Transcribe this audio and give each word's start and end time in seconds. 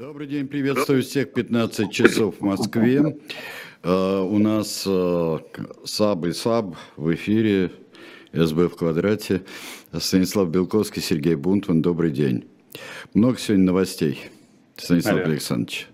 Добрый 0.00 0.26
день, 0.26 0.48
приветствую 0.48 1.02
всех 1.02 1.34
15 1.34 1.92
часов 1.92 2.36
в 2.38 2.40
Москве. 2.40 3.18
Uh, 3.82 4.26
у 4.26 4.38
нас 4.38 4.86
uh, 4.86 5.42
САБ 5.84 6.24
и 6.24 6.32
САБ 6.32 6.74
в 6.96 7.14
эфире, 7.14 7.70
СБ 8.32 8.70
в 8.70 8.76
квадрате. 8.76 9.42
Станислав 9.92 10.48
Белковский, 10.48 11.02
Сергей 11.02 11.34
Бунтман, 11.34 11.82
добрый 11.82 12.12
день. 12.12 12.48
Много 13.12 13.36
сегодня 13.36 13.66
новостей, 13.66 14.18
Станислав 14.78 15.16
Алло. 15.16 15.24
Александрович. 15.24 15.88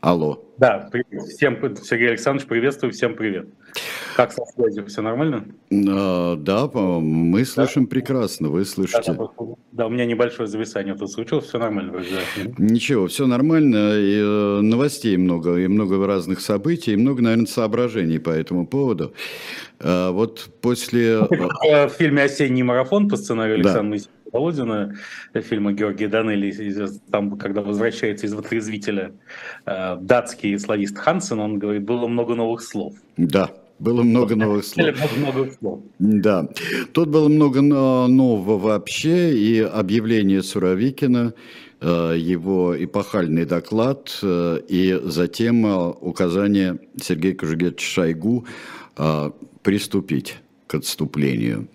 Алло. 0.00 0.44
Да, 0.58 0.88
привет. 0.90 1.22
всем, 1.28 1.76
Сергей 1.76 2.08
Александрович, 2.08 2.48
приветствую, 2.48 2.92
всем 2.92 3.14
привет. 3.14 3.46
Как 4.14 4.32
со 4.32 4.44
связью, 4.44 4.86
все 4.86 5.02
нормально? 5.02 5.44
А, 5.72 6.36
да, 6.36 6.68
мы 6.68 7.44
слышим 7.44 7.84
да? 7.84 7.90
прекрасно, 7.90 8.48
вы 8.48 8.64
слышите. 8.64 9.12
Да, 9.12 9.28
да, 9.72 9.86
у 9.86 9.90
меня 9.90 10.04
небольшое 10.04 10.48
зависание 10.48 10.94
тут 10.94 11.10
случилось, 11.10 11.46
все 11.46 11.58
нормально. 11.58 11.92
Да. 11.92 12.52
Ничего, 12.58 13.08
все 13.08 13.26
нормально, 13.26 13.94
и, 13.96 14.20
э, 14.20 14.60
новостей 14.60 15.16
много, 15.16 15.56
и 15.56 15.66
много 15.66 16.06
разных 16.06 16.40
событий, 16.40 16.92
и 16.92 16.96
много, 16.96 17.22
наверное, 17.22 17.46
соображений 17.46 18.18
по 18.18 18.30
этому 18.30 18.66
поводу. 18.66 19.14
А, 19.80 20.12
вот 20.12 20.48
после... 20.60 21.18
В 21.20 21.88
фильме 21.98 22.22
«Осенний 22.22 22.62
марафон» 22.62 23.08
по 23.08 23.16
сценарию 23.16 23.56
Александра 23.56 23.98
да. 23.98 24.04
Володина, 24.32 24.94
фильма 25.34 25.72
Георгия 25.72 26.08
Данелли, 26.08 26.52
там, 27.10 27.36
когда 27.36 27.62
возвращается 27.62 28.26
из 28.26 28.34
«Вотрезвителя» 28.34 29.12
э, 29.66 29.96
датский 30.00 30.58
славист 30.58 30.98
Хансен, 30.98 31.40
он 31.40 31.58
говорит, 31.58 31.82
было 31.82 32.06
много 32.06 32.34
новых 32.34 32.62
слов. 32.62 32.94
Да, 33.16 33.50
было 33.78 34.02
много 34.02 34.36
новых 34.36 34.64
слов. 34.64 34.94
Много 35.16 35.50
слов. 35.50 35.80
Да. 35.98 36.48
Тут 36.92 37.08
было 37.08 37.28
много 37.28 37.60
нового 37.60 38.58
вообще, 38.58 39.36
и 39.36 39.60
объявление 39.60 40.42
Суровикина, 40.42 41.34
э, 41.80 42.14
его 42.16 42.74
эпохальный 42.82 43.44
доклад, 43.44 44.18
э, 44.22 44.60
и 44.68 45.00
затем 45.04 45.64
указание 46.00 46.78
Сергея 47.00 47.34
Кужугетовича 47.34 47.86
Шойгу 47.86 48.46
приступить 49.62 50.36
к 50.68 50.74
отступлению. 50.76 51.66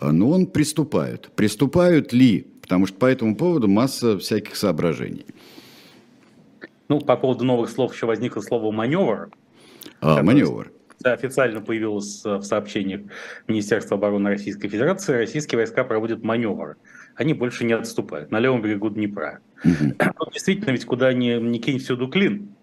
Но 0.00 0.30
он 0.30 0.46
приступает. 0.46 1.30
Приступают 1.36 2.14
ли? 2.14 2.46
Потому 2.62 2.86
что 2.86 2.96
по 2.96 3.06
этому 3.06 3.36
поводу 3.36 3.68
масса 3.68 4.18
всяких 4.18 4.56
соображений. 4.56 5.26
Ну, 6.88 7.00
по 7.00 7.16
поводу 7.16 7.44
новых 7.44 7.68
слов 7.68 7.94
еще 7.94 8.06
возникло 8.06 8.40
слово 8.40 8.70
«маневр». 8.70 9.30
А, 10.00 10.22
маневр. 10.22 10.70
Официально 11.12 11.60
появилось 11.60 12.24
э, 12.24 12.36
в 12.36 12.42
сообщениях 12.42 13.02
Министерства 13.48 13.96
обороны 13.96 14.30
Российской 14.30 14.68
Федерации. 14.68 15.14
Российские 15.14 15.58
войска 15.58 15.84
проводят 15.84 16.22
маневр. 16.22 16.76
Они 17.14 17.34
больше 17.34 17.64
не 17.64 17.74
отступают 17.74 18.30
на 18.30 18.40
левом 18.40 18.62
берегу 18.62 18.90
Днепра. 18.90 19.40
Угу. 19.64 19.94
Действительно, 20.32 20.70
ведь 20.70 20.84
куда 20.86 21.12
ни, 21.12 21.38
ни 21.38 21.58
кинь 21.58 21.78
всюду 21.78 22.08
клин 22.08 22.54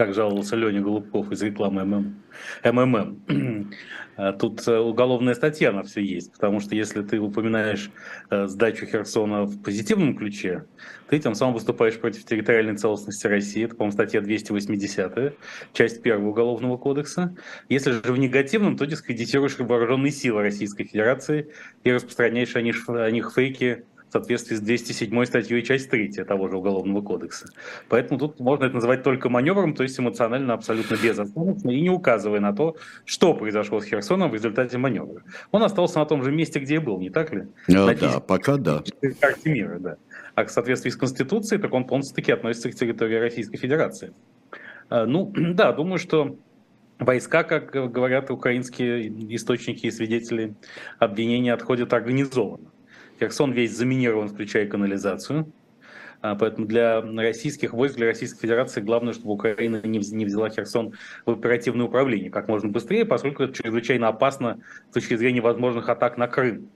как 0.00 0.14
жаловался 0.14 0.56
Леня 0.56 0.80
Голубков 0.80 1.30
из 1.30 1.42
рекламы 1.42 1.84
МММ. 1.84 2.22
МММ. 2.64 3.70
А 4.16 4.32
тут 4.32 4.66
э, 4.66 4.78
уголовная 4.78 5.34
статья 5.34 5.72
на 5.72 5.82
все 5.82 6.00
есть, 6.00 6.32
потому 6.32 6.60
что 6.60 6.74
если 6.74 7.02
ты 7.02 7.18
упоминаешь 7.18 7.90
э, 8.30 8.46
сдачу 8.46 8.86
Херсона 8.86 9.44
в 9.44 9.62
позитивном 9.62 10.16
ключе, 10.16 10.64
ты 11.08 11.18
тем 11.18 11.34
самым 11.34 11.52
выступаешь 11.52 11.98
против 11.98 12.24
территориальной 12.24 12.78
целостности 12.78 13.26
России. 13.26 13.64
Это, 13.64 13.76
по-моему, 13.76 13.92
статья 13.92 14.22
280, 14.22 15.34
часть 15.74 16.00
1 16.00 16.24
Уголовного 16.24 16.78
кодекса. 16.78 17.36
Если 17.68 17.92
же 17.92 18.00
в 18.00 18.16
негативном, 18.16 18.78
то 18.78 18.86
дискредитируешь 18.86 19.58
вооруженные 19.58 20.12
силы 20.12 20.40
Российской 20.40 20.84
Федерации 20.84 21.50
и 21.84 21.92
распространяешь 21.92 22.56
о 22.56 22.62
них, 22.62 22.88
о 22.88 23.10
них 23.10 23.32
фейки 23.34 23.84
в 24.10 24.12
соответствии 24.12 24.56
с 24.56 24.60
207 24.60 25.24
статьей 25.24 25.62
часть 25.62 25.88
3 25.88 26.24
того 26.24 26.48
же 26.48 26.56
Уголовного 26.56 27.00
кодекса. 27.00 27.48
Поэтому 27.88 28.18
тут 28.18 28.40
можно 28.40 28.64
это 28.64 28.74
называть 28.74 29.04
только 29.04 29.28
маневром, 29.28 29.74
то 29.74 29.84
есть 29.84 29.98
эмоционально 30.00 30.54
абсолютно 30.54 30.96
безосновательно 30.96 31.70
и 31.70 31.80
не 31.80 31.90
указывая 31.90 32.40
на 32.40 32.52
то, 32.52 32.76
что 33.04 33.34
произошло 33.34 33.80
с 33.80 33.84
Херсоном 33.84 34.30
в 34.30 34.34
результате 34.34 34.78
маневра. 34.78 35.22
Он 35.52 35.62
остался 35.62 36.00
на 36.00 36.06
том 36.06 36.24
же 36.24 36.32
месте, 36.32 36.58
где 36.58 36.74
и 36.74 36.78
был, 36.78 36.98
не 36.98 37.10
так 37.10 37.32
ли? 37.32 37.46
На 37.68 37.94
да, 37.94 38.18
пока 38.18 38.56
да. 38.56 38.82
Карте 39.20 39.50
мира, 39.50 39.78
да. 39.78 39.96
А 40.34 40.44
в 40.44 40.50
соответствии 40.50 40.90
с 40.90 40.96
Конституцией, 40.96 41.60
так 41.60 41.72
он 41.72 41.84
полностью-таки 41.84 42.32
относится 42.32 42.70
к 42.70 42.74
территории 42.74 43.16
Российской 43.16 43.58
Федерации. 43.58 44.12
А, 44.88 45.06
ну, 45.06 45.32
да, 45.36 45.72
думаю, 45.72 45.98
что 45.98 46.36
Войска, 46.98 47.44
как 47.44 47.70
говорят 47.70 48.30
украинские 48.30 49.08
источники 49.34 49.86
и 49.86 49.90
свидетели 49.90 50.54
обвинения, 50.98 51.54
отходят 51.54 51.94
организованно. 51.94 52.70
Херсон 53.20 53.52
весь 53.52 53.76
заминирован, 53.76 54.28
включая 54.28 54.66
канализацию. 54.66 55.52
А, 56.22 56.34
поэтому 56.34 56.66
для 56.66 57.00
российских 57.00 57.72
войск, 57.72 57.96
для 57.96 58.06
Российской 58.06 58.40
Федерации 58.40 58.80
главное, 58.80 59.12
чтобы 59.12 59.32
Украина 59.32 59.80
не 59.84 60.24
взяла 60.24 60.50
Херсон 60.50 60.94
в 61.24 61.30
оперативное 61.30 61.86
управление 61.86 62.30
как 62.30 62.48
можно 62.48 62.68
быстрее, 62.68 63.04
поскольку 63.04 63.42
это 63.42 63.54
чрезвычайно 63.54 64.08
опасно 64.08 64.60
с 64.90 64.94
точки 64.94 65.16
зрения 65.16 65.40
возможных 65.40 65.88
атак 65.88 66.18
на 66.18 66.28
Крым. 66.28 66.70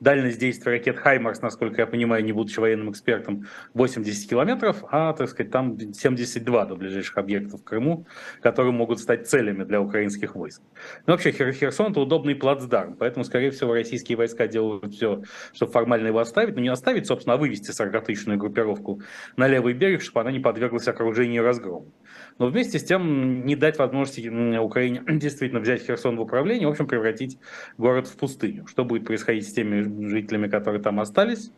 Дальность 0.00 0.38
действия 0.38 0.72
ракет 0.72 0.98
«Хаймарс», 0.98 1.40
насколько 1.40 1.80
я 1.80 1.86
понимаю, 1.86 2.22
не 2.22 2.32
будучи 2.32 2.60
военным 2.60 2.90
экспертом, 2.90 3.46
80 3.72 4.28
километров, 4.28 4.84
а, 4.90 5.14
так 5.14 5.30
сказать, 5.30 5.50
там 5.50 5.78
72 5.78 6.66
до 6.66 6.76
ближайших 6.76 7.16
объектов 7.16 7.62
в 7.62 7.64
Крыму, 7.64 8.06
которые 8.42 8.72
могут 8.72 9.00
стать 9.00 9.26
целями 9.26 9.64
для 9.64 9.80
украинских 9.80 10.34
войск. 10.34 10.60
Но 11.06 11.14
вообще 11.14 11.32
Херсон– 11.32 11.90
это 11.92 12.00
удобный 12.00 12.34
плацдарм, 12.34 12.96
поэтому, 12.96 13.24
скорее 13.24 13.50
всего, 13.50 13.72
российские 13.72 14.18
войска 14.18 14.46
делают 14.46 14.92
все, 14.92 15.22
чтобы 15.54 15.72
формально 15.72 16.08
его 16.08 16.18
оставить, 16.18 16.56
но 16.56 16.60
не 16.60 16.68
оставить, 16.68 17.06
собственно, 17.06 17.34
а 17.34 17.38
вывести 17.38 17.70
40-тысячную 17.70 18.36
группировку 18.36 19.00
на 19.36 19.48
левый 19.48 19.72
берег, 19.72 20.02
чтобы 20.02 20.20
она 20.20 20.30
не 20.30 20.40
подверглась 20.40 20.88
окружению 20.88 21.42
и 21.42 21.46
разгрому. 21.46 21.90
Но 22.38 22.48
вместе 22.48 22.78
с 22.78 22.84
тем 22.84 23.46
не 23.46 23.56
дать 23.56 23.78
возможности 23.78 24.28
Украине 24.58 25.02
действительно 25.08 25.60
взять 25.60 25.86
Херсон 25.86 26.16
в 26.16 26.20
управление, 26.20 26.68
в 26.68 26.70
общем, 26.70 26.86
превратить 26.86 27.38
город 27.78 28.06
в 28.08 28.16
пустыню. 28.16 28.66
Что 28.66 28.84
будет 28.84 29.06
происходить 29.06 29.48
с 29.48 29.52
теми 29.52 30.08
жителями, 30.08 30.48
которые 30.48 30.82
там 30.82 31.00
остались, 31.00 31.50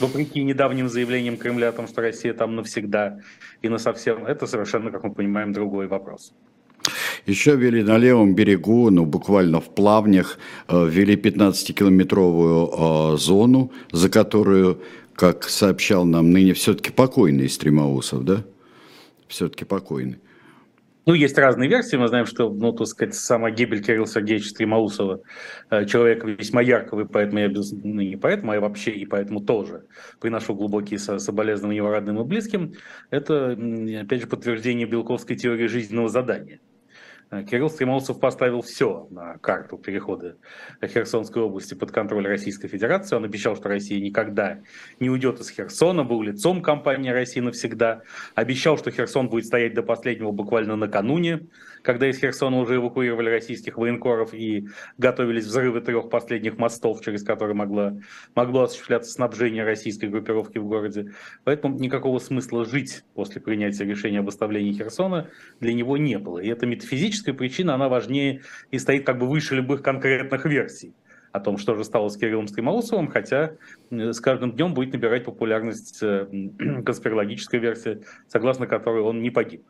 вопреки 0.00 0.42
недавним 0.42 0.88
заявлениям 0.88 1.36
Кремля 1.36 1.68
о 1.68 1.72
том, 1.72 1.86
что 1.86 2.00
Россия 2.00 2.34
там 2.34 2.56
навсегда 2.56 3.20
и 3.62 3.68
на 3.68 3.78
совсем, 3.78 4.24
это 4.26 4.46
совершенно, 4.46 4.90
как 4.90 5.04
мы 5.04 5.14
понимаем, 5.14 5.52
другой 5.52 5.86
вопрос. 5.86 6.32
Еще 7.26 7.56
ввели 7.56 7.82
на 7.82 7.98
левом 7.98 8.34
берегу, 8.34 8.90
ну 8.90 9.04
буквально 9.04 9.60
в 9.60 9.74
плавнях, 9.74 10.38
э, 10.68 10.88
ввели 10.88 11.16
15-километровую 11.16 13.14
э, 13.14 13.16
зону, 13.18 13.70
за 13.92 14.08
которую, 14.08 14.80
как 15.14 15.44
сообщал 15.44 16.06
нам 16.06 16.30
ныне 16.30 16.54
все-таки 16.54 16.90
покойный 16.90 17.48
Стремоусов, 17.48 18.24
да? 18.24 18.44
Все-таки 19.30 19.64
покойный. 19.64 20.18
Ну, 21.06 21.14
есть 21.14 21.38
разные 21.38 21.70
версии. 21.70 21.96
Мы 21.96 22.08
знаем, 22.08 22.26
что, 22.26 22.50
ну, 22.50 22.72
так 22.72 22.86
сказать, 22.88 23.14
сама 23.14 23.50
гибель 23.50 23.82
Кирилла 23.82 24.06
Сергеевича 24.06 24.50
Стремоусова, 24.50 25.22
э, 25.70 25.86
человека 25.86 26.26
весьма 26.26 26.60
яркого, 26.60 27.02
и 27.02 27.04
поэтому 27.04 27.38
я 27.38 27.48
без... 27.48 27.72
ну, 27.72 28.00
не 28.02 28.16
поэтому, 28.16 28.52
а 28.52 28.60
вообще, 28.60 28.90
и 28.90 29.06
поэтому 29.06 29.40
тоже 29.40 29.84
приношу 30.20 30.54
глубокие 30.54 30.98
соболезнования 30.98 31.76
его 31.76 31.90
родным 31.90 32.20
и 32.20 32.24
близким. 32.24 32.74
Это, 33.10 33.52
опять 33.52 34.20
же, 34.20 34.26
подтверждение 34.26 34.86
белковской 34.86 35.36
теории 35.36 35.68
жизненного 35.68 36.08
задания. 36.08 36.60
Э, 37.30 37.44
Кирилл 37.44 37.70
Стремолцев 37.70 38.18
поставил 38.18 38.60
все 38.62 39.06
на 39.10 39.38
карту 39.38 39.78
перехода 39.78 40.36
Херсонской 40.84 41.42
области 41.42 41.74
под 41.74 41.92
контроль 41.92 42.26
Российской 42.26 42.68
Федерации. 42.68 43.16
Он 43.16 43.24
обещал, 43.24 43.56
что 43.56 43.68
Россия 43.68 44.00
никогда 44.00 44.60
не 44.98 45.10
уйдет 45.10 45.40
из 45.40 45.50
Херсона, 45.50 46.04
был 46.04 46.22
лицом 46.22 46.62
компании 46.62 47.10
«Россия 47.10 47.42
навсегда». 47.42 48.02
Обещал, 48.34 48.76
что 48.78 48.90
Херсон 48.90 49.28
будет 49.28 49.46
стоять 49.46 49.74
до 49.74 49.82
последнего 49.82 50.32
буквально 50.32 50.76
накануне 50.76 51.48
когда 51.82 52.08
из 52.08 52.18
Херсона 52.18 52.58
уже 52.58 52.76
эвакуировали 52.76 53.30
российских 53.30 53.76
военкоров 53.76 54.34
и 54.34 54.68
готовились 54.98 55.44
взрывы 55.44 55.80
трех 55.80 56.10
последних 56.10 56.58
мостов, 56.58 57.02
через 57.02 57.22
которые 57.22 57.54
могло, 57.54 57.98
могло 58.34 58.62
осуществляться 58.62 59.10
снабжение 59.10 59.64
российской 59.64 60.06
группировки 60.06 60.58
в 60.58 60.66
городе. 60.66 61.12
Поэтому 61.44 61.78
никакого 61.78 62.18
смысла 62.18 62.64
жить 62.64 63.02
после 63.14 63.40
принятия 63.40 63.84
решения 63.84 64.20
об 64.20 64.28
оставлении 64.28 64.72
Херсона 64.72 65.30
для 65.60 65.72
него 65.72 65.96
не 65.96 66.18
было. 66.18 66.38
И 66.38 66.48
эта 66.48 66.66
метафизическая 67.20 67.34
причина, 67.34 67.74
она 67.74 67.88
важнее 67.88 68.42
и 68.70 68.78
стоит 68.78 69.06
как 69.06 69.18
бы 69.18 69.26
выше 69.26 69.54
любых 69.56 69.82
конкретных 69.82 70.44
версий 70.44 70.94
о 71.32 71.40
том, 71.40 71.58
что 71.58 71.76
же 71.76 71.84
стало 71.84 72.08
с 72.08 72.16
Кириллом 72.16 72.48
Стремоусовым, 72.48 73.08
хотя 73.08 73.52
с 73.90 74.20
каждым 74.20 74.52
днем 74.52 74.74
будет 74.74 74.92
набирать 74.92 75.24
популярность 75.24 76.02
э, 76.02 76.26
конспирологическая 76.84 77.60
версия, 77.60 78.00
согласно 78.26 78.66
которой 78.66 79.02
он 79.02 79.22
не 79.22 79.30
погиб 79.30 79.62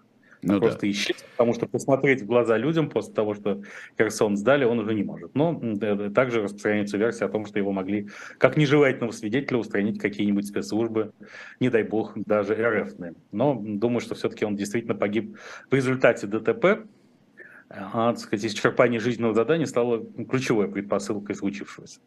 ну, 0.42 0.58
просто 0.58 0.80
да. 0.80 0.90
исчез, 0.90 1.16
потому 1.32 1.54
что 1.54 1.66
посмотреть 1.66 2.22
в 2.22 2.26
глаза 2.26 2.56
людям 2.56 2.88
после 2.88 3.12
того, 3.12 3.34
что 3.34 3.62
Херсон 3.98 4.36
сдали, 4.36 4.64
он 4.64 4.78
уже 4.78 4.94
не 4.94 5.02
может. 5.02 5.34
Но 5.34 5.60
также 6.14 6.42
распространяется 6.42 6.96
версия 6.96 7.26
о 7.26 7.28
том, 7.28 7.46
что 7.46 7.58
его 7.58 7.72
могли, 7.72 8.08
как 8.38 8.56
нежелательного 8.56 9.12
свидетеля, 9.12 9.58
устранить 9.58 9.98
какие-нибудь 9.98 10.46
спецслужбы, 10.46 11.12
не 11.60 11.68
дай 11.68 11.82
бог, 11.82 12.12
даже 12.16 12.54
РФ. 12.54 12.92
Но 13.32 13.60
думаю, 13.60 14.00
что 14.00 14.14
все-таки 14.14 14.44
он 14.44 14.56
действительно 14.56 14.94
погиб 14.94 15.36
в 15.70 15.74
результате 15.74 16.26
ДТП, 16.26 16.86
а, 17.70 18.12
так 18.12 18.18
сказать, 18.18 18.52
исчерпание 18.52 18.98
жизненного 18.98 19.32
задания 19.32 19.66
стало 19.66 20.04
ключевой 20.28 20.66
предпосылкой 20.66 21.36
случившегося. 21.36 22.00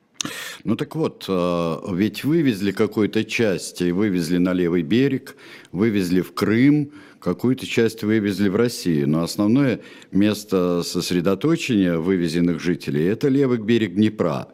Ну 0.66 0.76
так 0.76 0.96
вот, 0.96 1.26
а, 1.30 1.82
ведь 1.94 2.26
вывезли 2.26 2.72
какую-то 2.72 3.24
часть, 3.24 3.82
и 3.82 3.94
вывезли 3.94 4.40
на 4.40 4.52
левый 4.52 4.82
берег, 4.82 5.38
вывезли 5.72 6.20
в 6.20 6.34
Крым, 6.34 6.92
какую-то 7.20 7.66
часть 7.66 8.04
вывезли 8.04 8.50
в 8.50 8.58
Россию. 8.58 9.08
Но 9.10 9.24
основное 9.24 9.80
место 10.12 10.84
сосредоточения 10.84 11.98
вывезенных 11.98 12.60
жителей– 12.60 13.06
это 13.06 13.30
левый 13.30 13.58
берег 13.58 13.96
Днепра. 13.96 14.50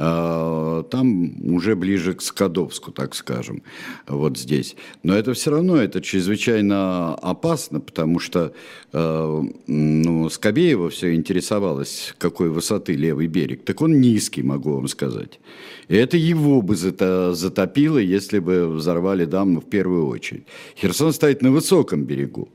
А, 0.00 0.84
там 0.84 1.34
уже 1.52 1.74
ближе 1.74 2.14
к 2.14 2.22
Скадовску, 2.22 2.92
так 2.92 3.16
скажем, 3.16 3.62
вот 4.06 4.38
здесь. 4.38 4.76
Но 5.02 5.14
это 5.14 5.34
все 5.34 5.50
равно, 5.50 5.76
это 5.76 6.00
чрезвычайно 6.00 7.16
опасно, 7.16 7.80
потому 7.80 8.20
что 8.20 8.52
а, 8.92 9.42
ну, 9.66 10.28
Скобеева 10.28 10.88
все 10.90 11.14
интересовалась, 11.14 12.14
какой 12.18 12.48
высоты 12.48 12.92
левый 12.92 13.26
берег. 13.26 13.64
Так 13.64 13.82
он 13.82 14.00
низкий, 14.00 14.42
могу 14.42 14.74
вам 14.74 14.86
сказать. 14.86 15.40
И 15.88 15.96
это 15.96 16.16
его 16.16 16.62
бы 16.62 16.76
затопило, 16.76 17.98
если 17.98 18.38
бы 18.38 18.68
взорвали 18.68 19.24
даму 19.24 19.60
в 19.60 19.64
первую 19.64 20.06
очередь. 20.06 20.44
Херсон 20.76 21.12
стоит 21.12 21.42
на 21.42 21.50
высоком 21.50 22.04
берегу. 22.04 22.50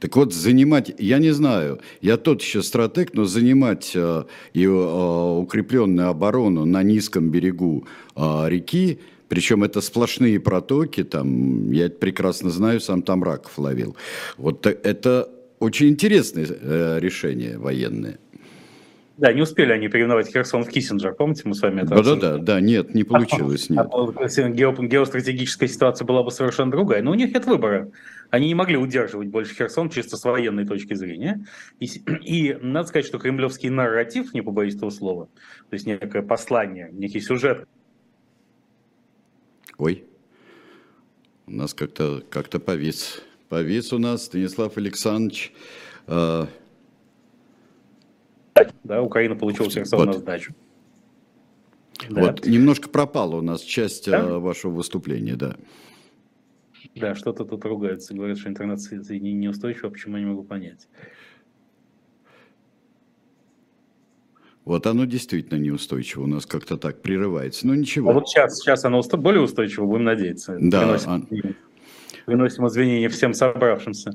Так 0.00 0.16
вот, 0.16 0.32
занимать, 0.32 0.92
я 0.98 1.18
не 1.18 1.30
знаю, 1.30 1.80
я 2.00 2.16
тот 2.16 2.42
еще 2.42 2.62
стратег, 2.62 3.14
но 3.14 3.24
занимать 3.24 3.92
э, 3.94 4.24
и 4.54 4.64
э, 4.64 4.68
укрепленную 4.68 6.08
оборону 6.08 6.64
на 6.64 6.82
низком 6.88 7.30
берегу 7.30 7.84
э, 8.16 8.48
реки, 8.48 8.98
причем 9.28 9.62
это 9.62 9.80
сплошные 9.80 10.40
протоки, 10.40 11.04
там, 11.04 11.70
я 11.70 11.86
это 11.86 11.98
прекрасно 11.98 12.50
знаю, 12.50 12.80
сам 12.80 13.02
там 13.02 13.22
раков 13.22 13.58
ловил. 13.58 13.94
Вот 14.38 14.66
это 14.66 15.28
очень 15.58 15.88
интересное 15.88 16.98
решение 16.98 17.58
военное. 17.58 18.18
Да, 19.18 19.32
не 19.32 19.42
успели 19.42 19.72
они 19.72 19.88
переименовать 19.88 20.32
Херсон 20.32 20.62
в 20.62 20.68
Киссинджер, 20.68 21.12
помните, 21.12 21.42
мы 21.44 21.54
с 21.54 21.60
вами 21.60 21.82
это 21.82 22.16
Да, 22.16 22.38
да, 22.38 22.60
нет, 22.60 22.94
не 22.94 23.02
получилось, 23.02 23.68
нет. 23.68 23.84
Геостратегическая 23.88 25.68
ситуация 25.68 26.06
была 26.06 26.22
бы 26.22 26.30
совершенно 26.30 26.70
другая, 26.70 27.02
но 27.02 27.10
у 27.10 27.14
них 27.14 27.34
нет 27.34 27.44
выбора. 27.44 27.90
Они 28.30 28.46
не 28.46 28.54
могли 28.54 28.76
удерживать 28.76 29.26
больше 29.26 29.56
Херсон 29.56 29.90
чисто 29.90 30.16
с 30.16 30.22
военной 30.22 30.66
точки 30.66 30.94
зрения. 30.94 31.44
И, 31.80 31.86
и 32.22 32.54
надо 32.62 32.86
сказать, 32.86 33.06
что 33.06 33.18
кремлевский 33.18 33.70
нарратив, 33.70 34.32
не 34.34 34.40
побоюсь 34.40 34.76
этого 34.76 34.90
слова, 34.90 35.26
то 35.68 35.74
есть 35.74 35.84
некое 35.84 36.22
послание, 36.22 36.88
некий 36.92 37.20
сюжет. 37.20 37.66
Ой, 39.78 40.04
у 41.48 41.50
нас 41.50 41.74
как-то 41.74 42.22
как 42.30 42.50
повис. 42.64 43.20
Повис 43.48 43.92
у 43.92 43.98
нас 43.98 44.26
Станислав 44.26 44.76
Александрович. 44.76 45.52
Э, 46.06 46.46
да, 48.84 49.02
Украина 49.02 49.36
получила 49.36 49.70
Херсон 49.70 49.98
вот. 49.98 50.06
на 50.06 50.12
сдачу. 50.14 50.54
Да. 52.08 52.20
Вот, 52.22 52.46
немножко 52.46 52.88
пропала 52.88 53.36
у 53.36 53.42
нас 53.42 53.60
часть 53.62 54.08
да? 54.08 54.20
Э, 54.20 54.38
вашего 54.38 54.72
выступления, 54.72 55.36
да. 55.36 55.56
Да, 56.94 57.14
что-то 57.14 57.44
тут 57.44 57.64
ругаются, 57.64 58.14
говорят, 58.14 58.38
что 58.38 58.48
интернет-соединение 58.48 59.34
неустойчиво, 59.34 59.90
почему 59.90 60.16
я 60.16 60.22
не 60.22 60.28
могу 60.28 60.44
понять. 60.44 60.88
Вот 64.64 64.86
оно 64.86 65.06
действительно 65.06 65.58
неустойчиво, 65.58 66.24
у 66.24 66.26
нас 66.26 66.44
как-то 66.44 66.76
так 66.76 67.00
прерывается, 67.00 67.66
но 67.66 67.74
ничего. 67.74 68.10
А 68.10 68.12
вот 68.12 68.28
сейчас, 68.28 68.58
сейчас 68.58 68.84
оно 68.84 69.00
более 69.02 69.40
устойчиво, 69.40 69.86
будем 69.86 70.04
надеяться. 70.04 70.58
Да. 70.60 70.86
Выносим, 70.86 71.10
а... 71.10 71.20
выносим 72.26 72.66
извинения 72.66 73.08
всем 73.08 73.32
собравшимся. 73.32 74.12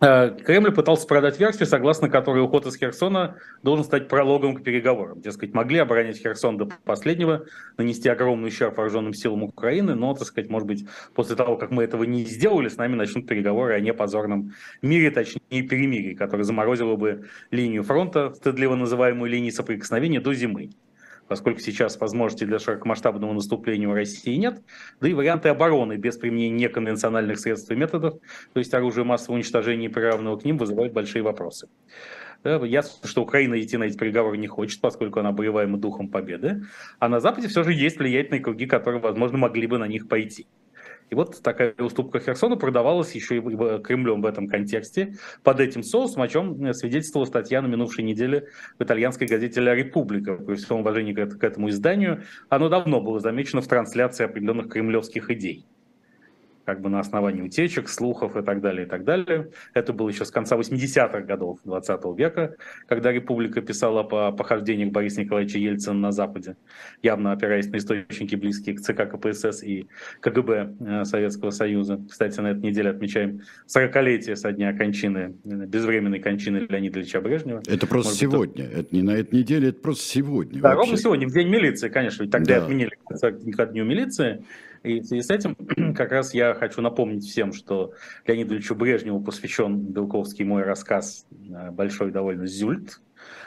Э, 0.00 0.30
Кремль 0.44 0.72
пытался 0.72 1.06
продать 1.06 1.40
версию, 1.40 1.66
согласно 1.66 2.10
которой 2.10 2.42
уход 2.44 2.66
из 2.66 2.76
Херсона 2.76 3.36
должен 3.62 3.84
стать 3.84 4.08
прологом 4.08 4.54
к 4.54 4.62
переговорам. 4.62 5.20
Дескать, 5.22 5.54
могли 5.54 5.78
оборонять 5.78 6.18
Херсон 6.18 6.58
до 6.58 6.68
последнего, 6.84 7.46
нанести 7.78 8.08
огромный 8.08 8.48
ущерб 8.48 8.76
вооруженным 8.76 9.14
силам 9.14 9.42
Украины, 9.42 9.94
но, 9.94 10.12
так 10.14 10.26
сказать, 10.26 10.50
может 10.50 10.68
быть, 10.68 10.86
после 11.14 11.34
того, 11.34 11.56
как 11.56 11.70
мы 11.70 11.82
этого 11.84 12.04
не 12.04 12.24
сделали, 12.24 12.68
с 12.68 12.76
нами 12.76 12.94
начнут 12.94 13.26
переговоры 13.26 13.74
о 13.74 13.80
непозорном 13.80 14.52
мире, 14.82 15.10
точнее 15.10 15.62
перемирии, 15.62 16.14
которое 16.14 16.44
заморозило 16.44 16.96
бы 16.96 17.24
линию 17.50 17.82
фронта, 17.82 18.34
стыдливо 18.34 18.74
называемую 18.74 19.30
линией 19.30 19.52
соприкосновения, 19.52 20.20
до 20.20 20.34
зимы 20.34 20.70
поскольку 21.28 21.60
сейчас 21.60 21.98
возможностей 21.98 22.46
для 22.46 22.58
широкомасштабного 22.58 23.32
наступления 23.32 23.88
в 23.88 23.94
России 23.94 24.36
нет, 24.36 24.62
да 25.00 25.08
и 25.08 25.12
варианты 25.12 25.48
обороны 25.48 25.96
без 25.96 26.16
применения 26.16 26.66
неконвенциональных 26.66 27.38
средств 27.38 27.70
и 27.70 27.74
методов, 27.74 28.14
то 28.52 28.58
есть 28.58 28.72
оружия 28.74 29.04
массового 29.04 29.36
уничтожения 29.36 29.86
и 29.86 29.88
приравного 29.88 30.36
к 30.38 30.44
ним, 30.44 30.56
вызывают 30.58 30.92
большие 30.92 31.22
вопросы. 31.22 31.68
Ясно, 32.44 33.08
что 33.08 33.22
Украина 33.22 33.60
идти 33.60 33.76
на 33.76 33.84
эти 33.84 33.96
переговоры 33.96 34.36
не 34.36 34.46
хочет, 34.46 34.80
поскольку 34.80 35.18
она 35.18 35.32
боеваем 35.32 35.80
духом 35.80 36.08
победы, 36.08 36.62
а 37.00 37.08
на 37.08 37.18
Западе 37.18 37.48
все 37.48 37.64
же 37.64 37.72
есть 37.72 37.98
влиятельные 37.98 38.40
круги, 38.40 38.66
которые, 38.66 39.00
возможно, 39.00 39.38
могли 39.38 39.66
бы 39.66 39.78
на 39.78 39.88
них 39.88 40.06
пойти. 40.06 40.46
И 41.10 41.14
вот 41.14 41.40
такая 41.42 41.74
уступка 41.78 42.18
Херсона 42.18 42.56
продавалась 42.56 43.14
еще 43.14 43.36
и 43.36 43.40
Кремлем 43.40 44.22
в 44.22 44.26
этом 44.26 44.48
контексте. 44.48 45.14
Под 45.42 45.60
этим 45.60 45.82
соусом, 45.82 46.22
о 46.22 46.28
чем 46.28 46.72
свидетельствовала 46.74 47.26
статья 47.26 47.62
на 47.62 47.66
минувшей 47.66 48.04
неделе 48.04 48.48
в 48.78 48.82
итальянской 48.82 49.26
газете 49.26 49.60
«Ля 49.60 49.74
Република». 49.74 50.36
При 50.36 50.56
всем 50.56 50.80
уважении 50.80 51.12
к 51.12 51.44
этому 51.44 51.68
изданию, 51.68 52.22
оно 52.48 52.68
давно 52.68 53.00
было 53.00 53.20
замечено 53.20 53.62
в 53.62 53.68
трансляции 53.68 54.24
определенных 54.24 54.68
кремлевских 54.68 55.30
идей 55.30 55.66
как 56.66 56.80
бы 56.80 56.90
на 56.90 56.98
основании 56.98 57.42
утечек, 57.42 57.88
слухов 57.88 58.36
и 58.36 58.42
так 58.42 58.60
далее, 58.60 58.86
и 58.86 58.88
так 58.88 59.04
далее. 59.04 59.50
Это 59.72 59.92
было 59.92 60.08
еще 60.08 60.24
с 60.24 60.30
конца 60.32 60.56
80-х 60.56 61.20
годов 61.20 61.60
20 61.64 62.00
века, 62.18 62.56
когда 62.88 63.12
Республика 63.12 63.60
писала 63.60 64.02
по 64.02 64.32
похождениях 64.32 64.90
Бориса 64.90 65.20
Николаевича 65.20 65.58
Ельцина 65.58 65.94
на 65.94 66.12
Западе, 66.12 66.56
явно 67.02 67.32
опираясь 67.32 67.68
на 67.68 67.76
источники, 67.76 68.34
близкие 68.34 68.74
к 68.74 68.80
ЦК 68.80 69.08
КПСС 69.08 69.62
и 69.62 69.86
КГБ 70.20 70.76
э, 70.80 71.04
Советского 71.04 71.50
Союза. 71.50 72.00
Кстати, 72.10 72.40
на 72.40 72.48
этой 72.48 72.62
неделе 72.62 72.90
отмечаем 72.90 73.42
40-летие 73.68 74.34
со 74.34 74.50
дня 74.52 74.72
кончины, 74.76 75.36
э, 75.44 75.48
безвременной 75.66 76.18
кончины 76.18 76.66
Леонида 76.68 76.98
Ильича 76.98 77.20
Брежнева. 77.20 77.62
Это 77.66 77.86
просто 77.86 78.10
Может 78.10 78.20
сегодня, 78.20 78.64
быть, 78.64 78.74
это 78.74 78.96
не 78.96 79.02
на 79.02 79.12
этой 79.12 79.36
неделе, 79.36 79.68
это 79.68 79.80
просто 79.80 80.04
сегодня. 80.04 80.60
Да, 80.60 80.70
вообще. 80.70 80.80
ровно 80.80 80.96
сегодня, 80.96 81.28
в 81.28 81.32
День 81.32 81.48
милиции, 81.48 81.88
конечно, 81.88 82.24
ведь 82.24 82.32
тогда 82.32 82.58
да. 82.58 82.64
отменили 82.64 82.90
ко 83.52 83.66
дню 83.66 83.84
милиции, 83.84 84.44
и 84.86 85.00
в 85.00 85.04
связи 85.04 85.22
с 85.22 85.30
этим 85.30 85.54
как 85.94 86.12
раз 86.12 86.32
я 86.32 86.54
хочу 86.54 86.80
напомнить 86.80 87.24
всем, 87.24 87.52
что 87.52 87.92
Леониду 88.26 88.54
Ильичу 88.54 88.74
Брежневу 88.74 89.20
посвящен 89.20 89.78
Белковский 89.78 90.44
мой 90.44 90.62
рассказ 90.62 91.26
э, 91.30 91.70
«Большой 91.72 92.12
довольно 92.12 92.46
Зюльт», 92.46 93.00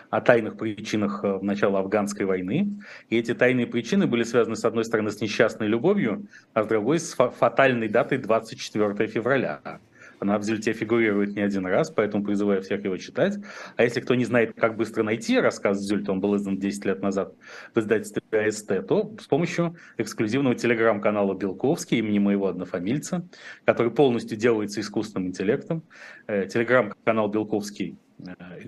о 0.09 0.21
тайных 0.21 0.57
причинах 0.57 1.23
э, 1.23 1.39
начала 1.41 1.79
афганской 1.79 2.25
войны. 2.25 2.81
И 3.09 3.17
эти 3.17 3.33
тайные 3.33 3.67
причины 3.67 4.07
были 4.07 4.23
связаны, 4.23 4.55
с 4.55 4.65
одной 4.65 4.83
стороны, 4.83 5.11
с 5.11 5.21
несчастной 5.21 5.67
любовью, 5.67 6.27
а 6.53 6.63
с 6.63 6.67
другой 6.67 6.99
с 6.99 7.13
фатальной 7.13 7.87
датой 7.87 8.17
24 8.17 9.07
февраля. 9.07 9.79
Она 10.19 10.37
в 10.37 10.43
Зельте 10.43 10.73
фигурирует 10.73 11.35
не 11.35 11.41
один 11.41 11.65
раз, 11.65 11.91
поэтому 11.91 12.23
призываю 12.23 12.61
всех 12.61 12.83
его 12.83 12.97
читать. 12.97 13.37
А 13.75 13.83
если 13.83 14.01
кто 14.01 14.15
не 14.15 14.25
знает, 14.25 14.53
как 14.55 14.75
быстро 14.75 15.03
найти 15.03 15.39
рассказ 15.39 15.79
Зюльта, 15.79 16.11
он 16.11 16.19
был 16.19 16.35
издан 16.35 16.57
10 16.57 16.85
лет 16.85 17.01
назад 17.01 17.33
в 17.73 17.79
издательстве 17.79 18.21
АСТ, 18.31 18.87
то 18.87 19.15
с 19.19 19.27
помощью 19.27 19.75
эксклюзивного 19.97 20.55
телеграм-канала 20.55 21.33
Белковский 21.33 21.99
имени 21.99 22.19
моего 22.19 22.47
однофамильца, 22.47 23.27
который 23.65 23.91
полностью 23.91 24.37
делается 24.37 24.81
искусственным 24.81 25.29
интеллектом. 25.29 25.83
Э, 26.27 26.47
телеграм-канал 26.47 27.29
Белковский 27.29 27.97
э, 28.19 28.59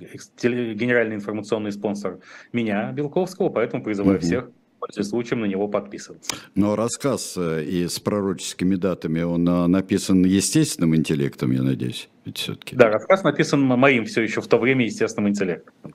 генеральный 0.41 1.15
информационный 1.15 1.71
спонсор 1.71 2.19
меня, 2.53 2.91
Белковского, 2.91 3.49
поэтому 3.49 3.83
призываю 3.83 4.17
угу. 4.17 4.25
всех 4.25 4.51
пользуясь 4.81 5.09
случаем, 5.09 5.41
на 5.41 5.45
него 5.45 5.67
подписываться. 5.67 6.35
Но 6.55 6.75
рассказ 6.75 7.35
э, 7.37 7.63
и 7.63 7.87
с 7.87 7.99
пророческими 7.99 8.75
датами, 8.75 9.21
он 9.21 9.47
э, 9.47 9.67
написан 9.67 10.25
естественным 10.25 10.95
интеллектом, 10.95 11.51
я 11.51 11.61
надеюсь, 11.61 12.09
ведь 12.25 12.39
все-таки. 12.39 12.75
Да, 12.75 12.89
рассказ 12.89 13.23
написан 13.23 13.61
моим 13.61 14.05
все 14.05 14.23
еще 14.23 14.41
в 14.41 14.47
то 14.47 14.57
время 14.57 14.85
естественным 14.85 15.29
интеллектом. 15.29 15.93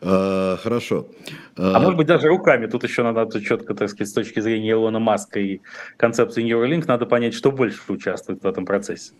А, 0.00 0.56
хорошо. 0.56 1.08
А, 1.56 1.76
а 1.76 1.80
может 1.80 1.96
быть 1.96 2.08
даже 2.08 2.28
руками. 2.28 2.66
Тут 2.66 2.82
еще 2.82 3.04
надо 3.04 3.40
четко, 3.40 3.74
так 3.74 3.88
сказать, 3.88 4.08
с 4.08 4.12
точки 4.12 4.40
зрения 4.40 4.72
Илона 4.72 4.98
Маска 4.98 5.38
и 5.38 5.60
концепции 5.96 6.44
Neuralink, 6.44 6.84
надо 6.88 7.06
понять, 7.06 7.34
что 7.34 7.52
больше 7.52 7.80
участвует 7.88 8.42
в 8.42 8.46
этом 8.46 8.66
процессе. 8.66 9.12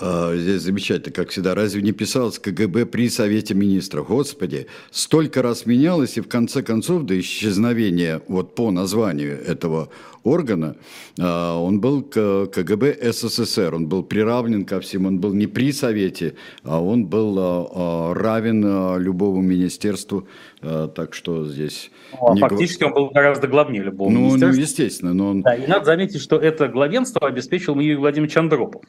А, 0.00 0.36
здесь 0.36 0.62
замечательно, 0.62 1.12
как 1.12 1.30
всегда. 1.30 1.54
Разве 1.54 1.82
не 1.82 1.92
писалось 1.92 2.38
КГБ 2.38 2.86
при 2.86 3.08
Совете 3.08 3.54
Министров? 3.54 4.08
Господи, 4.08 4.66
столько 4.90 5.42
раз 5.42 5.66
менялось, 5.66 6.16
и 6.16 6.20
в 6.20 6.28
конце 6.28 6.62
концов 6.62 7.04
до 7.04 7.18
исчезновения, 7.18 8.22
вот 8.28 8.54
по 8.54 8.70
названию 8.70 9.40
этого 9.44 9.88
органа, 10.22 10.76
а, 11.18 11.58
он 11.58 11.80
был 11.80 12.02
КГБ 12.02 13.12
СССР, 13.12 13.74
он 13.74 13.88
был 13.88 14.02
приравнен 14.02 14.64
ко 14.64 14.80
всем, 14.80 15.06
он 15.06 15.18
был 15.18 15.32
не 15.32 15.46
при 15.46 15.72
Совете, 15.72 16.34
а 16.62 16.80
он 16.82 17.06
был 17.06 17.36
а, 17.38 18.14
равен 18.14 18.98
любому 18.98 19.40
министерству, 19.42 20.28
так 20.60 21.14
что 21.14 21.46
здесь... 21.46 21.90
Ну, 22.12 22.26
а 22.26 22.36
фактически 22.36 22.84
он 22.84 22.92
был 22.92 23.10
гораздо 23.10 23.46
главнее 23.46 23.82
любого 23.82 24.10
ну, 24.10 24.20
министерства. 24.20 24.56
Ну, 24.56 24.62
естественно, 24.62 25.14
но 25.14 25.30
он... 25.30 25.42
Да, 25.42 25.54
и 25.54 25.66
надо 25.66 25.84
заметить, 25.84 26.20
что 26.20 26.36
это 26.36 26.68
главенство 26.68 27.26
обеспечил 27.26 27.78
Юрий 27.78 27.96
Владимирович 27.96 28.36
Андропов. 28.36 28.82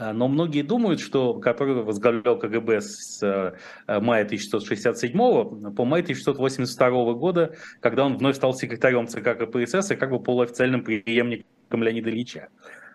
А, 0.00 0.12
но 0.12 0.28
многие 0.28 0.62
думают, 0.62 1.00
что 1.00 1.34
который 1.34 1.74
возглавлял 1.82 2.38
КГБ 2.38 2.80
с 2.80 3.20
э, 3.20 4.00
мая 4.00 4.24
1667 4.24 5.12
по 5.12 5.84
май 5.84 6.02
1682 6.02 7.14
года, 7.14 7.56
когда 7.80 8.04
он 8.04 8.16
вновь 8.16 8.36
стал 8.36 8.54
секретарем 8.54 9.08
ЦК 9.08 9.36
КПСС 9.36 9.90
и 9.90 9.96
как 9.96 10.10
бы 10.10 10.22
полуофициальным 10.22 10.84
преемником 10.84 11.82
Леонида 11.82 12.10
Ильича. 12.10 12.48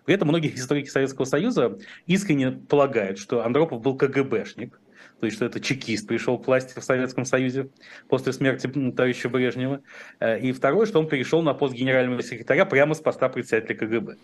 При 0.06 0.16
этом 0.16 0.30
многие 0.30 0.56
историки 0.56 0.88
Советского 0.88 1.26
Союза 1.26 1.78
искренне 2.06 2.52
полагают, 2.52 3.18
что 3.18 3.44
Андропов 3.44 3.82
был 3.82 3.98
КГБшник, 3.98 4.80
то 5.24 5.28
есть 5.28 5.38
что 5.38 5.46
это 5.46 5.62
чекист 5.62 6.06
пришел 6.06 6.38
к 6.38 6.48
власти 6.48 6.78
в 6.78 6.84
Советском 6.84 7.24
Союзе 7.24 7.70
после 8.10 8.34
смерти 8.34 8.68
товарища 8.68 9.30
Брежнева. 9.30 9.80
Э, 10.20 10.38
и 10.38 10.52
второе, 10.52 10.86
что 10.86 11.00
он 11.00 11.08
перешел 11.08 11.42
на 11.42 11.54
пост 11.54 11.74
генерального 11.74 12.22
секретаря 12.22 12.66
прямо 12.66 12.94
с 12.94 13.00
поста 13.00 13.30
председателя 13.30 13.74
КГБ. 13.74 14.18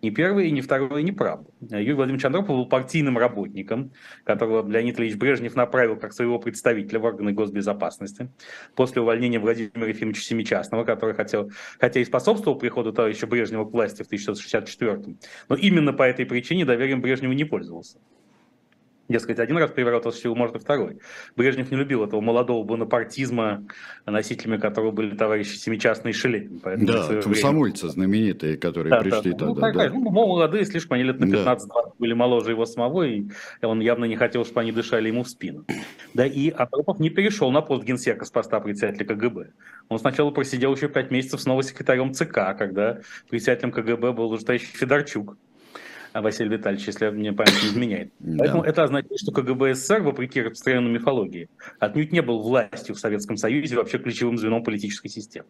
Ни 0.00 0.08
первое, 0.08 0.50
ни 0.50 0.62
второе 0.62 1.02
не 1.02 1.12
правда. 1.12 1.50
Э, 1.70 1.78
Юрий 1.78 1.92
Владимирович 1.92 2.24
Андропов 2.24 2.56
был 2.56 2.66
партийным 2.66 3.18
работником, 3.18 3.92
которого 4.24 4.66
Леонид 4.66 4.98
Ильич 4.98 5.16
Брежнев 5.16 5.54
направил 5.56 5.96
как 5.96 6.14
своего 6.14 6.38
представителя 6.38 7.00
в 7.00 7.04
органы 7.04 7.32
госбезопасности 7.32 8.30
после 8.74 9.02
увольнения 9.02 9.38
Владимира 9.38 9.88
Ефимовича 9.88 10.22
Семичастного, 10.22 10.84
который 10.84 11.14
хотел, 11.14 11.50
хотя 11.78 12.00
и 12.00 12.04
способствовал 12.06 12.58
приходу 12.58 12.94
товарища 12.94 13.26
Брежнева 13.26 13.66
к 13.66 13.72
власти 13.74 14.04
в 14.04 14.06
1964 14.06 15.18
но 15.50 15.56
именно 15.56 15.92
по 15.92 16.04
этой 16.04 16.24
причине 16.24 16.64
доверием 16.64 17.02
Брежневу 17.02 17.34
не 17.34 17.44
пользовался. 17.44 17.98
Дескать, 19.08 19.38
один 19.38 19.56
раз 19.58 19.70
переворот 19.70 20.04
осуществил, 20.06 20.34
может, 20.34 20.56
и 20.56 20.58
второй. 20.58 20.98
Брежнев 21.36 21.70
не 21.70 21.76
любил 21.76 22.04
этого 22.04 22.20
молодого 22.20 22.64
бонапартизма, 22.64 23.64
носителями 24.04 24.56
которого 24.56 24.90
были 24.90 25.14
товарищи 25.14 25.56
Семичастный 25.56 26.10
и 26.10 26.14
Шелепин. 26.14 26.60
Да, 26.84 27.20
комсомольцы 27.22 27.86
время... 27.86 27.92
знаменитые, 27.92 28.56
которые 28.56 28.90
да, 28.90 29.00
пришли 29.00 29.32
да, 29.32 29.46
тогда. 29.54 29.68
Ну, 29.68 29.72
да. 29.72 29.90
ну, 29.90 30.10
молодые, 30.10 30.64
слишком 30.64 30.94
они 30.94 31.04
лет 31.04 31.20
на 31.20 31.26
15-20 31.26 31.44
да. 31.44 31.58
были 31.98 32.14
моложе 32.14 32.50
его 32.50 32.66
самого, 32.66 33.04
и 33.04 33.24
он 33.62 33.80
явно 33.80 34.06
не 34.06 34.16
хотел, 34.16 34.44
чтобы 34.44 34.62
они 34.62 34.72
дышали 34.72 35.08
ему 35.08 35.22
в 35.22 35.28
спину. 35.28 35.64
Да, 36.14 36.26
и 36.26 36.50
Андропов 36.50 36.98
не 36.98 37.10
перешел 37.10 37.50
на 37.52 37.60
пост 37.60 37.84
генсека 37.84 38.24
с 38.24 38.30
поста 38.30 38.58
председателя 38.58 39.06
КГБ. 39.06 39.50
Он 39.88 39.98
сначала 40.00 40.30
просидел 40.30 40.74
еще 40.74 40.88
пять 40.88 41.12
месяцев 41.12 41.40
снова 41.40 41.62
секретарем 41.62 42.12
ЦК, 42.12 42.56
когда 42.58 42.98
председателем 43.28 43.70
КГБ 43.70 44.12
был 44.12 44.32
уже 44.32 44.44
товарищ 44.44 44.62
Федорчук. 44.62 45.36
Василий 46.22 46.50
Витальевич, 46.50 46.86
если 46.86 47.08
мне 47.10 47.32
память 47.32 47.62
не 47.62 47.68
изменяет. 47.68 48.12
Поэтому 48.38 48.62
да. 48.62 48.68
это 48.68 48.84
означает, 48.84 49.20
что 49.20 49.32
КГБ 49.32 49.74
СССР, 49.74 50.02
вопреки 50.02 50.40
распространенной 50.40 50.90
мифологии, 50.90 51.48
отнюдь 51.78 52.12
не 52.12 52.22
был 52.22 52.42
властью 52.42 52.94
в 52.94 52.98
Советском 52.98 53.36
Союзе, 53.36 53.76
вообще 53.76 53.98
ключевым 53.98 54.38
звеном 54.38 54.64
политической 54.64 55.08
системы. 55.08 55.46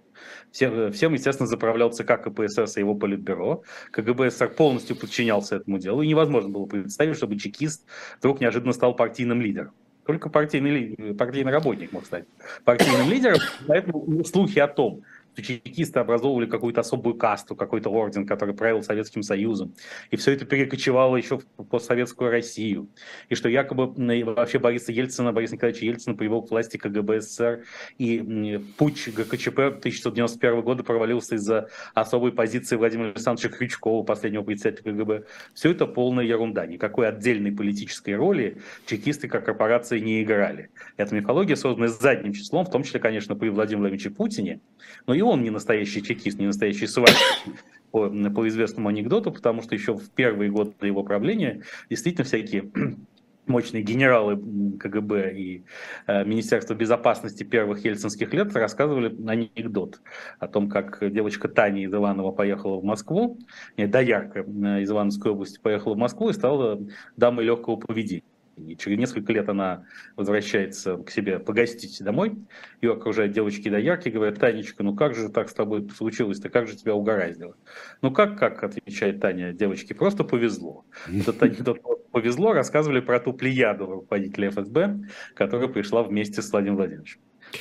Всем, 0.50 0.92
всем 0.92 1.12
естественно, 1.12 1.46
заправлял 1.46 1.90
ЦК 1.90 2.22
КПСС 2.22 2.76
и 2.76 2.80
его 2.80 2.94
политбюро. 2.94 3.62
КГБ 3.90 4.30
СССР 4.30 4.48
полностью 4.48 4.96
подчинялся 4.96 5.56
этому 5.56 5.78
делу, 5.78 6.02
и 6.02 6.08
невозможно 6.08 6.50
было 6.50 6.66
представить, 6.66 7.16
чтобы 7.16 7.38
чекист 7.38 7.84
вдруг 8.18 8.40
неожиданно 8.40 8.72
стал 8.72 8.94
партийным 8.94 9.40
лидером. 9.40 9.72
Только 10.06 10.30
партийный, 10.30 11.14
партийный 11.14 11.50
работник 11.50 11.92
мог 11.92 12.06
стать 12.06 12.26
партийным 12.64 13.10
лидером. 13.10 13.38
Поэтому 13.66 14.24
слухи 14.24 14.60
о 14.60 14.68
том, 14.68 15.02
чекисты 15.42 16.00
образовывали 16.00 16.46
какую-то 16.46 16.80
особую 16.80 17.14
касту, 17.14 17.54
какой-то 17.54 17.90
орден, 17.90 18.26
который 18.26 18.54
правил 18.54 18.82
Советским 18.82 19.22
Союзом. 19.22 19.74
И 20.10 20.16
все 20.16 20.32
это 20.32 20.44
перекочевало 20.44 21.16
еще 21.16 21.38
в 21.38 21.64
постсоветскую 21.64 22.30
Россию. 22.30 22.88
И 23.28 23.34
что 23.34 23.48
якобы 23.48 23.86
вообще 24.24 24.58
Бориса 24.58 24.92
Ельцина, 24.92 25.32
Бориса 25.32 25.54
Николаевича 25.54 25.84
Ельцина 25.84 26.16
привел 26.16 26.42
к 26.42 26.50
власти 26.50 26.76
КГБ 26.76 27.20
СССР. 27.20 27.64
И 27.98 28.60
путь 28.76 29.08
ГКЧП 29.14 29.58
1991 29.58 30.60
года 30.62 30.82
провалился 30.82 31.36
из-за 31.36 31.68
особой 31.94 32.32
позиции 32.32 32.76
Владимира 32.76 33.10
Александровича 33.10 33.54
Крючкова, 33.56 34.04
последнего 34.04 34.42
председателя 34.42 34.92
КГБ. 34.92 35.24
Все 35.54 35.70
это 35.70 35.86
полная 35.86 36.24
ерунда. 36.24 36.66
Никакой 36.66 37.08
отдельной 37.08 37.52
политической 37.52 38.16
роли 38.16 38.58
чекисты 38.86 39.28
как 39.28 39.44
корпорации 39.44 40.00
не 40.00 40.22
играли. 40.22 40.70
Эта 40.96 41.14
мифология 41.14 41.56
создана 41.56 41.88
задним 41.88 42.32
числом, 42.32 42.64
в 42.64 42.70
том 42.70 42.82
числе, 42.82 43.00
конечно, 43.00 43.36
при 43.36 43.48
Владимире 43.48 43.76
Владимировиче 43.76 44.10
Путине, 44.10 44.60
но 45.06 45.14
и 45.14 45.20
он 45.26 45.42
не 45.42 45.50
настоящий 45.50 46.02
чекист, 46.02 46.38
не 46.38 46.46
настоящий 46.46 46.86
свальщик 46.86 47.18
по, 47.90 48.08
по 48.08 48.48
известному 48.48 48.88
анекдоту, 48.88 49.32
потому 49.32 49.62
что 49.62 49.74
еще 49.74 49.94
в 49.94 50.10
первые 50.10 50.50
годы 50.50 50.74
его 50.82 51.02
правления 51.02 51.62
действительно 51.90 52.24
всякие 52.24 52.70
мощные 53.46 53.82
генералы 53.82 54.36
КГБ 54.78 55.34
и 55.34 55.64
э, 56.06 56.24
Министерства 56.24 56.74
безопасности 56.74 57.44
первых 57.44 57.84
ельцинских 57.84 58.32
лет 58.34 58.54
рассказывали 58.54 59.14
анекдот 59.28 60.00
о 60.38 60.48
том, 60.48 60.68
как 60.68 60.98
девочка 61.12 61.48
Таня 61.48 61.84
из 61.84 61.94
Иванова 61.94 62.32
поехала 62.32 62.80
в 62.80 62.84
Москву, 62.84 63.38
нет, 63.76 63.90
Доярка 63.90 64.40
э, 64.40 64.82
из 64.82 64.90
Ивановской 64.90 65.32
области 65.32 65.60
поехала 65.60 65.94
в 65.94 65.98
Москву 65.98 66.28
и 66.30 66.32
стала 66.32 66.80
дамой 67.16 67.44
легкого 67.44 67.76
поведения. 67.76 68.22
И 68.56 68.76
через 68.76 68.98
несколько 68.98 69.32
лет 69.32 69.48
она 69.48 69.84
возвращается 70.16 70.96
к 70.96 71.10
себе 71.10 71.38
погостить 71.38 72.02
домой. 72.02 72.36
Ее 72.80 72.94
окружают 72.94 73.32
девочки 73.32 73.68
доярки, 73.68 74.08
говорят, 74.08 74.38
Танечка, 74.38 74.82
ну 74.82 74.94
как 74.94 75.14
же 75.14 75.28
так 75.28 75.50
с 75.50 75.54
тобой 75.54 75.88
случилось-то, 75.90 76.48
как 76.48 76.66
же 76.66 76.76
тебя 76.76 76.94
угораздило? 76.94 77.56
Ну 78.00 78.10
как, 78.10 78.38
как, 78.38 78.62
отвечает 78.62 79.20
Таня, 79.20 79.52
девочки, 79.52 79.92
просто 79.92 80.24
повезло. 80.24 80.84
Этот 81.06 81.42
анекдот 81.42 81.80
повезло, 82.10 82.54
рассказывали 82.54 83.00
про 83.00 83.20
ту 83.20 83.34
плеяду 83.34 83.86
руководителя 83.86 84.50
ФСБ, 84.50 85.00
которая 85.34 85.68
пришла 85.68 86.02
вместе 86.02 86.40
с 86.40 86.50
Владимиром 86.50 86.76
Владимировичем. 86.76 87.20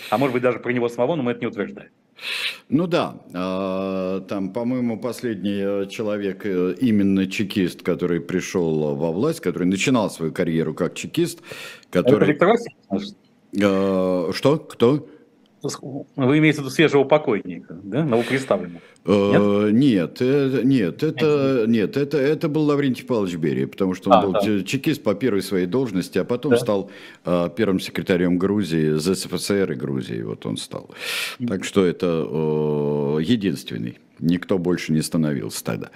А 0.09 0.17
может 0.17 0.33
быть 0.33 0.43
даже 0.43 0.59
про 0.59 0.71
него 0.71 0.87
самого, 0.87 1.15
но 1.15 1.23
мы 1.23 1.31
это 1.31 1.41
не 1.41 1.47
утверждаем. 1.47 1.91
Ну 2.69 2.87
да, 2.87 3.21
а, 3.33 4.21
там, 4.21 4.51
по-моему, 4.53 4.99
последний 4.99 5.83
э, 5.83 5.87
человек, 5.87 6.45
э, 6.45 6.75
именно 6.79 7.27
чекист, 7.27 7.83
который 7.83 8.21
пришел 8.21 8.95
во 8.95 9.11
власть, 9.11 9.39
который 9.41 9.67
начинал 9.67 10.09
свою 10.09 10.31
карьеру 10.31 10.73
как 10.73 10.95
чекист, 10.95 11.41
который... 11.91 12.23
Это 12.23 12.31
Виктор 12.31 12.55
а, 13.61 14.31
Что? 14.33 14.57
Кто? 14.57 15.07
Вы 16.15 16.37
имеете 16.37 16.59
в 16.59 16.61
виду 16.61 16.69
свежего 16.69 17.03
покойника, 17.03 17.79
да, 17.83 18.03
новоприставленного? 18.03 18.81
Э, 19.07 19.69
нет, 19.71 20.17
э, 20.19 20.61
нет, 20.63 21.03
это, 21.03 21.65
нет, 21.67 21.95
это, 21.95 22.17
это 22.17 22.49
был 22.49 22.63
Лаврентий 22.63 23.05
Павлович 23.05 23.35
Берия, 23.35 23.67
потому 23.67 23.93
что 23.93 24.09
он 24.09 24.15
а, 24.15 24.21
был 24.21 24.63
чекист 24.63 25.03
по 25.03 25.13
первой 25.13 25.43
своей 25.43 25.67
должности, 25.67 26.17
а 26.17 26.23
потом 26.23 26.57
стал 26.57 26.89
а, 27.23 27.49
первым 27.49 27.79
секретарем 27.79 28.39
Грузии, 28.39 28.97
ЗСФСР 28.97 29.73
и 29.73 29.75
Грузии, 29.75 30.21
вот 30.23 30.45
он 30.47 30.57
стал. 30.57 30.89
Так 31.47 31.63
что 31.65 31.85
это 31.85 32.07
единственный. 33.21 33.99
Никто 34.19 34.57
больше 34.57 34.93
не 34.93 35.01
становился 35.01 35.63
тогда. 35.63 35.89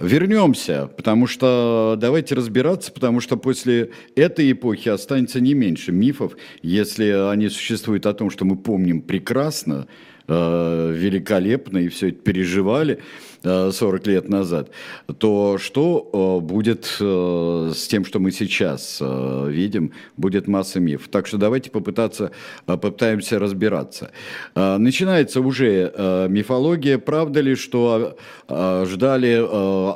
Вернемся, 0.00 0.90
потому 0.96 1.28
что 1.28 1.96
давайте 1.98 2.34
разбираться, 2.34 2.90
потому 2.90 3.20
что 3.20 3.36
после 3.36 3.90
этой 4.16 4.50
эпохи 4.50 4.88
останется 4.88 5.40
не 5.40 5.54
меньше 5.54 5.92
мифов, 5.92 6.36
если 6.62 7.30
они 7.30 7.48
существуют 7.48 8.06
о 8.06 8.12
том, 8.12 8.28
что 8.28 8.44
мы 8.44 8.56
помним 8.56 9.02
прекрасно, 9.02 9.86
Э, 10.32 10.92
великолепно 10.94 11.78
и 11.78 11.88
все 11.88 12.10
это 12.10 12.18
переживали 12.18 13.00
40 13.42 14.06
э, 14.06 14.10
лет 14.12 14.28
назад, 14.28 14.70
то 15.18 15.58
что 15.58 16.08
э, 16.12 16.46
будет 16.46 16.84
с 16.84 17.86
тем, 17.88 18.04
что 18.04 18.20
мы 18.20 18.30
сейчас 18.30 19.00
видим, 19.00 19.92
будет 20.16 20.46
масса 20.46 20.78
мифов. 20.78 21.08
Так 21.08 21.26
что 21.26 21.36
давайте 21.36 21.70
попытаться, 21.70 22.30
попытаемся 22.64 23.40
разбираться. 23.40 24.12
Начинается 24.54 25.40
уже 25.40 26.26
мифология. 26.28 26.98
Правда 26.98 27.40
ли, 27.40 27.56
что 27.56 28.16
ждали 28.48 29.42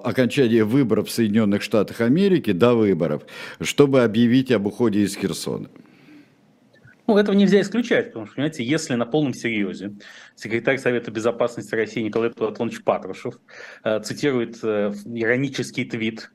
окончания 0.05 0.65
выборов 0.65 1.09
в 1.09 1.11
Соединенных 1.13 1.63
Штатах 1.63 2.01
Америки 2.01 2.53
до 2.53 2.75
выборов, 2.75 3.23
чтобы 3.61 4.03
объявить 4.03 4.51
об 4.51 4.67
уходе 4.67 5.01
из 5.01 5.17
Херсона? 5.17 5.69
Ну, 7.07 7.19
этого 7.19 7.35
нельзя 7.35 7.61
исключать, 7.61 8.07
потому 8.09 8.27
что, 8.27 8.37
понимаете, 8.37 8.65
если 8.65 8.95
на 8.95 9.05
полном 9.05 9.35
серьезе 9.35 9.93
секретарь 10.35 10.79
Совета 10.79 11.11
Безопасности 11.11 11.75
России 11.75 12.01
Николай 12.01 12.31
Платонович 12.31 12.83
Патрушев 12.83 13.39
э, 13.85 14.01
цитирует 14.01 14.59
э, 14.63 14.93
иронический 15.05 15.85
твит 15.85 16.31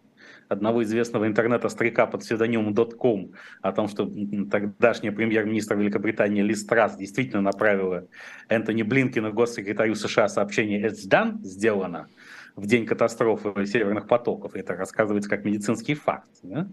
одного 0.47 0.83
известного 0.83 1.27
интернета-старика 1.27 2.07
под 2.07 2.21
псевдонимом 2.21 2.75
.com 2.75 3.33
о 3.61 3.71
том, 3.71 3.87
что 3.87 4.11
тогдашняя 4.51 5.11
премьер-министр 5.11 5.75
Великобритании 5.75 6.41
Ли 6.41 6.55
Страс 6.55 6.97
действительно 6.97 7.41
направила 7.41 8.07
Энтони 8.49 8.83
Блинкину, 8.83 9.31
госсекретарю 9.31 9.95
США, 9.95 10.27
сообщение 10.27 10.87
«It's 10.87 11.07
done», 11.07 11.37
сделано, 11.43 12.07
в 12.55 12.65
день 12.65 12.85
катастрофы 12.85 13.65
северных 13.65 14.07
потоков. 14.07 14.55
Это 14.55 14.75
рассказывается 14.75 15.29
как 15.29 15.45
медицинский 15.45 15.93
факт. 15.93 16.29
Да? 16.43 16.67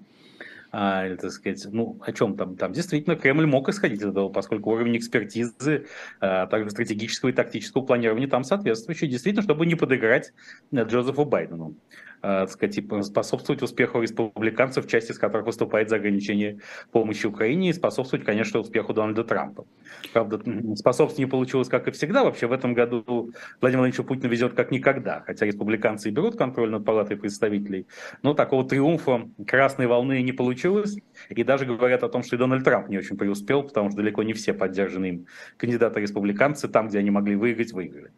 А, 0.79 1.17
так 1.17 1.33
сказать, 1.33 1.67
ну, 1.73 1.99
о 2.03 2.13
чем 2.13 2.37
там? 2.37 2.55
Там 2.55 2.75
действительно 2.75 3.17
Кремль 3.17 3.47
мог 3.47 3.67
исходить 3.71 4.03
из 4.03 4.09
этого, 4.09 4.29
поскольку 4.29 4.73
уровень 4.73 4.99
экспертизы, 4.99 5.87
а 6.21 6.47
также 6.47 6.69
стратегического 6.69 7.31
и 7.31 7.33
тактического 7.33 7.81
планирования 7.81 8.29
там 8.29 8.45
соответствующий, 8.45 9.09
действительно, 9.09 9.43
чтобы 9.43 9.65
не 9.65 9.75
подыграть 9.75 10.35
э, 10.73 10.85
Джозефу 10.85 11.25
Байдену. 11.25 11.77
Э, 12.23 12.47
сказать, 12.49 12.75
типа, 12.75 13.03
способствовать 13.03 13.63
успеху 13.63 14.01
республиканцев, 14.01 14.87
часть 14.87 15.11
из 15.11 15.19
которых 15.19 15.47
выступает 15.47 15.89
за 15.89 15.97
ограничение 15.97 16.59
помощи 16.93 17.27
Украине, 17.27 17.71
и 17.71 17.73
способствовать, 17.73 18.25
конечно, 18.27 18.61
успеху 18.61 18.93
Дональда 18.93 19.25
Трампа. 19.25 19.65
Правда, 20.13 20.41
способствовать 20.75 21.19
не 21.19 21.27
получилось, 21.27 21.69
как 21.69 21.89
и 21.89 21.91
всегда. 21.93 22.25
Вообще 22.25 22.47
в 22.47 22.53
этом 22.53 22.75
году 22.75 23.31
Владимир 23.61 23.77
Владимировичу 23.77 24.05
Путину 24.05 24.29
везет 24.29 24.55
как 24.55 24.71
никогда, 24.71 25.23
хотя 25.27 25.47
республиканцы 25.47 26.09
и 26.09 26.13
берут 26.13 26.37
контроль 26.37 26.71
над 26.71 26.85
палатой 26.85 27.17
представителей, 27.17 27.87
но 28.23 28.35
такого 28.35 28.67
триумфа 28.67 29.29
красной 29.47 29.87
волны 29.87 30.23
не 30.23 30.33
получилось, 30.33 30.97
и 31.31 31.43
даже 31.45 31.67
говорят 31.67 32.03
о 32.03 32.09
том, 32.09 32.23
что 32.23 32.37
и 32.37 32.39
Дональд 32.39 32.65
Трамп 32.65 32.89
не 32.89 32.99
очень 32.99 33.17
преуспел, 33.17 33.63
потому 33.63 33.91
что 33.91 33.99
далеко 33.99 34.23
не 34.23 34.33
все 34.33 34.53
поддержанные 34.53 35.13
им 35.13 35.27
кандидаты-республиканцы 35.57 36.69
там, 36.69 36.89
где 36.89 36.99
они 36.99 37.11
могли 37.11 37.37
выиграть, 37.37 37.73
выиграли. 37.73 38.11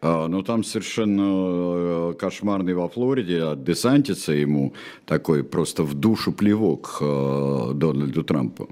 А, 0.00 0.28
ну, 0.28 0.42
там 0.42 0.64
совершенно 0.64 2.10
э, 2.10 2.14
кошмарный 2.18 2.74
во 2.74 2.88
Флориде 2.88 3.42
от 3.42 3.64
Десантиса 3.64 4.32
ему 4.32 4.74
такой 5.04 5.44
просто 5.44 5.82
в 5.82 5.94
душу 5.94 6.32
плевок 6.32 6.98
э, 7.00 7.72
Дональду 7.74 8.22
Трампу. 8.22 8.68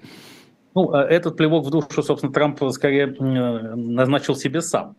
Ну, 0.74 0.92
а 0.92 1.04
этот 1.04 1.36
плевок 1.36 1.66
в 1.66 1.70
душу, 1.70 2.02
собственно, 2.02 2.32
Трамп 2.32 2.60
скорее 2.72 3.06
назначил 3.06 4.34
себе 4.34 4.60
сам 4.60 4.96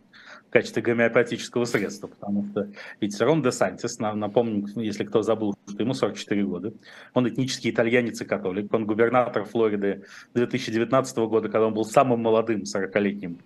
качестве 0.56 0.82
гомеопатического 0.82 1.66
средства, 1.66 2.08
потому 2.08 2.46
что 2.50 2.70
ведь 3.02 3.20
Рон 3.20 3.42
де 3.42 3.52
Сантис, 3.52 4.00
напомню, 4.00 4.66
если 4.78 5.04
кто 5.04 5.22
забыл, 5.22 5.54
что 5.68 5.84
ему 5.84 5.94
44 5.94 6.44
года, 6.46 6.74
он 7.14 7.28
этнический 7.28 7.72
итальянец 7.72 8.22
и 8.22 8.26
католик, 8.26 8.74
он 8.74 8.86
губернатор 8.86 9.44
Флориды 9.44 10.06
2019 10.34 11.18
года, 11.18 11.50
когда 11.50 11.68
он 11.68 11.74
был 11.74 11.84
самым 11.84 12.22
молодым 12.22 12.62
40-летним 12.62 13.40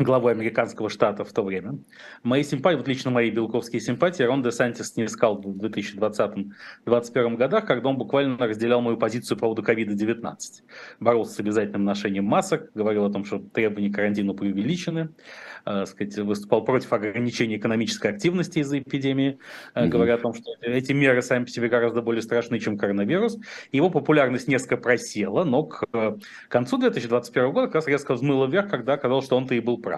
главой 0.00 0.32
американского 0.32 0.88
штата 0.88 1.24
в 1.24 1.32
то 1.32 1.42
время. 1.42 1.78
Мои 2.22 2.42
симпатии, 2.42 2.76
вот 2.76 2.88
лично 2.88 3.10
мои 3.10 3.30
белковские 3.30 3.80
симпатии, 3.80 4.22
Рон 4.22 4.42
де 4.42 4.50
Сантис 4.50 4.96
не 4.96 5.04
искал 5.04 5.40
в 5.40 5.64
2020-2021 5.64 7.36
годах, 7.36 7.66
когда 7.66 7.88
он 7.90 7.98
буквально 7.98 8.38
разделял 8.38 8.80
мою 8.80 8.96
позицию 8.96 9.36
по 9.36 9.46
поводу 9.46 9.62
COVID-19. 9.62 10.36
Боролся 11.00 11.34
с 11.34 11.40
обязательным 11.40 11.84
ношением 11.84 12.24
масок, 12.24 12.70
говорил 12.74 13.04
о 13.04 13.12
том, 13.12 13.24
что 13.24 13.38
требования 13.38 13.92
карантина 13.92 14.32
преувеличены, 14.32 15.10
э, 15.66 15.86
сказать, 15.86 16.16
выступал 16.18 16.64
против 16.64 16.92
ограничения 16.92 17.56
экономической 17.56 18.08
активности 18.08 18.60
из-за 18.60 18.78
эпидемии, 18.78 19.38
mm-hmm. 19.74 19.88
говоря 19.88 20.14
о 20.14 20.18
том, 20.18 20.34
что 20.34 20.50
эти 20.62 20.92
меры 20.92 21.22
сами 21.22 21.44
по 21.44 21.50
себе 21.50 21.68
гораздо 21.68 22.02
более 22.02 22.22
страшны, 22.22 22.58
чем 22.58 22.78
коронавирус. 22.78 23.38
Его 23.72 23.90
популярность 23.90 24.48
несколько 24.48 24.76
просела, 24.76 25.44
но 25.44 25.64
к 25.64 25.84
э, 25.92 26.16
концу 26.48 26.78
2021 26.78 27.52
года 27.52 27.66
как 27.66 27.76
раз 27.76 27.86
резко 27.86 28.14
взмыла 28.14 28.46
вверх, 28.46 28.70
когда 28.70 28.94
оказалось, 28.94 29.26
что 29.26 29.36
он-то 29.36 29.54
и 29.54 29.60
был 29.60 29.78
прав. 29.78 29.89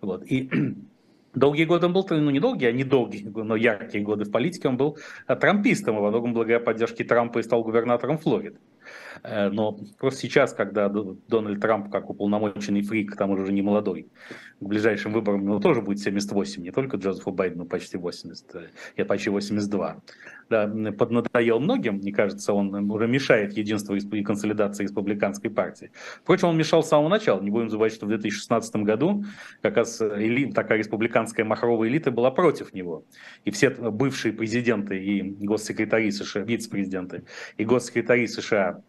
Вот. 0.00 0.24
И 0.24 0.50
Долгие 1.34 1.64
годы 1.64 1.86
он 1.86 1.92
был, 1.92 2.06
ну 2.10 2.30
не 2.30 2.38
долгие, 2.38 2.66
а 2.66 2.72
недолгие, 2.72 3.28
но 3.28 3.56
яркие 3.56 4.04
годы 4.04 4.24
в 4.24 4.30
политике, 4.30 4.68
он 4.68 4.76
был 4.76 4.98
трампистом, 5.26 5.96
и 5.96 6.00
во 6.00 6.10
многом 6.10 6.32
благодаря 6.32 6.60
поддержке 6.60 7.02
Трампа 7.02 7.40
и 7.40 7.42
стал 7.42 7.64
губернатором 7.64 8.18
Флориды. 8.18 8.58
Э, 9.24 9.48
но 9.48 9.78
просто 9.98 10.20
сейчас, 10.20 10.52
когда 10.52 10.88
Дональд 10.88 11.60
Трамп, 11.60 11.90
как 11.90 12.10
уполномоченный 12.10 12.82
фрик, 12.82 13.14
к 13.14 13.16
тому 13.16 13.36
же 13.38 13.52
не 13.52 13.62
молодой, 13.62 14.08
к 14.60 14.64
ближайшим 14.64 15.12
выборам 15.12 15.42
ему 15.42 15.60
тоже 15.60 15.80
будет 15.80 15.98
78, 16.00 16.62
не 16.62 16.70
только 16.70 16.98
Джозефу 16.98 17.32
Байдену 17.32 17.64
почти 17.64 17.96
80, 17.96 18.54
э, 18.54 18.68
я 18.96 19.04
почти 19.06 19.30
82. 19.30 20.02
Да, 20.50 20.68
поднадоел 20.98 21.58
многим, 21.58 21.96
мне 21.96 22.12
кажется, 22.12 22.52
он 22.52 22.90
уже 22.90 23.08
мешает 23.08 23.56
единству 23.56 23.94
и 23.94 24.22
консолидации 24.22 24.82
республиканской 24.82 25.50
партии. 25.50 25.90
Впрочем, 26.20 26.48
он 26.48 26.58
мешал 26.58 26.82
с 26.82 26.88
самого 26.88 27.08
начала. 27.08 27.40
Не 27.40 27.50
будем 27.50 27.70
забывать, 27.70 27.94
что 27.94 28.04
в 28.04 28.10
2016 28.10 28.76
году 28.76 29.24
как 29.62 29.78
раз 29.78 30.02
элит, 30.02 30.54
такая 30.54 30.78
республиканская 30.78 31.46
махровая 31.46 31.88
элита 31.88 32.10
была 32.10 32.30
против 32.30 32.74
него. 32.74 33.06
И 33.46 33.50
все 33.50 33.70
бывшие 33.70 34.34
президенты 34.34 35.02
и 35.02 35.22
госсекретари 35.22 36.10
США, 36.10 36.42
вице-президенты 36.42 37.24
и 37.56 37.64
госсекретари 37.64 38.26
США 38.26 38.82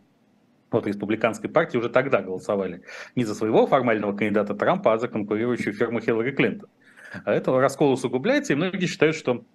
от 0.78 0.88
республиканской 0.88 1.50
партии 1.50 1.78
уже 1.78 1.90
тогда 1.90 2.22
голосовали 2.22 2.82
не 3.16 3.26
за 3.26 3.36
своего 3.36 3.68
формального 3.68 4.16
кандидата 4.16 4.54
Трампа, 4.54 4.94
а 4.94 4.98
за 4.98 5.08
конкурирующую 5.08 5.74
фирму 5.74 6.00
Хиллари 6.00 6.32
Клинтон. 6.32 6.70
А 7.24 7.34
это 7.34 7.58
раскол 7.60 7.94
усугубляется, 7.94 8.54
и 8.54 8.56
многие 8.56 8.88
считают, 8.88 9.16
что 9.16 9.46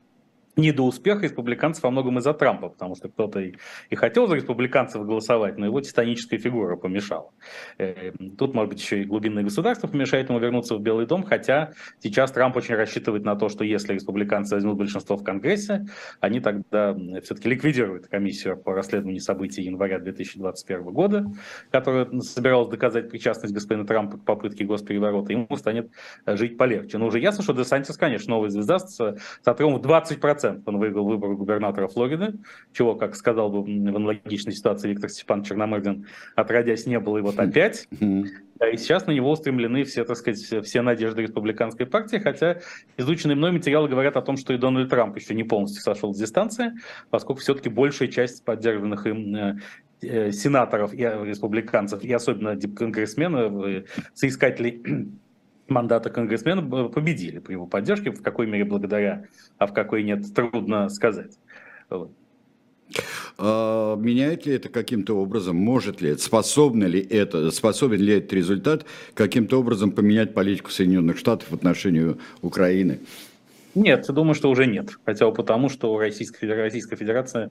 не 0.57 0.73
до 0.73 0.83
успеха 0.83 1.23
республиканцев 1.23 1.83
во 1.83 1.90
многом 1.90 2.19
из-за 2.19 2.35
Трампа, 2.35 2.69
потому 2.69 2.97
что 2.97 3.09
кто-то 3.09 3.40
и, 3.40 3.54
и 3.88 3.97
хотел 3.97 4.26
за 4.26 4.37
республиканцев 4.37 5.04
голосовать, 5.04 5.59
но 5.59 5.66
его 5.66 5.80
титаническая 5.80 6.38
фигура 6.38 6.76
помешала. 6.76 7.30
Э, 7.78 8.12
тут, 8.37 8.54
может 8.54 8.71
быть, 8.71 8.80
еще 8.80 9.02
и 9.02 9.04
глубинное 9.04 9.42
государство 9.42 9.88
помешает 9.88 10.28
ему 10.28 10.38
вернуться 10.38 10.75
в 10.75 10.80
Белый 10.80 11.07
дом, 11.07 11.23
хотя 11.23 11.73
сейчас 12.00 12.33
Трамп 12.33 12.57
очень 12.57 12.75
рассчитывает 12.75 13.25
на 13.25 13.37
то, 13.37 13.49
что 13.49 13.64
если 13.64 13.95
республиканцы 13.95 14.54
возьмут 14.54 14.76
большинство 14.76 15.16
в 15.16 15.25
Конгрессе, 15.25 15.87
они 16.21 16.40
тогда 16.40 16.95
все-таки 17.23 17.49
ликвидируют 17.49 18.09
комиссию 18.09 18.57
по 18.57 18.75
расследованию 18.75 19.21
событий 19.21 19.62
января 19.62 19.99
2021 19.99 20.82
года, 20.93 21.26
которая 21.71 22.08
собиралась 22.21 22.69
доказать 22.69 23.10
причастность 23.10 23.54
господина 23.54 23.86
Трампа 23.86 24.19
к 24.19 24.25
попытке 24.25 24.65
госпереворота, 24.65 25.32
ему 25.32 25.49
станет 25.56 25.91
жить 26.26 26.56
полегче. 26.56 26.99
Но 26.99 27.06
уже 27.06 27.21
ясно, 27.21 27.43
что 27.43 27.52
Десантис, 27.52 27.97
конечно, 27.97 28.30
новая 28.30 28.50
звезда 28.50 28.78
с, 28.78 28.97
с 28.97 29.17
отрывом 29.45 29.80
в 29.80 29.86
20% 29.86 30.40
100% 30.43 30.63
он 30.67 30.79
выиграл 30.79 31.07
выборы 31.07 31.37
губернатора 31.37 31.89
Флориды, 31.89 32.35
чего, 32.73 32.95
как 32.95 33.15
сказал 33.17 33.50
бы 33.50 33.63
в 33.63 33.67
аналогичной 33.67 34.53
ситуации 34.53 34.89
Виктор 34.89 35.11
Степан 35.11 35.43
Черномырдин, 35.43 36.07
отродясь 36.37 36.87
не 36.87 36.99
было, 36.99 37.19
и 37.19 37.23
вот 37.23 37.39
опять. 37.39 37.89
И 38.73 38.76
сейчас 38.76 39.07
на 39.07 39.13
него 39.13 39.31
устремлены 39.31 39.85
все, 39.85 40.05
так 40.05 40.17
сказать, 40.17 40.39
все 40.39 40.83
надежды 40.83 41.23
республиканской 41.23 41.87
партии, 41.87 42.19
хотя 42.19 42.61
изученные 42.99 43.35
мной 43.35 43.53
материалы 43.53 43.89
говорят 43.89 44.17
о 44.17 44.23
том, 44.23 44.37
что 44.37 44.53
и 44.53 44.59
Дональд 44.59 44.91
Трамп 44.91 45.17
еще 45.17 45.35
не 45.35 45.45
полностью 45.45 45.83
сошел 45.83 46.13
с 46.13 46.19
дистанции, 46.19 46.73
поскольку 47.09 47.41
все-таки 47.41 47.71
большая 47.71 48.09
часть 48.09 48.45
поддержанных 48.45 49.07
им 49.07 49.35
э, 49.35 49.57
э, 50.03 50.33
сенаторов 50.33 50.93
и 50.93 50.99
республиканцев, 50.99 52.05
и 52.05 52.13
особенно 52.13 52.61
конгрессменов, 52.61 53.65
э, 53.65 53.85
соискателей 54.13 54.83
мандата 55.71 56.11
конгрессмена 56.11 56.89
победили 56.89 57.39
при 57.39 57.52
его 57.52 57.67
поддержке. 57.67 58.11
В 58.11 58.23
какой 58.23 58.47
мере 58.47 58.65
благодаря, 58.65 59.26
а 59.59 59.67
в 59.67 59.73
какой 59.73 60.02
нет, 60.02 60.35
трудно 60.35 60.89
сказать. 60.89 61.39
Вот. 61.89 62.13
А, 63.39 63.97
меняет 63.97 64.47
ли 64.47 64.54
это 64.54 64.69
каким-то 64.69 65.17
образом, 65.17 65.56
может 65.56 66.00
ли 66.00 66.11
это, 66.11 66.23
способно 66.23 66.85
ли 66.85 67.00
это, 67.00 67.50
способен 67.50 68.00
ли 68.00 68.15
этот 68.15 68.33
результат 68.33 68.85
каким-то 69.15 69.61
образом 69.61 69.93
поменять 69.93 70.35
политику 70.35 70.71
Соединенных 70.71 71.19
Штатов 71.19 71.50
в 71.50 71.54
отношении 71.54 72.17
Украины? 72.43 73.00
Нет, 73.75 74.06
думаю, 74.09 74.35
что 74.35 74.50
уже 74.50 74.67
нет. 74.67 74.91
Хотя 75.06 75.26
бы 75.26 75.33
потому, 75.33 75.69
что 75.69 75.97
Российская, 75.97 76.52
Российская 76.54 76.97
Федерация 76.97 77.50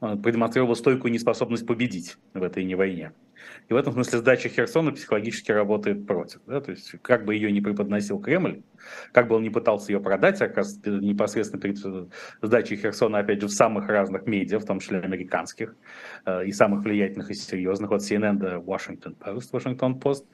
а, 0.00 0.16
продемонстрировала 0.16 0.74
стойкую 0.74 1.12
неспособность 1.12 1.66
победить 1.66 2.16
в 2.32 2.42
этой 2.42 2.64
не 2.64 2.74
войне. 2.74 3.12
И 3.68 3.72
в 3.72 3.76
этом 3.76 3.92
смысле 3.92 4.18
сдача 4.18 4.48
Херсона 4.48 4.92
психологически 4.92 5.52
работает 5.52 6.06
против. 6.06 6.40
Да? 6.46 6.60
То 6.60 6.72
есть 6.72 6.94
как 7.02 7.24
бы 7.24 7.34
ее 7.34 7.52
не 7.52 7.60
преподносил 7.60 8.20
Кремль, 8.20 8.62
как 9.12 9.28
бы 9.28 9.36
он 9.36 9.42
не 9.42 9.50
пытался 9.50 9.92
ее 9.92 10.00
продать, 10.00 10.40
оказывается, 10.40 10.90
непосредственно 10.90 11.60
перед 11.60 11.78
сдачей 12.42 12.76
Херсона, 12.76 13.18
опять 13.18 13.40
же, 13.40 13.46
в 13.46 13.52
самых 13.52 13.88
разных 13.88 14.26
медиа, 14.26 14.58
в 14.58 14.64
том 14.64 14.80
числе 14.80 15.00
американских, 15.00 15.74
э, 16.26 16.46
и 16.46 16.52
самых 16.52 16.84
влиятельных 16.84 17.30
и 17.30 17.34
серьезных, 17.34 17.90
от 17.90 18.02
CNN 18.02 18.34
до 18.34 18.56
Washington 18.56 19.16
Post, 19.16 19.52
Washington 19.52 20.00
Post, 20.00 20.24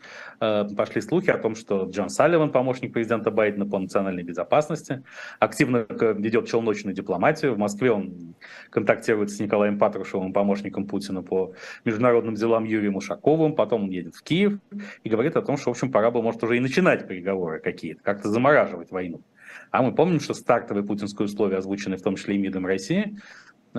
э, 0.40 0.74
пошли 0.76 1.00
слухи 1.00 1.30
о 1.30 1.38
том, 1.38 1.54
что 1.54 1.84
Джон 1.84 2.08
Салливан, 2.08 2.50
помощник 2.52 2.92
президента 2.92 3.30
Байдена 3.30 3.66
по 3.66 3.78
национальной 3.78 4.22
безопасности, 4.22 5.02
активно 5.38 5.86
ведет 5.88 6.48
челночную 6.48 6.94
дипломатию. 6.94 7.54
В 7.54 7.58
Москве 7.58 7.90
он 7.90 8.34
контактирует 8.70 9.30
с 9.30 9.40
Николаем 9.40 9.78
Патрушевым, 9.78 10.32
помощником 10.32 10.86
Путина 10.86 11.22
по 11.22 11.54
международным 11.84 12.34
делам 12.34 12.64
Юрием 12.64 12.96
Ушаковым, 12.96 13.54
потом 13.54 13.84
он 13.84 13.90
едет 13.90 14.14
в 14.14 14.22
Киев 14.22 14.58
и 15.04 15.08
говорит 15.08 15.36
о 15.36 15.42
том, 15.42 15.56
что, 15.56 15.70
в 15.70 15.72
общем, 15.72 15.90
пора 15.90 16.10
бы, 16.10 16.22
может, 16.22 16.42
уже 16.42 16.56
и 16.56 16.60
начинать 16.60 17.06
переговоры 17.08 17.60
какие-то, 17.60 18.02
как-то 18.02 18.28
замораживать 18.36 18.90
войну. 18.90 19.22
А 19.70 19.82
мы 19.82 19.94
помним, 19.94 20.20
что 20.20 20.34
стартовые 20.34 20.84
путинские 20.84 21.24
условия, 21.24 21.56
озвученные 21.56 21.96
в 21.96 22.02
том 22.02 22.16
числе 22.16 22.34
и 22.34 22.38
МИДом 22.38 22.66
России, 22.66 23.16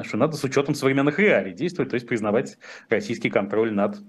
что 0.02 0.18
надо 0.18 0.36
с 0.36 0.44
учетом 0.44 0.74
современных 0.74 1.20
реалий 1.20 1.54
действовать, 1.54 1.92
то 1.92 1.94
есть 1.94 2.08
признавать 2.08 2.58
российский 2.90 3.30
контроль 3.30 3.72
над 3.72 4.00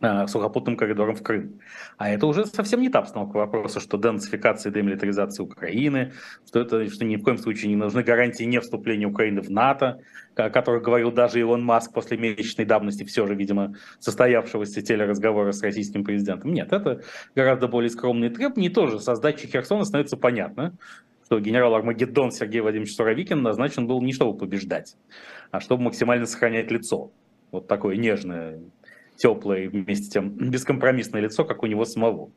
сухопутным 0.00 0.76
коридором 0.76 1.16
в 1.16 1.22
Крым. 1.22 1.60
А 1.96 2.10
это 2.10 2.26
уже 2.26 2.44
совсем 2.44 2.80
не 2.82 2.90
та 2.90 2.98
обстановка 2.98 3.38
вопроса, 3.38 3.80
что 3.80 3.96
денацификация 3.96 4.70
и 4.70 4.74
демилитаризация 4.74 5.44
Украины, 5.44 6.12
что, 6.46 6.60
это, 6.60 6.88
что 6.90 7.04
ни 7.04 7.16
в 7.16 7.22
коем 7.22 7.38
случае 7.38 7.70
не 7.70 7.76
нужны 7.76 8.02
гарантии 8.02 8.44
не 8.44 8.60
вступления 8.60 9.06
Украины 9.06 9.40
в 9.40 9.50
НАТО, 9.50 10.00
о 10.34 10.50
которых 10.50 10.82
говорил 10.82 11.12
даже 11.12 11.40
Илон 11.40 11.64
Маск 11.64 11.92
после 11.92 12.18
месячной 12.18 12.66
давности, 12.66 13.04
все 13.04 13.26
же, 13.26 13.34
видимо, 13.34 13.74
состоявшегося 13.98 14.82
телеразговора 14.82 15.52
с 15.52 15.62
российским 15.62 16.04
президентом. 16.04 16.52
Нет, 16.52 16.72
это 16.72 17.02
гораздо 17.34 17.66
более 17.66 17.88
скромные 17.88 18.30
требования. 18.30 18.68
И 18.68 18.70
тоже 18.70 19.00
со 19.00 19.14
сдачей 19.14 19.48
Херсона 19.48 19.84
становится 19.84 20.18
понятно, 20.18 20.76
что 21.24 21.40
генерал 21.40 21.74
Армагеддон 21.74 22.32
Сергей 22.32 22.60
Владимирович 22.60 22.94
Суровикин 22.94 23.42
назначен 23.42 23.86
был 23.86 24.00
не 24.02 24.12
чтобы 24.12 24.38
побеждать, 24.38 24.96
а 25.50 25.60
чтобы 25.60 25.84
максимально 25.84 26.26
сохранять 26.26 26.70
лицо. 26.70 27.10
Вот 27.50 27.68
такое 27.68 27.96
нежное, 27.96 28.60
теплое 29.16 29.64
и 29.64 29.68
вместе 29.68 30.10
тем 30.10 30.30
бескомпромиссное 30.30 31.20
лицо, 31.20 31.44
как 31.44 31.62
у 31.62 31.66
него 31.66 31.84
самого. 31.84 32.30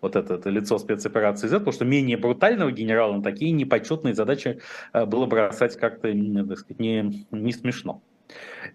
вот 0.00 0.16
это, 0.16 0.34
это 0.34 0.50
лицо 0.50 0.78
спецоперации 0.78 1.48
Z, 1.48 1.58
потому 1.60 1.72
что 1.72 1.84
менее 1.84 2.16
брутального 2.16 2.70
генерала 2.70 3.14
на 3.16 3.22
такие 3.22 3.52
непочетные 3.52 4.14
задачи 4.14 4.60
э, 4.92 5.06
было 5.06 5.26
бросать 5.26 5.76
как-то, 5.76 6.12
так 6.12 6.58
сказать, 6.58 6.78
не, 6.78 7.26
не 7.30 7.52
смешно. 7.52 8.02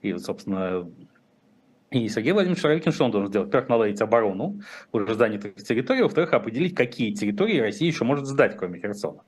И, 0.01 0.15
собственно, 0.17 0.89
и 1.91 2.07
Сергей 2.07 2.33
Владимирович 2.33 2.61
Суровикин 2.61 2.91
что 2.91 3.05
он 3.05 3.11
должен 3.11 3.29
сделать? 3.29 3.47
Во-первых, 3.47 3.69
наладить 3.69 4.01
оборону 4.01 4.61
уже 4.91 5.15
занятых 5.15 5.55
территорий, 5.55 6.03
во-вторых, 6.03 6.33
определить, 6.33 6.75
какие 6.75 7.13
территории 7.13 7.59
Россия 7.59 7.87
еще 7.87 8.05
может 8.05 8.27
сдать, 8.27 8.55
кроме 8.57 8.79
Херсона. 8.79 9.21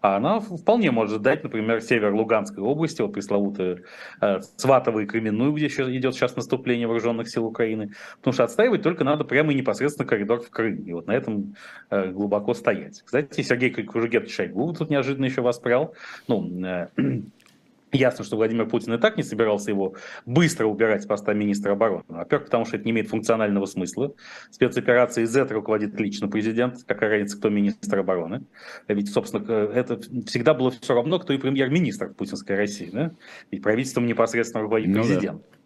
А 0.00 0.16
она 0.16 0.40
вполне 0.40 0.90
может 0.90 1.18
сдать, 1.18 1.44
например, 1.44 1.82
север 1.82 2.14
Луганской 2.14 2.62
области, 2.62 3.02
вот 3.02 3.12
пресловутую 3.12 3.84
э, 4.22 4.40
Сватово 4.56 5.00
и 5.00 5.06
Кременную, 5.06 5.52
где 5.52 5.66
еще 5.66 5.94
идет 5.94 6.14
сейчас 6.14 6.36
наступление 6.36 6.86
вооруженных 6.86 7.28
сил 7.28 7.44
Украины, 7.44 7.92
потому 8.18 8.32
что 8.32 8.44
отстаивать 8.44 8.82
только 8.82 9.04
надо 9.04 9.24
прямо 9.24 9.52
и 9.52 9.56
непосредственно 9.56 10.08
коридор 10.08 10.40
в 10.40 10.48
Крым, 10.48 10.76
и 10.84 10.92
вот 10.94 11.06
на 11.06 11.12
этом 11.12 11.54
э, 11.90 12.12
глубоко 12.12 12.54
стоять. 12.54 13.02
Кстати, 13.04 13.42
Сергей 13.42 13.70
Кужугетович 13.70 14.34
Шойгу 14.34 14.72
тут 14.72 14.88
неожиданно 14.88 15.26
еще 15.26 15.42
воспрял, 15.42 15.94
ну, 16.28 16.64
э, 16.64 16.88
Ясно, 17.96 18.24
что 18.24 18.36
Владимир 18.36 18.66
Путин 18.68 18.94
и 18.94 18.98
так 18.98 19.16
не 19.16 19.22
собирался 19.22 19.70
его 19.70 19.94
быстро 20.26 20.66
убирать 20.66 21.02
с 21.02 21.06
поста 21.06 21.32
министра 21.32 21.72
обороны. 21.72 22.04
Во-первых, 22.08 22.46
потому 22.46 22.64
что 22.64 22.76
это 22.76 22.84
не 22.84 22.90
имеет 22.90 23.08
функционального 23.08 23.66
смысла. 23.66 24.14
Спецоперации 24.50 25.24
Z 25.24 25.46
руководит 25.50 25.98
лично 25.98 26.28
президент, 26.28 26.84
какая 26.86 27.10
разница, 27.10 27.38
кто 27.38 27.48
министр 27.48 28.00
обороны. 28.00 28.44
Ведь, 28.88 29.10
собственно, 29.10 29.44
это 29.50 29.98
всегда 30.26 30.54
было 30.54 30.70
все 30.70 30.94
равно, 30.94 31.18
кто 31.18 31.32
и 31.32 31.38
премьер-министр 31.38 32.12
путинской 32.12 32.56
России. 32.56 32.90
Да? 32.92 33.12
Ведь 33.50 33.62
правительством 33.62 34.06
непосредственно 34.06 34.62
руководит 34.62 34.92
президент. 34.92 35.32
Ну, 35.32 35.38
да 35.38 35.56
а 35.56 35.65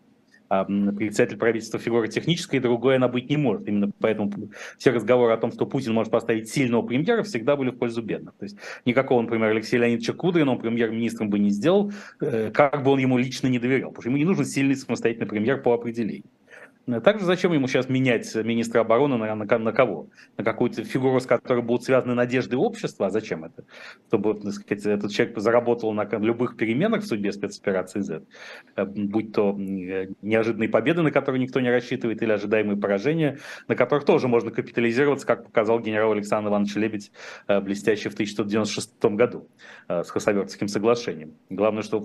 председатель 0.51 1.37
правительства 1.37 1.79
фигура 1.79 2.09
техническая, 2.09 2.59
и 2.59 2.63
другой 2.63 2.97
она 2.97 3.07
быть 3.07 3.31
не 3.31 3.37
может. 3.37 3.69
Именно 3.69 3.93
поэтому 4.01 4.33
все 4.79 4.91
разговоры 4.91 5.33
о 5.33 5.37
том, 5.37 5.53
что 5.53 5.65
Путин 5.65 5.93
может 5.95 6.13
поставить 6.13 6.49
сильного 6.49 6.83
премьера, 6.83 7.23
всегда 7.23 7.55
были 7.55 7.71
в 7.71 7.79
пользу 7.79 8.03
бедных. 8.03 8.35
То 8.35 8.45
есть 8.45 8.57
никакого, 8.85 9.23
например, 9.23 9.51
Алексея 9.51 9.81
Леонидовича 9.81 10.13
Кудрина 10.13 10.51
он 10.53 10.59
премьер-министром 10.59 11.31
бы 11.31 11.39
не 11.39 11.51
сделал, 11.51 11.93
э, 12.21 12.51
как 12.51 12.83
бы 12.83 12.91
он 12.91 12.99
ему 12.99 13.17
лично 13.17 13.47
не 13.47 13.61
доверял. 13.61 13.91
Потому 13.91 14.03
что 14.03 14.09
ему 14.11 14.19
не 14.19 14.25
нужен 14.25 14.45
сильный 14.45 14.75
самостоятельный 14.75 15.29
премьер 15.29 15.63
по 15.63 15.73
определению. 15.73 16.25
Также 16.98 17.24
зачем 17.24 17.53
ему 17.53 17.68
сейчас 17.68 17.88
менять 17.88 18.35
министра 18.35 18.81
обороны 18.81 19.16
на, 19.16 19.35
на, 19.37 19.59
на 19.59 19.72
кого? 19.72 20.09
На 20.37 20.44
какую-то 20.44 20.83
фигуру, 20.85 21.20
с 21.20 21.26
которой 21.26 21.62
будут 21.62 21.85
связаны 21.85 22.14
надежды 22.14 22.57
общества? 22.57 23.07
А 23.07 23.11
зачем 23.11 23.44
это? 23.44 23.64
Чтобы 24.09 24.35
так 24.35 24.53
сказать, 24.53 24.85
этот 24.87 25.12
человек 25.12 25.38
заработал 25.38 25.92
на 25.92 26.05
любых 26.18 26.57
переменах 26.57 27.03
в 27.03 27.07
судьбе 27.07 27.33
спецоперации 27.33 28.00
Z, 28.00 28.22
э, 28.76 28.85
будь 28.85 29.33
то 29.33 29.55
неожиданные 29.57 30.68
победы, 30.68 31.03
на 31.03 31.12
которые 31.12 31.40
никто 31.40 31.61
не 31.61 31.70
рассчитывает, 31.70 32.22
или 32.22 32.33
ожидаемые 32.33 32.76
поражения, 32.76 33.38
на 33.68 33.76
которых 33.76 34.05
тоже 34.05 34.26
можно 34.26 34.50
капитализироваться, 34.50 35.26
как 35.26 35.44
показал 35.44 35.81
генерал 35.81 36.12
Александр 36.12 36.50
Иванович 36.50 36.74
Лебедь, 36.76 37.12
э, 37.46 37.61
блестящий 37.61 38.09
в 38.09 38.14
1996 38.14 39.05
году 39.16 39.48
э, 39.88 40.03
с 40.03 40.11
Хасавюртским 40.11 40.68
соглашением. 40.68 41.35
Главное, 41.50 41.83
что 41.83 42.00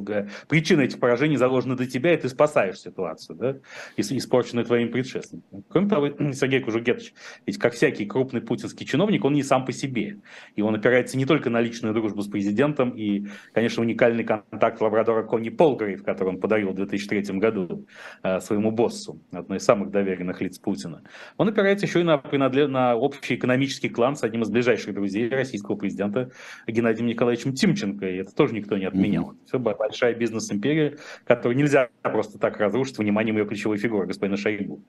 причина 0.47 0.81
этих 0.81 0.99
поражений 0.99 1.37
заложена 1.37 1.75
до 1.75 1.85
тебя, 1.85 2.13
и 2.13 2.17
ты 2.17 2.29
спасаешь 2.29 2.79
ситуацию, 2.79 3.35
да? 3.37 3.55
испорченную 3.97 4.65
твоим 4.75 4.91
предшественникам. 4.91 5.63
Кроме 5.69 5.89
того, 5.89 6.07
Сергей 6.33 6.59
Кужугетович, 6.59 7.13
ведь 7.45 7.57
как 7.57 7.73
всякий 7.73 8.05
крупный 8.05 8.41
путинский 8.41 8.85
чиновник, 8.85 9.23
он 9.23 9.33
не 9.33 9.43
сам 9.43 9.65
по 9.65 9.71
себе. 9.71 10.17
И 10.55 10.61
он 10.61 10.75
опирается 10.75 11.17
не 11.17 11.25
только 11.25 11.49
на 11.49 11.61
личную 11.61 11.93
дружбу 11.93 12.21
с 12.21 12.27
президентом 12.27 12.89
и, 12.89 13.27
конечно, 13.53 13.81
уникальный 13.81 14.25
контакт 14.25 14.81
лабрадора 14.81 15.23
Кони 15.23 15.49
Полгрейв, 15.49 16.03
который 16.03 16.29
он 16.29 16.39
подарил 16.41 16.71
в 16.71 16.75
2003 16.75 17.39
году 17.39 17.87
э, 18.23 18.41
своему 18.41 18.71
боссу, 18.71 19.21
одной 19.31 19.59
из 19.59 19.63
самых 19.63 19.91
доверенных 19.91 20.41
лиц 20.41 20.59
Путина. 20.59 21.03
Он 21.37 21.47
опирается 21.47 21.85
еще 21.85 22.01
и 22.01 22.03
на, 22.03 22.17
принадлеж... 22.17 22.67
на 22.67 22.95
общий 22.95 23.35
экономический 23.35 23.89
клан 23.89 24.17
с 24.17 24.23
одним 24.23 24.41
из 24.41 24.49
ближайших 24.49 24.93
друзей 24.93 25.29
российского 25.29 25.75
президента 25.75 26.31
Геннадием 26.67 27.07
Николаевичем 27.07 27.53
Тимченко, 27.53 28.05
и 28.05 28.17
это 28.17 28.35
тоже 28.35 28.53
никто 28.53 28.77
не 28.77 28.85
отменял. 28.85 29.35
Все 29.45 29.57
большая 29.57 30.15
бизнес-империя, 30.15 30.97
которую 31.25 31.55
нельзя 31.55 31.87
просто 32.03 32.39
так 32.39 32.57
разрушить 32.57 32.97
вниманием 32.97 33.37
ее 33.37 33.45
ключевой 33.45 33.77
фигуры, 33.77 34.07
господина 34.07 34.37
Шойгу 34.37 34.54
Шойгу. 34.57 34.83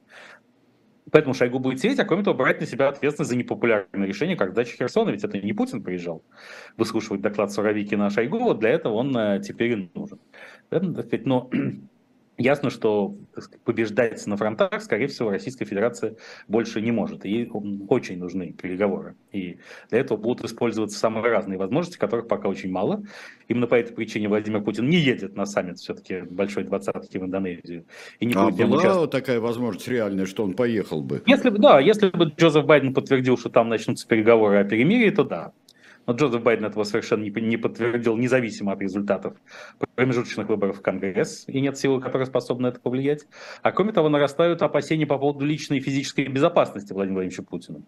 Поэтому 1.12 1.34
Шойгу 1.34 1.60
будет 1.60 1.78
сидеть, 1.78 2.00
а 2.00 2.04
кроме 2.04 2.24
того, 2.24 2.36
брать 2.36 2.60
на 2.60 2.66
себя 2.66 2.88
ответственность 2.88 3.30
за 3.30 3.36
непопулярное 3.36 4.08
решение, 4.08 4.36
как 4.36 4.50
сдача 4.50 4.76
Херсона, 4.76 5.10
ведь 5.10 5.22
это 5.22 5.38
не 5.38 5.52
Путин 5.52 5.82
приезжал 5.82 6.24
выслушивать 6.76 7.20
доклад 7.20 7.52
Суровикина 7.52 8.06
о 8.06 8.10
Шойгу, 8.10 8.38
вот 8.38 8.58
для 8.58 8.70
этого 8.70 8.94
он 8.94 9.16
э, 9.16 9.40
теперь 9.40 9.88
нужен. 9.94 10.18
Но 10.70 11.50
Ясно, 12.38 12.68
что 12.68 13.16
сказать, 13.32 13.60
побеждать 13.62 14.26
на 14.26 14.36
фронтах, 14.36 14.82
скорее 14.82 15.06
всего, 15.06 15.30
Российская 15.30 15.64
Федерация 15.64 16.16
больше 16.48 16.82
не 16.82 16.92
может. 16.92 17.24
Ей 17.24 17.50
очень 17.88 18.18
нужны 18.18 18.52
переговоры. 18.52 19.16
И 19.32 19.58
для 19.90 20.00
этого 20.00 20.18
будут 20.18 20.44
использоваться 20.44 20.98
самые 20.98 21.24
разные 21.24 21.58
возможности, 21.58 21.98
которых 21.98 22.28
пока 22.28 22.48
очень 22.48 22.70
мало. 22.70 23.02
Именно 23.48 23.66
по 23.66 23.74
этой 23.74 23.94
причине 23.94 24.28
Владимир 24.28 24.62
Путин 24.62 24.88
не 24.88 24.98
едет 24.98 25.34
на 25.34 25.46
саммит 25.46 25.78
все-таки 25.78 26.20
большой 26.28 26.64
двадцатки 26.64 27.16
в 27.16 27.24
Индонезию. 27.24 27.84
И 28.20 28.26
не 28.26 28.34
а 28.34 28.50
будет 28.50 28.68
была 28.68 28.80
участвовать. 28.80 29.10
такая 29.10 29.40
возможность 29.40 29.88
реальная, 29.88 30.26
что 30.26 30.44
он 30.44 30.54
поехал 30.54 31.02
бы? 31.02 31.22
Если 31.26 31.48
бы, 31.48 31.58
да, 31.58 31.80
если 31.80 32.10
бы 32.10 32.26
Джозеф 32.36 32.66
Байден 32.66 32.92
подтвердил, 32.92 33.38
что 33.38 33.48
там 33.48 33.70
начнутся 33.70 34.06
переговоры 34.06 34.58
о 34.58 34.64
перемирии, 34.64 35.10
то 35.10 35.24
да. 35.24 35.52
Но 36.06 36.14
Джозеф 36.14 36.42
Байден 36.42 36.66
этого 36.66 36.84
совершенно 36.84 37.22
не, 37.22 37.30
не 37.30 37.56
подтвердил, 37.56 38.16
независимо 38.16 38.72
от 38.72 38.80
результатов 38.80 39.36
промежуточных 39.96 40.48
выборов 40.48 40.78
в 40.78 40.82
Конгресс, 40.82 41.44
и 41.48 41.60
нет 41.60 41.76
силы, 41.78 42.00
которая 42.00 42.26
способна 42.26 42.68
это 42.68 42.80
повлиять. 42.80 43.26
А 43.62 43.72
кроме 43.72 43.92
того, 43.92 44.08
нарастают 44.08 44.62
опасения 44.62 45.06
по 45.06 45.18
поводу 45.18 45.44
личной 45.44 45.78
и 45.78 45.80
физической 45.80 46.26
безопасности 46.26 46.92
Владимира 46.92 47.22
Владимировича 47.22 47.42
Путина 47.42 47.82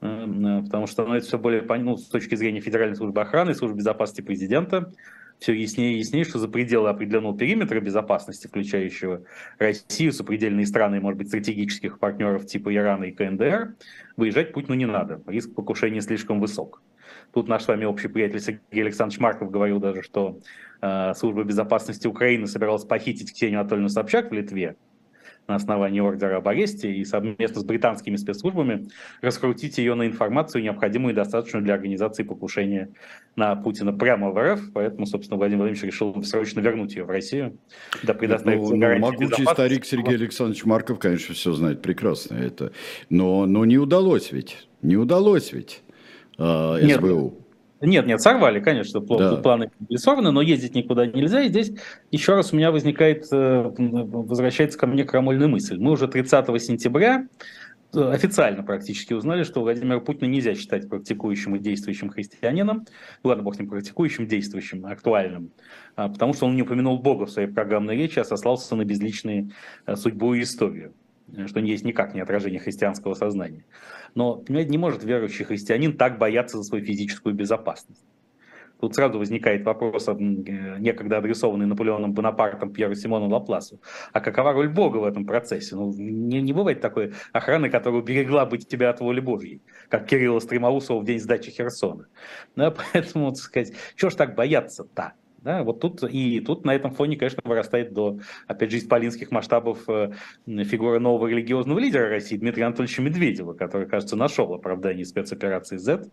э, 0.00 0.06
э, 0.06 0.62
потому 0.64 0.86
что 0.86 0.92
становится 0.94 1.28
все 1.28 1.38
более 1.38 1.62
ну, 1.62 1.96
с 1.96 2.08
точки 2.08 2.34
зрения 2.34 2.60
Федеральной 2.60 2.96
службы 2.96 3.20
охраны, 3.20 3.54
службы 3.54 3.78
безопасности 3.78 4.20
президента, 4.20 4.92
все 5.38 5.52
яснее 5.52 5.94
и 5.94 5.98
яснее, 5.98 6.24
что 6.24 6.38
за 6.38 6.48
пределы 6.48 6.88
определенного 6.88 7.38
периметра 7.38 7.80
безопасности, 7.80 8.48
включающего 8.48 9.22
Россию, 9.58 10.12
сопредельные 10.12 10.66
страны, 10.66 11.00
может 11.00 11.18
быть, 11.18 11.28
стратегических 11.28 11.98
партнеров 11.98 12.46
типа 12.46 12.74
Ирана 12.74 13.04
и 13.04 13.12
КНДР, 13.12 13.74
выезжать 14.16 14.52
Путину 14.52 14.74
не 14.74 14.86
надо. 14.86 15.22
Риск 15.26 15.54
покушения 15.54 16.00
слишком 16.00 16.40
высок. 16.40 16.82
Тут 17.32 17.48
наш 17.48 17.62
с 17.64 17.68
вами 17.68 17.84
общий 17.84 18.08
приятель 18.08 18.40
Сергей 18.40 18.82
Александрович 18.82 19.20
Марков 19.20 19.50
говорил 19.50 19.80
даже, 19.80 20.02
что 20.02 20.38
э, 20.80 21.14
служба 21.14 21.44
безопасности 21.44 22.06
Украины 22.06 22.46
собиралась 22.46 22.84
похитить 22.84 23.32
Ксению 23.32 23.60
Анатольевну 23.60 23.88
Собчак 23.88 24.30
в 24.30 24.34
Литве 24.34 24.76
на 25.48 25.54
основании 25.54 26.00
ордера 26.00 26.36
об 26.36 26.46
аресте 26.46 26.92
и 26.92 27.04
совместно 27.04 27.60
с 27.60 27.64
британскими 27.64 28.16
спецслужбами 28.16 28.88
раскрутить 29.22 29.78
ее 29.78 29.94
на 29.94 30.06
информацию, 30.06 30.62
необходимую 30.62 31.12
и 31.12 31.16
достаточную 31.16 31.64
для 31.64 31.74
организации 31.74 32.22
покушения 32.22 32.90
на 33.34 33.56
Путина 33.56 33.92
прямо 33.92 34.30
в 34.30 34.38
РФ. 34.38 34.72
Поэтому, 34.74 35.06
собственно, 35.06 35.38
Владимир 35.38 35.62
Владимирович 35.62 35.84
решил 35.84 36.22
срочно 36.22 36.60
вернуть 36.60 36.94
ее 36.94 37.04
в 37.04 37.10
Россию. 37.10 37.58
Да, 38.02 38.12
предоставить 38.12 38.60
ну, 38.60 38.76
ну, 38.76 38.98
могучий 38.98 39.44
старик 39.44 39.86
Сергей 39.86 40.16
Александрович 40.16 40.64
Марков, 40.66 40.98
конечно, 40.98 41.34
все 41.34 41.52
знает 41.54 41.80
прекрасно 41.80 42.34
это. 42.34 42.72
Но, 43.08 43.46
но 43.46 43.64
не 43.64 43.78
удалось 43.78 44.32
ведь. 44.32 44.68
Не 44.82 44.96
удалось 44.96 45.52
ведь 45.52 45.82
э, 46.38 46.94
СБУ. 46.94 47.34
Нет, 47.80 48.06
нет, 48.06 48.20
сорвали, 48.20 48.58
конечно, 48.60 49.00
да. 49.00 49.36
планы 49.36 49.70
рисованы, 49.88 50.32
но 50.32 50.42
ездить 50.42 50.74
никуда 50.74 51.06
нельзя. 51.06 51.42
И 51.42 51.48
здесь 51.48 51.72
еще 52.10 52.34
раз 52.34 52.52
у 52.52 52.56
меня 52.56 52.72
возникает, 52.72 53.26
э, 53.30 53.72
возвращается 53.78 54.78
ко 54.78 54.86
мне 54.86 55.04
крамольная 55.04 55.46
мысль. 55.46 55.78
Мы 55.78 55.92
уже 55.92 56.08
30 56.08 56.60
сентября 56.60 57.28
э, 57.94 58.00
официально 58.00 58.64
практически 58.64 59.12
узнали, 59.14 59.44
что 59.44 59.60
Владимира 59.60 60.00
Путина 60.00 60.26
нельзя 60.26 60.56
считать 60.56 60.88
практикующим 60.88 61.54
и 61.54 61.60
действующим 61.60 62.10
христианином, 62.10 62.84
ладно, 63.22 63.44
бог 63.44 63.56
ним, 63.56 63.68
практикующим, 63.68 64.26
действующим, 64.26 64.84
актуальным, 64.84 65.52
а, 65.94 66.08
потому 66.08 66.34
что 66.34 66.46
он 66.46 66.56
не 66.56 66.62
упомянул 66.62 66.98
Бога 66.98 67.26
в 67.26 67.30
своей 67.30 67.48
программной 67.48 67.96
речи, 67.96 68.18
а 68.18 68.24
сослался 68.24 68.74
на 68.74 68.84
безличные 68.84 69.50
э, 69.86 69.94
судьбу 69.94 70.34
и 70.34 70.42
историю, 70.42 70.94
что 71.46 71.60
не 71.60 71.70
есть 71.70 71.84
никак 71.84 72.14
не 72.14 72.20
отражение 72.20 72.60
христианского 72.60 73.14
сознания. 73.14 73.64
Но, 74.14 74.36
понимаете, 74.36 74.70
не 74.70 74.78
может 74.78 75.04
верующий 75.04 75.44
христианин 75.44 75.96
так 75.96 76.18
бояться 76.18 76.58
за 76.58 76.64
свою 76.64 76.84
физическую 76.84 77.34
безопасность. 77.34 78.04
Тут 78.80 78.94
сразу 78.94 79.18
возникает 79.18 79.64
вопрос, 79.64 80.06
некогда 80.06 81.18
адресованный 81.18 81.66
Наполеоном 81.66 82.12
Бонапартом 82.12 82.72
Пьеру 82.72 82.94
Симону 82.94 83.28
Лапласу. 83.28 83.80
А 84.12 84.20
какова 84.20 84.52
роль 84.52 84.68
Бога 84.68 84.98
в 84.98 85.04
этом 85.04 85.26
процессе? 85.26 85.74
Ну, 85.74 85.92
не, 85.92 86.40
не 86.40 86.52
бывает 86.52 86.80
такой 86.80 87.12
охраны, 87.32 87.70
которая 87.70 88.02
берегла 88.02 88.46
быть 88.46 88.68
тебя 88.68 88.90
от 88.90 89.00
воли 89.00 89.20
Божьей, 89.20 89.62
как 89.88 90.06
Кирилла 90.06 90.38
Стремоусова 90.38 91.00
в 91.00 91.04
день 91.04 91.18
сдачи 91.18 91.50
Херсона. 91.50 92.06
Да, 92.54 92.70
поэтому, 92.92 93.30
так 93.30 93.40
сказать, 93.40 93.72
чего 93.96 94.10
ж 94.10 94.14
так 94.14 94.36
бояться-то? 94.36 95.14
Да, 95.42 95.62
вот 95.62 95.78
тут 95.80 96.02
и 96.02 96.40
тут 96.40 96.64
на 96.64 96.74
этом 96.74 96.90
фоне, 96.90 97.16
конечно, 97.16 97.40
вырастает 97.44 97.92
до, 97.92 98.18
опять 98.48 98.72
же, 98.72 98.78
исполинских 98.78 99.30
масштабов 99.30 99.88
э, 99.88 100.12
фигура 100.64 100.98
нового 100.98 101.28
религиозного 101.28 101.78
лидера 101.78 102.08
России 102.08 102.36
Дмитрия 102.36 102.64
Анатольевича 102.64 103.02
Медведева, 103.02 103.52
который, 103.52 103.86
кажется, 103.86 104.16
нашел 104.16 104.52
оправдание 104.52 105.04
спецоперации 105.04 105.76
Z, 105.76 106.08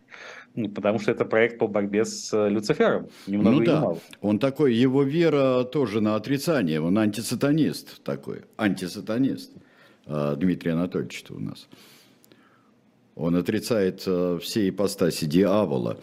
потому 0.75 0.99
что 0.99 1.11
это 1.11 1.25
проект 1.25 1.57
по 1.57 1.67
борьбе 1.67 2.05
с 2.05 2.31
э, 2.33 2.49
Люцифером. 2.49 3.07
Немного 3.25 3.55
ну 3.57 3.65
да, 3.65 3.81
мало. 3.81 3.99
он 4.21 4.37
такой, 4.37 4.75
его 4.75 5.01
вера 5.01 5.63
тоже 5.63 6.01
на 6.01 6.15
отрицание, 6.15 6.79
он 6.79 6.99
антисатанист 6.99 8.03
такой, 8.03 8.41
антисатанист, 8.57 9.53
э, 10.05 10.35
Дмитрий 10.37 10.71
Анатольевич 10.71 11.25
у 11.29 11.39
нас. 11.39 11.67
Он 13.15 13.35
отрицает 13.37 14.01
все 14.01 14.69
ипостаси 14.69 15.25
дьявола, 15.25 15.97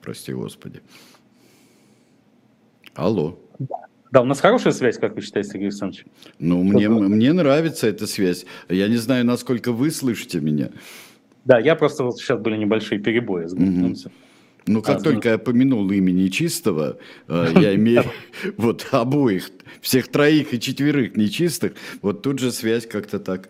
прости 0.00 0.32
господи. 0.32 0.80
Алло. 2.96 3.38
Да, 4.12 4.22
у 4.22 4.24
нас 4.24 4.40
хорошая 4.40 4.72
связь, 4.72 4.98
как 4.98 5.14
вы 5.14 5.20
считаете, 5.20 5.50
Сергей 5.50 5.68
Александрович? 5.68 6.06
Ну, 6.38 6.62
мне, 6.62 6.88
мне 6.88 7.32
нравится 7.32 7.86
эта 7.86 8.06
связь. 8.06 8.46
Я 8.68 8.88
не 8.88 8.96
знаю, 8.96 9.26
насколько 9.26 9.72
вы 9.72 9.90
слышите 9.90 10.40
меня. 10.40 10.70
Да, 11.44 11.58
я 11.58 11.76
просто 11.76 12.04
вот 12.04 12.18
сейчас 12.18 12.40
были 12.40 12.56
небольшие 12.56 13.00
перебои. 13.00 13.44
Угу. 13.44 14.10
Ну, 14.66 14.82
как 14.82 14.98
а, 14.98 15.00
только 15.00 15.28
ну... 15.28 15.32
я 15.32 15.38
помянул 15.38 15.88
имя 15.90 16.10
нечистого, 16.10 16.98
э, 17.28 17.46
я 17.54 17.74
имею 17.76 18.04
вот 18.56 18.88
обоих, 18.90 19.50
всех 19.80 20.08
троих 20.08 20.52
и 20.52 20.60
четверых 20.60 21.16
нечистых, 21.16 21.74
вот 22.02 22.22
тут 22.22 22.40
же 22.40 22.50
связь 22.50 22.86
как-то 22.86 23.20
так 23.20 23.48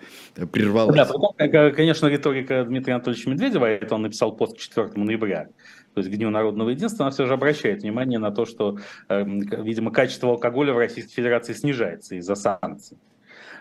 прервалась. 0.53 0.95
Да, 0.95 1.07
потом, 1.07 1.35
конечно, 1.73 2.07
риторика 2.07 2.65
Дмитрия 2.65 2.95
Анатольевича 2.95 3.31
Медведева, 3.31 3.65
это 3.65 3.95
он 3.95 4.03
написал 4.03 4.37
пост 4.37 4.59
4 4.59 4.91
ноября, 4.97 5.49
то 5.95 6.01
есть 6.01 6.11
к 6.11 6.15
Дню 6.15 6.29
народного 6.29 6.69
единства, 6.69 7.07
она 7.07 7.11
все 7.11 7.25
же 7.25 7.33
обращает 7.33 7.81
внимание 7.81 8.19
на 8.19 8.31
то, 8.31 8.45
что, 8.45 8.79
эм, 9.09 9.41
видимо, 9.41 9.91
качество 9.91 10.31
алкоголя 10.31 10.75
в 10.75 10.79
Российской 10.79 11.15
Федерации 11.15 11.55
снижается 11.55 12.17
из-за 12.17 12.35
санкций. 12.35 12.99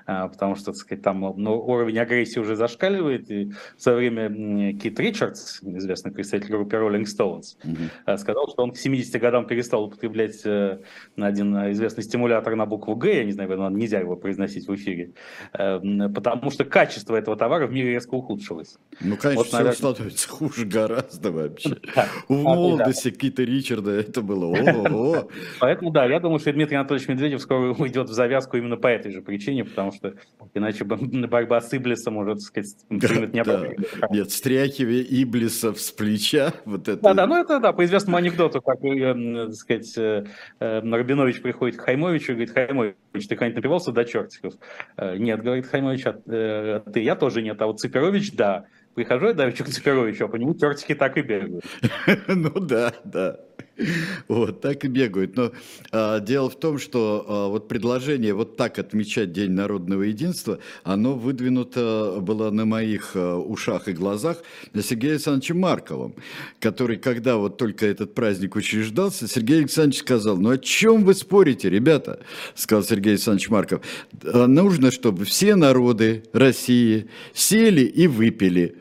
А, 0.05 0.27
потому 0.27 0.55
что, 0.55 0.65
так 0.65 0.75
сказать, 0.75 1.03
там 1.03 1.21
ну, 1.37 1.59
уровень 1.59 1.97
агрессии 1.97 2.39
уже 2.39 2.55
зашкаливает. 2.55 3.29
И 3.31 3.51
в 3.77 3.81
свое 3.81 3.97
время 3.97 4.73
Кит 4.77 4.99
Ричардс, 4.99 5.61
известный 5.63 6.11
представитель 6.11 6.51
группы 6.51 6.75
Rolling 6.75 7.05
Stones, 7.05 7.57
mm-hmm. 7.63 8.17
сказал, 8.17 8.47
что 8.49 8.63
он 8.63 8.71
к 8.71 8.77
70 8.77 9.19
годам 9.19 9.47
перестал 9.47 9.85
употреблять 9.85 10.45
э, 10.45 10.79
один 11.17 11.55
известный 11.71 12.03
стимулятор 12.03 12.55
на 12.55 12.65
букву 12.65 12.95
«Г», 12.95 13.15
я 13.15 13.23
не 13.23 13.31
знаю, 13.31 13.49
нельзя 13.71 13.99
его 13.99 14.15
произносить 14.15 14.67
в 14.67 14.75
эфире, 14.75 15.13
э, 15.53 15.79
потому 16.13 16.51
что 16.51 16.65
качество 16.65 17.15
этого 17.15 17.35
товара 17.35 17.65
в 17.65 17.71
мире 17.71 17.91
резко 17.91 18.13
ухудшилось. 18.13 18.77
Ну, 19.01 19.17
конечно, 19.17 19.43
вот, 19.43 19.51
наверное... 19.53 19.73
становится 19.73 20.29
хуже 20.29 20.65
гораздо 20.65 21.31
вообще. 21.31 21.77
У 22.27 22.35
молодости 22.35 23.09
Кита 23.09 23.43
Ричарда 23.43 23.91
это 23.91 24.21
было 24.21 24.45
Поэтому, 25.59 25.91
да, 25.91 26.05
я 26.05 26.19
думаю, 26.19 26.39
что 26.39 26.53
Дмитрий 26.53 26.77
Анатольевич 26.77 27.07
Медведев 27.07 27.41
скоро 27.41 27.73
уйдет 27.73 28.09
в 28.09 28.13
завязку 28.13 28.57
именно 28.57 28.77
по 28.77 28.87
этой 28.87 29.11
же 29.11 29.21
причине, 29.21 29.65
потому 29.65 29.91
что 29.95 30.13
иначе 30.53 30.84
борьба 30.86 31.62
с 31.62 31.73
Иблисом 31.73 32.17
уже, 32.17 32.36
так 32.36 32.41
сказать, 32.41 32.75
примет 32.89 33.34
необходимость. 33.34 33.99
Да. 33.99 34.08
Нет, 34.12 34.31
стряхивая 34.31 35.01
Иблисов 35.01 35.79
с 35.79 35.91
плеча, 35.91 36.53
вот 36.65 36.88
это... 36.88 37.01
Да, 37.01 37.13
да, 37.13 37.27
ну 37.27 37.38
это, 37.38 37.60
да, 37.60 37.73
по 37.73 37.84
известному 37.86 38.17
анекдоту, 38.17 38.62
как, 38.62 38.84
э, 38.84 39.45
так 39.47 39.55
сказать, 39.55 39.97
э, 39.97 40.25
э, 40.60 40.79
Рабинович 40.79 41.41
приходит 41.41 41.77
к 41.77 41.81
Хаймовичу 41.81 42.34
и 42.34 42.36
говорит, 42.36 42.53
Хаймович, 42.53 42.95
ты 43.13 43.36
когда-нибудь 43.36 43.58
напивался 43.58 43.91
до 43.91 44.05
чертиков? 44.05 44.53
Нет, 44.97 45.41
говорит 45.41 45.67
Хаймович, 45.67 46.05
а 46.05 46.81
ты? 46.91 47.01
Я 47.01 47.15
тоже 47.15 47.41
нет, 47.41 47.62
а 47.62 47.67
вот 47.67 47.79
Цыперович, 47.79 48.34
да. 48.34 48.65
Прихожу 48.95 49.27
я 49.27 49.34
давеча 49.34 49.63
к 49.63 49.67
Цыперовичу, 49.67 50.25
а 50.25 50.27
по 50.29 50.38
нему 50.38 50.55
чертики 50.55 50.95
так 50.95 51.17
и 51.17 51.21
бегают. 51.21 51.65
Ну 52.27 52.49
да, 52.60 52.93
да. 53.03 53.39
Вот, 54.27 54.61
так 54.61 54.85
и 54.85 54.88
бегают. 54.88 55.35
Но 55.35 55.51
а, 55.91 56.19
дело 56.19 56.49
в 56.49 56.55
том, 56.55 56.79
что 56.79 57.25
а, 57.27 57.47
вот 57.49 57.67
предложение 57.67 58.33
вот 58.33 58.57
так 58.57 58.79
отмечать 58.79 59.31
День 59.31 59.51
народного 59.51 60.03
единства, 60.03 60.59
оно 60.83 61.15
выдвинуто 61.15 62.19
было 62.21 62.51
на 62.51 62.65
моих 62.65 63.11
а, 63.15 63.38
ушах 63.38 63.88
и 63.88 63.93
глазах 63.93 64.38
Сергея 64.73 65.13
Александровича 65.13 65.53
Марковым, 65.53 66.15
который, 66.59 66.97
когда 66.97 67.38
вот 67.38 67.57
только 67.57 67.85
этот 67.85 68.13
праздник 68.13 68.55
учреждался, 68.55 69.27
Сергей 69.27 69.59
Александрович 69.59 69.99
сказал, 69.99 70.38
ну 70.38 70.51
о 70.51 70.57
чем 70.57 71.03
вы 71.03 71.13
спорите, 71.13 71.69
ребята, 71.69 72.19
сказал 72.55 72.83
Сергей 72.83 73.13
Александрович 73.13 73.49
Марков, 73.49 73.81
«А, 74.23 74.47
нужно, 74.47 74.91
чтобы 74.91 75.25
все 75.25 75.55
народы 75.55 76.23
России 76.33 77.07
сели 77.33 77.81
и 77.81 78.07
выпили. 78.07 78.77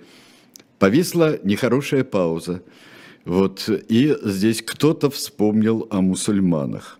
Повисла 0.78 1.38
нехорошая 1.42 2.04
пауза. 2.04 2.62
Вот, 3.24 3.68
и 3.68 4.16
здесь 4.22 4.62
кто-то 4.62 5.10
вспомнил 5.10 5.86
о 5.90 6.00
мусульманах. 6.00 6.98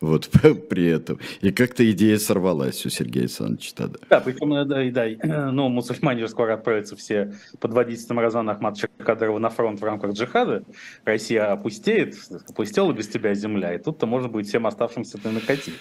Вот 0.00 0.28
при 0.68 0.86
этом. 0.86 1.18
И 1.40 1.50
как-то 1.50 1.90
идея 1.90 2.18
сорвалась 2.18 2.84
у 2.86 2.90
Сергея 2.90 3.24
Александровича 3.24 3.72
тогда. 3.74 3.98
Да, 4.10 4.20
причем, 4.20 4.52
э, 4.54 4.64
да, 4.64 4.82
да, 4.90 5.50
ну, 5.50 5.68
мусульмане 5.68 6.22
же 6.22 6.28
скоро 6.28 6.54
отправятся 6.54 6.96
все 6.96 7.34
под 7.60 7.72
водительством 7.72 8.20
Разана 8.20 8.52
Ахмадовича 8.52 8.88
Кадырова 8.98 9.38
на 9.38 9.50
фронт 9.50 9.80
в 9.80 9.84
рамках 9.84 10.12
джихада. 10.12 10.64
Россия 11.04 11.50
опустеет, 11.50 12.14
опустела 12.48 12.92
без 12.92 13.08
тебя 13.08 13.34
земля, 13.34 13.74
и 13.74 13.78
тут-то 13.78 14.06
можно 14.06 14.28
будет 14.28 14.46
всем 14.46 14.66
оставшимся 14.66 15.18
накатить. 15.24 15.74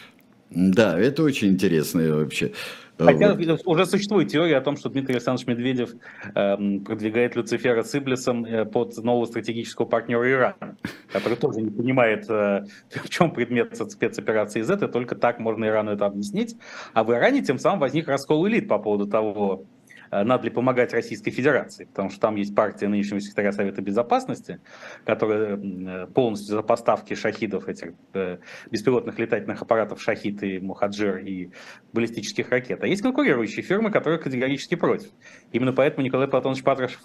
Да, 0.50 0.98
это 0.98 1.24
очень 1.24 1.50
интересно 1.50 2.16
вообще. 2.16 2.54
Хотя 2.98 3.34
вот. 3.34 3.62
уже 3.66 3.86
существует 3.86 4.30
теория 4.30 4.58
о 4.58 4.62
том, 4.62 4.78
что 4.78 4.90
Дмитрий 4.90 5.16
Александрович 5.16 5.48
Медведев 5.48 5.90
э, 6.34 6.56
продвигает 6.86 7.36
Люцифера 7.36 7.84
с 7.84 7.94
Иблисом 7.96 8.46
э, 8.46 8.66
под 8.66 8.96
нового 8.98 9.26
стратегического 9.26 9.86
партнера 9.86 10.30
Ирана, 10.32 10.78
который 11.12 11.38
тоже 11.38 11.62
не 11.62 11.72
понимает, 11.72 12.30
э, 12.30 12.66
в 12.90 13.10
чем 13.10 13.32
предмет 13.32 13.76
спецоперации 13.76 14.62
Z, 14.62 14.86
и 14.86 14.88
только 14.88 15.16
так 15.16 15.40
можно 15.40 15.66
Ирану 15.66 15.92
это 15.92 16.06
объяснить. 16.06 16.56
А 16.94 17.04
в 17.04 17.12
Иране 17.12 17.42
тем 17.42 17.60
самым 17.60 17.80
возник 17.80 18.08
раскол 18.08 18.48
элит 18.48 18.68
по 18.68 18.80
поводу 18.80 19.08
того, 19.08 19.66
Э, 19.66 19.75
надо 20.12 20.46
ли 20.46 20.50
помогать 20.50 20.94
Российской 20.94 21.32
Федерации, 21.32 21.86
потому 21.86 22.10
что 22.10 22.20
там 22.20 22.36
есть 22.36 22.56
партия 22.56 22.88
нынешнего 22.88 23.20
секретаря 23.20 23.52
Совета 23.52 23.82
Безопасности, 23.82 24.60
которая 25.06 25.58
э, 25.58 26.08
полностью 26.08 26.56
за 26.56 26.62
поставки 26.62 27.14
шахидов, 27.14 27.68
этих 27.68 27.94
э, 28.14 28.38
беспилотных 28.72 29.18
летательных 29.20 29.62
аппаратов 29.62 30.02
«Шахид» 30.02 30.44
и 30.44 30.60
«Мухаджир» 30.60 31.18
и 31.18 31.50
баллистических 31.94 32.50
ракет. 32.50 32.84
А 32.84 32.88
есть 32.88 33.02
конкурирующие 33.02 33.64
фирмы, 33.64 33.92
которые 33.92 34.20
категорически 34.20 34.76
против. 34.76 35.10
Именно 35.52 35.74
поэтому 35.74 36.06
Николай 36.06 36.28
Платонович 36.28 36.64
Патрушев 36.64 37.02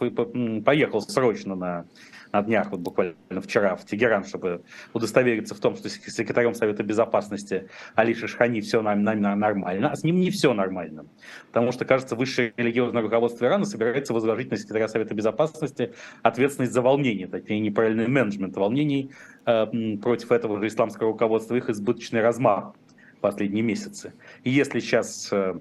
поехал 0.65 1.01
срочно 1.01 1.55
на 1.55 1.87
на 2.33 2.43
днях, 2.43 2.71
вот 2.71 2.81
буквально 2.81 3.15
вчера 3.43 3.77
в 3.77 3.85
Тегеран, 3.85 4.25
чтобы 4.25 4.63
удостовериться 4.93 5.55
в 5.55 5.61
том, 5.61 5.77
что 5.77 5.89
с 5.89 5.93
секретарем 5.93 6.55
Совета 6.55 6.83
Безопасности 6.83 7.69
Али 7.95 8.15
Шишхани 8.15 8.61
все 8.61 8.83
нормально, 8.83 9.91
а 9.91 9.97
с 9.97 10.05
ним 10.05 10.21
не 10.21 10.31
все 10.31 10.55
нормально. 10.55 11.07
Потому 11.49 11.73
что, 11.73 11.85
кажется, 11.85 12.17
высшее 12.17 12.53
религиозное 12.57 13.03
руководство 13.03 13.47
Ирана 13.47 13.65
собирается 13.65 14.15
возложить 14.15 14.51
на 14.51 14.57
секретаря 14.57 14.89
Совета 14.89 15.15
Безопасности 15.15 15.93
ответственность 16.23 16.73
за 16.73 16.83
волнение, 16.83 17.27
точнее, 17.27 17.61
неправильный 17.61 18.07
менеджмент 18.07 18.57
волнений 18.57 19.11
э, 19.47 19.97
против 20.03 20.31
этого 20.33 20.59
же 20.61 20.69
исламского 20.69 21.13
руководства, 21.13 21.57
их 21.57 21.69
избыточный 21.69 22.21
размах 22.21 22.75
в 23.17 23.21
последние 23.21 23.63
месяцы. 23.63 24.13
И 24.45 24.51
если 24.51 24.81
сейчас 24.81 25.29
э, 25.33 25.59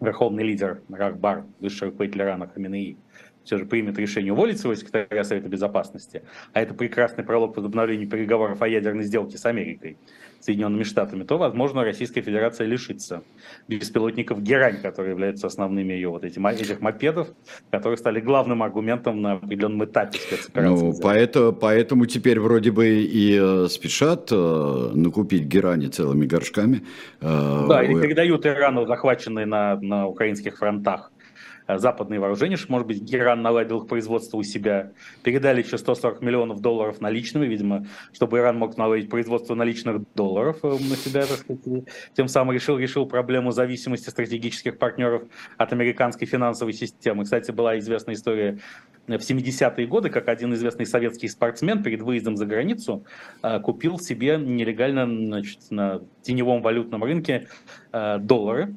верховный 0.00 0.42
лидер 0.42 0.82
Рахбар, 0.90 1.44
высший 1.60 1.88
руководитель 1.88 2.22
Ирана 2.22 2.48
Хаминеи, 2.48 2.96
все 3.44 3.58
же 3.58 3.66
примет 3.66 3.98
решение 3.98 4.32
уволить 4.32 4.60
своего 4.60 4.78
секретаря 4.78 5.24
Совета 5.24 5.48
Безопасности, 5.48 6.22
а 6.52 6.60
это 6.60 6.74
прекрасный 6.74 7.24
пролог 7.24 7.56
возобновлению 7.56 8.08
переговоров 8.08 8.62
о 8.62 8.68
ядерной 8.68 9.04
сделке 9.04 9.38
с 9.38 9.46
Америкой, 9.46 9.96
Соединенными 10.42 10.82
Штатами, 10.82 11.22
то, 11.22 11.38
возможно, 11.38 11.84
Российская 11.84 12.20
Федерация 12.20 12.66
лишится 12.66 13.22
беспилотников 13.68 14.42
«Герань», 14.42 14.80
которые 14.82 15.12
являются 15.12 15.46
основными 15.46 15.92
ее 15.92 16.08
вот 16.08 16.24
этих, 16.24 16.44
этих 16.44 16.80
мопедов, 16.80 17.28
которые 17.70 17.96
стали 17.96 18.20
главным 18.20 18.62
аргументом 18.62 19.22
на 19.22 19.34
определенном 19.34 19.84
этапе 19.84 20.18
спецоперации. 20.18 20.84
Ну, 20.84 20.94
поэтому, 21.00 21.52
поэтому 21.52 22.06
теперь 22.06 22.40
вроде 22.40 22.72
бы 22.72 22.88
и 22.88 23.38
э, 23.40 23.68
спешат 23.68 24.32
э, 24.32 24.90
накупить 24.94 25.44
«Герани» 25.44 25.86
целыми 25.86 26.26
горшками. 26.26 26.82
Э, 27.20 27.66
да, 27.68 27.84
и 27.84 27.94
передают 28.00 28.44
Ирану 28.44 28.86
захваченные 28.86 29.46
на, 29.46 29.76
на 29.76 30.08
украинских 30.08 30.58
фронтах 30.58 31.11
западные 31.78 32.20
вооружения, 32.20 32.56
что, 32.56 32.70
может 32.72 32.86
быть, 32.86 33.14
Иран 33.14 33.42
наладил 33.42 33.82
их 33.82 33.88
производство 33.88 34.36
у 34.36 34.42
себя. 34.42 34.92
Передали 35.22 35.62
еще 35.62 35.78
140 35.78 36.22
миллионов 36.22 36.60
долларов 36.60 37.00
наличными, 37.00 37.46
видимо, 37.46 37.86
чтобы 38.12 38.38
Иран 38.38 38.58
мог 38.58 38.76
наладить 38.76 39.10
производство 39.10 39.54
наличных 39.54 40.02
долларов 40.14 40.58
э, 40.62 40.68
на 40.68 40.96
себя, 40.96 41.26
так 41.26 41.38
сказать. 41.38 41.84
Тем 42.14 42.28
самым 42.28 42.54
решил, 42.54 42.78
решил 42.78 43.06
проблему 43.06 43.52
зависимости 43.52 44.10
стратегических 44.10 44.78
партнеров 44.78 45.22
от 45.56 45.72
американской 45.72 46.26
финансовой 46.26 46.72
системы. 46.72 47.24
Кстати, 47.24 47.50
была 47.50 47.78
известная 47.78 48.14
история 48.14 48.58
в 49.06 49.12
70-е 49.12 49.86
годы, 49.86 50.10
как 50.10 50.28
один 50.28 50.54
известный 50.54 50.86
советский 50.86 51.28
спортсмен 51.28 51.82
перед 51.82 52.02
выездом 52.02 52.36
за 52.36 52.46
границу 52.46 53.04
э, 53.42 53.60
купил 53.60 53.98
себе 53.98 54.36
нелегально 54.38 55.06
значит, 55.06 55.70
на 55.70 56.02
теневом 56.22 56.62
валютном 56.62 57.02
рынке 57.02 57.48
доллары, 57.92 58.74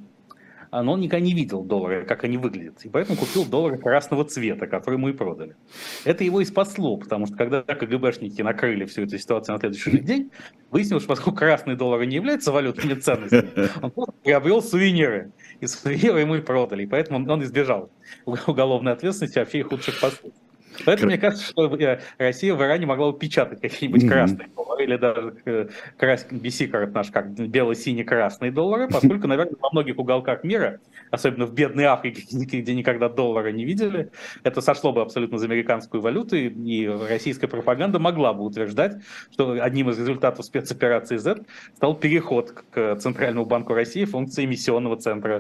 но 0.82 0.94
он 0.94 1.02
никогда 1.02 1.26
не 1.26 1.34
видел 1.34 1.64
доллары, 1.64 2.06
как 2.06 2.24
они 2.24 2.38
выглядят. 2.38 2.84
И 2.84 2.90
поэтому 2.90 3.18
купил 3.18 3.46
доллары 3.46 3.78
красного 3.78 4.26
цвета, 4.26 4.68
которые 4.68 5.00
мы 5.00 5.12
и 5.12 5.14
продали. 5.14 5.56
Это 6.04 6.24
его 6.24 6.42
и 6.42 6.46
спасло, 6.46 6.98
потому 6.98 7.28
что 7.28 7.36
когда 7.36 7.62
КГБшники 7.62 8.42
накрыли 8.42 8.86
всю 8.86 9.04
эту 9.04 9.18
ситуацию 9.18 9.54
на 9.56 9.60
следующий 9.60 10.00
день, 10.00 10.32
выяснилось, 10.72 11.04
что 11.04 11.14
поскольку 11.14 11.38
красные 11.38 11.78
доллары 11.78 12.06
не 12.06 12.16
являются 12.16 12.52
валютными 12.52 12.96
ценностями, 12.96 13.50
он 13.82 13.92
просто 13.92 14.14
приобрел 14.24 14.62
сувениры. 14.62 15.32
И 15.60 15.68
сувениры 15.68 16.22
ему 16.22 16.36
и 16.36 16.42
продали. 16.42 16.84
И 16.84 16.88
поэтому 16.88 17.26
он 17.32 17.44
избежал 17.44 17.90
уголовной 18.26 18.94
ответственности, 18.94 19.40
вообще 19.40 19.60
и 19.60 19.64
худших 19.64 20.00
последствий. 20.00 20.45
Поэтому 20.86 21.10
мне 21.10 21.18
кажется, 21.18 21.46
что 21.46 21.76
э, 21.76 22.00
Россия 22.18 22.54
в 22.54 22.62
Иране 22.62 22.86
могла 22.86 23.12
бы 23.12 23.18
печатать 23.18 23.62
какие-нибудь 23.62 24.04
mm-hmm. 24.04 24.10
красные 24.10 24.50
доллары, 24.56 24.84
или 24.84 24.98
даже 24.98 25.36
э, 25.46 25.68
крас... 25.98 26.26
BC 26.30 26.92
наш, 26.92 27.12
как 27.12 27.32
бело-сине-красные 27.32 28.52
доллары, 28.52 28.88
поскольку, 28.88 29.28
наверное, 29.28 29.56
во 29.62 29.70
многих 29.72 29.98
уголках 29.98 30.44
мира, 30.44 30.80
особенно 31.12 31.46
в 31.46 31.54
бедной 31.54 31.86
Африке, 31.86 32.24
где 32.32 32.76
никогда 32.76 33.10
доллара 33.10 33.52
не 33.52 33.66
видели, 33.66 34.12
это 34.44 34.62
сошло 34.62 34.92
бы 34.92 35.02
абсолютно 35.02 35.38
за 35.38 35.46
американскую 35.46 36.02
валюту, 36.02 36.36
и 36.36 36.88
российская 36.88 37.48
пропаганда 37.48 38.00
могла 38.00 38.34
бы 38.34 38.44
утверждать, 38.44 38.98
что 39.32 39.58
одним 39.62 39.90
из 39.90 40.00
результатов 40.00 40.46
спецоперации 40.46 41.18
Z 41.18 41.44
стал 41.76 41.96
переход 41.96 42.52
к 42.72 42.96
Центральному 42.98 43.46
банку 43.46 43.74
России 43.74 44.06
функции 44.06 44.46
эмиссионного 44.46 44.98
центра 44.98 45.40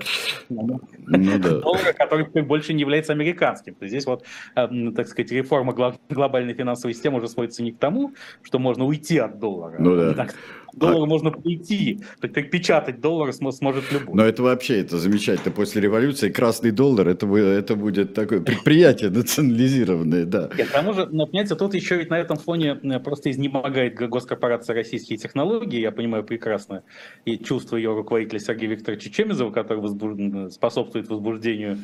ну, 0.49 0.79
да. 1.07 1.39
доллара, 1.59 1.93
который 1.93 2.25
больше 2.43 2.73
не 2.73 2.81
является 2.81 3.13
американским. 3.13 3.75
То 3.75 3.87
здесь 3.87 4.05
вот, 4.05 4.25
э, 4.55 4.67
так 4.95 5.07
сказать, 5.07 5.24
реформа 5.31 5.73
глобальной 6.09 6.53
финансовой 6.53 6.93
системы 6.93 7.17
уже 7.17 7.27
сводится 7.27 7.63
не 7.63 7.71
к 7.71 7.79
тому, 7.79 8.13
что 8.41 8.59
можно 8.59 8.85
уйти 8.85 9.17
от 9.17 9.39
доллара. 9.39 9.75
Ну, 9.79 9.95
да 10.13 10.27
доллара 10.75 11.03
а... 11.03 11.05
можно 11.05 11.31
прийти, 11.31 12.01
печатать 12.21 13.01
доллар 13.01 13.33
сможет 13.33 13.91
любой. 13.91 14.15
Но 14.15 14.25
это 14.25 14.43
вообще, 14.43 14.81
это 14.81 14.97
замечательно. 14.97 15.53
После 15.53 15.81
революции 15.81 16.29
красный 16.29 16.71
доллар, 16.71 17.07
это, 17.07 17.27
это 17.35 17.75
будет 17.75 18.13
такое 18.13 18.41
предприятие 18.41 19.09
национализированное, 19.09 20.25
да. 20.25 20.47
К 20.47 20.71
тому 20.71 20.93
же, 20.93 21.07
но, 21.11 21.25
понимаете, 21.25 21.55
тут 21.55 21.73
еще 21.73 21.97
ведь 21.97 22.09
на 22.09 22.19
этом 22.19 22.37
фоне 22.37 22.79
э, 22.81 22.99
просто 22.99 23.31
изнемогает 23.31 23.95
госкорпорация 23.95 24.75
«Российские 24.75 25.17
технологии», 25.17 25.79
я 25.79 25.91
понимаю 25.91 26.23
прекрасно, 26.23 26.83
и 27.25 27.37
чувство 27.37 27.77
ее 27.77 27.93
руководителя 27.93 28.39
Сергея 28.39 28.71
Викторовича 28.71 29.09
Чемизова, 29.09 29.51
который 29.51 29.79
возбуж... 29.79 30.17
способствует 30.51 31.07
возбуждению 31.09 31.79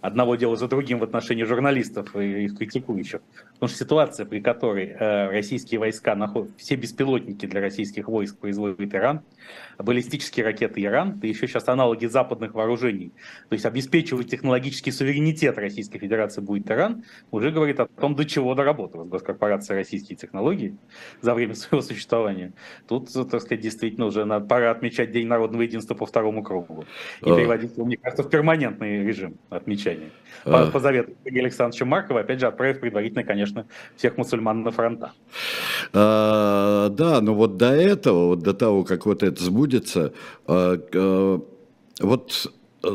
одного 0.00 0.36
дела 0.36 0.56
за 0.56 0.68
другим 0.68 0.98
в 0.98 1.04
отношении 1.04 1.44
журналистов 1.44 2.16
и 2.16 2.44
их 2.44 2.58
критикующих. 2.58 3.20
Потому 3.54 3.68
что 3.68 3.78
ситуация, 3.78 4.26
при 4.26 4.40
которой 4.40 4.86
э, 4.86 5.30
российские 5.30 5.80
войска 5.80 6.14
находят, 6.14 6.50
все 6.56 6.76
беспилотники 6.76 7.46
для 7.46 7.60
российских 7.60 8.08
войск 8.08 8.31
войск 8.32 8.40
производит 8.40 8.94
Иран, 8.94 9.22
баллистические 9.78 10.44
ракеты 10.44 10.82
Иран, 10.82 11.18
да 11.18 11.26
еще 11.26 11.46
сейчас 11.46 11.68
аналоги 11.68 12.06
западных 12.06 12.54
вооружений, 12.54 13.12
то 13.48 13.54
есть 13.54 13.64
обеспечивать 13.64 14.30
технологический 14.30 14.90
суверенитет 14.90 15.58
Российской 15.58 15.98
Федерации 15.98 16.40
будет 16.40 16.70
Иран, 16.70 17.04
уже 17.30 17.50
говорит 17.50 17.80
о 17.80 17.86
том, 17.86 18.14
до 18.14 18.24
чего 18.24 18.54
доработала 18.54 19.04
госкорпорация 19.04 19.76
российские 19.76 20.16
технологии 20.16 20.76
за 21.20 21.34
время 21.34 21.54
своего 21.54 21.82
существования. 21.82 22.52
Тут, 22.88 23.12
так 23.12 23.40
сказать, 23.40 23.60
действительно 23.60 24.06
уже 24.06 24.24
надо, 24.24 24.46
пора 24.46 24.70
отмечать 24.70 25.12
День 25.12 25.26
народного 25.26 25.62
единства 25.62 25.94
по 25.94 26.06
второму 26.06 26.42
кругу 26.42 26.84
и 27.20 27.30
а... 27.30 27.36
переводить 27.36 27.76
его, 27.76 27.86
мне 27.86 27.96
кажется, 27.96 28.22
в 28.22 28.30
перманентный 28.30 29.04
режим 29.04 29.36
отмечания. 29.50 30.10
А... 30.44 30.66
По, 30.66 30.72
по 30.72 30.80
завету 30.80 31.12
Сергея 31.24 31.44
Александровича 31.44 31.84
Маркова, 31.84 32.20
опять 32.20 32.40
же, 32.40 32.46
отправив 32.46 32.80
предварительно, 32.80 33.24
конечно, 33.24 33.66
всех 33.96 34.16
мусульман 34.16 34.62
на 34.62 34.70
фронта. 34.70 35.12
А, 35.92 36.88
да, 36.90 37.20
но 37.20 37.34
вот 37.34 37.56
до 37.56 37.72
этого 37.72 38.28
вот 38.28 38.40
до 38.40 38.54
того, 38.54 38.84
как 38.84 39.06
вот 39.06 39.22
это 39.22 39.42
сбудется, 39.42 39.61
а, 40.46 40.78
а, 40.94 41.40
вот 42.00 42.52
э, 42.82 42.88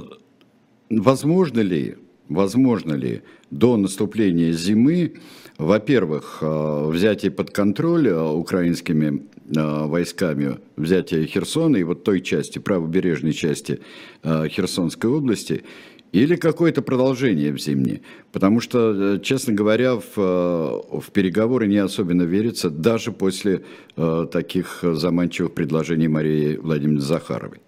возможно 0.90 1.60
ли, 1.60 1.98
возможно 2.30 2.94
ли 2.94 3.22
до 3.52 3.78
наступления 3.78 4.52
зимы, 4.52 5.16
во-первых, 5.58 6.40
а, 6.42 6.90
взятие 6.90 7.32
под 7.32 7.52
контроль 7.52 8.10
украинскими 8.10 9.24
войсками, 9.50 10.60
взятие 10.76 11.26
Херсона 11.26 11.78
и 11.78 11.84
вот 11.84 12.04
той 12.04 12.20
части, 12.20 12.60
правобережной 12.60 13.32
части 13.32 13.80
Херсонской 14.22 15.10
области, 15.10 15.64
или 16.12 16.36
какое-то 16.36 16.82
продолжение 16.82 17.52
в 17.52 17.60
зимней. 17.60 18.02
Потому 18.32 18.62
что, 18.62 19.16
э, 19.16 19.20
честно 19.20 19.54
говоря, 19.54 19.96
в, 19.96 20.18
э, 20.18 21.00
в 21.00 21.12
переговоры 21.12 21.68
не 21.68 21.78
особенно 21.78 22.24
верится, 22.24 22.70
даже 22.70 23.12
после 23.12 23.64
э, 23.96 24.28
таких 24.32 24.80
заманчивых 24.82 25.54
предложений 25.54 26.08
Марии 26.08 26.58
Владимировны 26.58 27.02
Захаровой. 27.02 27.60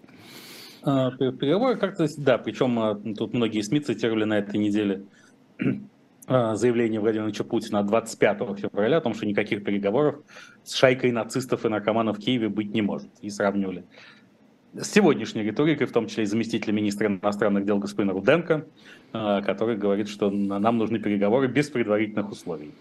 А, 0.81 1.11
переговоры 1.11 1.77
как-то, 1.77 2.07
да, 2.17 2.37
причем 2.37 3.15
тут 3.15 3.33
многие 3.33 3.61
СМИ 3.61 3.81
цитировали 3.81 4.23
на 4.23 4.39
этой 4.39 4.57
неделе 4.57 5.03
а, 6.27 6.55
заявление 6.55 6.99
Владимира 6.99 7.31
Путина 7.43 7.79
от 7.79 7.87
25 7.87 8.37
февраля 8.59 8.97
о 8.97 9.01
том, 9.01 9.13
что 9.13 9.25
никаких 9.25 9.63
переговоров 9.63 10.17
с 10.63 10.75
шайкой 10.75 11.11
нацистов 11.11 11.65
и 11.65 11.69
наркоманов 11.69 12.17
в 12.17 12.21
Киеве 12.21 12.49
быть 12.49 12.71
не 12.71 12.81
может. 12.81 13.09
И 13.21 13.29
сравнивали 13.29 13.83
сегодняшней 14.81 15.43
риторикой, 15.43 15.87
в 15.87 15.91
том 15.91 16.07
числе 16.07 16.23
и 16.23 16.27
заместителя 16.27 16.73
министра 16.73 17.07
иностранных 17.07 17.65
дел 17.65 17.77
господина 17.79 18.13
Руденко, 18.13 18.65
э, 19.13 19.41
который 19.45 19.77
говорит, 19.77 20.07
что 20.07 20.29
нам 20.29 20.77
нужны 20.77 20.99
переговоры 20.99 21.47
без 21.47 21.69
предварительных 21.69 22.31
условий. 22.31 22.71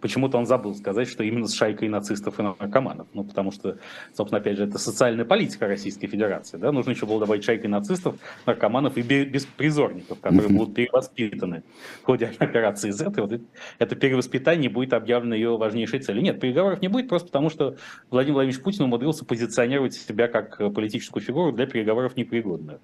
Почему-то 0.00 0.38
он 0.38 0.46
забыл 0.46 0.74
сказать, 0.74 1.08
что 1.08 1.22
именно 1.22 1.46
с 1.46 1.54
шайкой 1.54 1.88
нацистов 1.88 2.38
и 2.38 2.42
наркоманов. 2.42 3.06
Ну, 3.12 3.24
потому 3.24 3.52
что, 3.52 3.78
собственно, 4.14 4.40
опять 4.40 4.56
же, 4.56 4.64
это 4.64 4.78
социальная 4.78 5.24
политика 5.24 5.66
Российской 5.66 6.06
Федерации. 6.06 6.56
Да? 6.56 6.72
Нужно 6.72 6.90
еще 6.90 7.06
было 7.06 7.20
добавить 7.20 7.44
шайкой 7.44 7.70
нацистов, 7.70 8.16
наркоманов 8.46 8.96
и 8.96 9.02
беспризорников, 9.02 10.20
которые 10.20 10.50
будут 10.50 10.74
перевоспитаны 10.74 11.62
в 12.02 12.04
ходе 12.04 12.32
операции 12.38 12.90
Z. 12.90 13.12
И 13.16 13.20
вот 13.20 13.40
это 13.78 13.96
перевоспитание 13.96 14.70
будет 14.70 14.92
объявлено 14.92 15.34
ее 15.34 15.56
важнейшей 15.56 16.00
целью. 16.00 16.22
Нет, 16.22 16.40
переговоров 16.40 16.80
не 16.80 16.88
будет, 16.88 17.08
просто 17.08 17.28
потому 17.28 17.50
что 17.50 17.76
Владимир 18.10 18.34
Владимирович 18.34 18.62
Путин 18.62 18.84
умудрился 18.84 19.24
позиционировать 19.24 19.94
себя 19.94 20.28
как 20.28 20.58
политическую 20.74 21.22
фигуру 21.22 21.52
для 21.52 21.66
переговоров 21.66 22.16
непригодную 22.16 22.80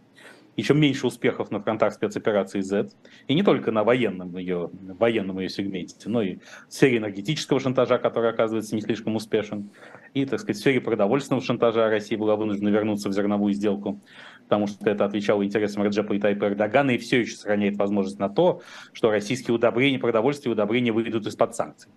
еще 0.56 0.74
меньше 0.74 1.06
успехов 1.06 1.50
на 1.50 1.60
фронтах 1.60 1.94
спецоперации 1.94 2.60
Z, 2.60 2.90
и 3.26 3.34
не 3.34 3.42
только 3.42 3.72
на 3.72 3.84
военном 3.84 4.36
ее, 4.36 4.70
военном 4.72 5.40
ее 5.40 5.48
сегменте, 5.48 6.08
но 6.08 6.22
и 6.22 6.36
в 6.68 6.72
сфере 6.72 6.98
энергетического 6.98 7.60
шантажа, 7.60 7.98
который 7.98 8.30
оказывается 8.30 8.74
не 8.74 8.82
слишком 8.82 9.16
успешен, 9.16 9.70
и, 10.14 10.24
так 10.24 10.40
сказать, 10.40 10.56
в 10.56 10.60
сфере 10.60 10.80
продовольственного 10.80 11.44
шантажа 11.44 11.88
Россия 11.88 12.18
была 12.18 12.36
вынуждена 12.36 12.68
вернуться 12.68 13.08
в 13.08 13.12
зерновую 13.12 13.52
сделку, 13.52 14.00
потому 14.44 14.66
что 14.66 14.88
это 14.88 15.04
отвечало 15.04 15.44
интересам 15.44 15.82
Раджепа 15.82 16.12
и 16.14 16.18
Тайпа 16.18 16.46
Эрдогана, 16.46 16.92
и 16.92 16.98
все 16.98 17.20
еще 17.20 17.36
сохраняет 17.36 17.76
возможность 17.76 18.18
на 18.18 18.28
то, 18.28 18.62
что 18.92 19.10
российские 19.10 19.54
удобрения, 19.54 19.98
продовольствие 19.98 20.50
и 20.50 20.54
удобрения 20.54 20.92
выйдут 20.92 21.26
из-под 21.26 21.54
санкций. 21.54 21.90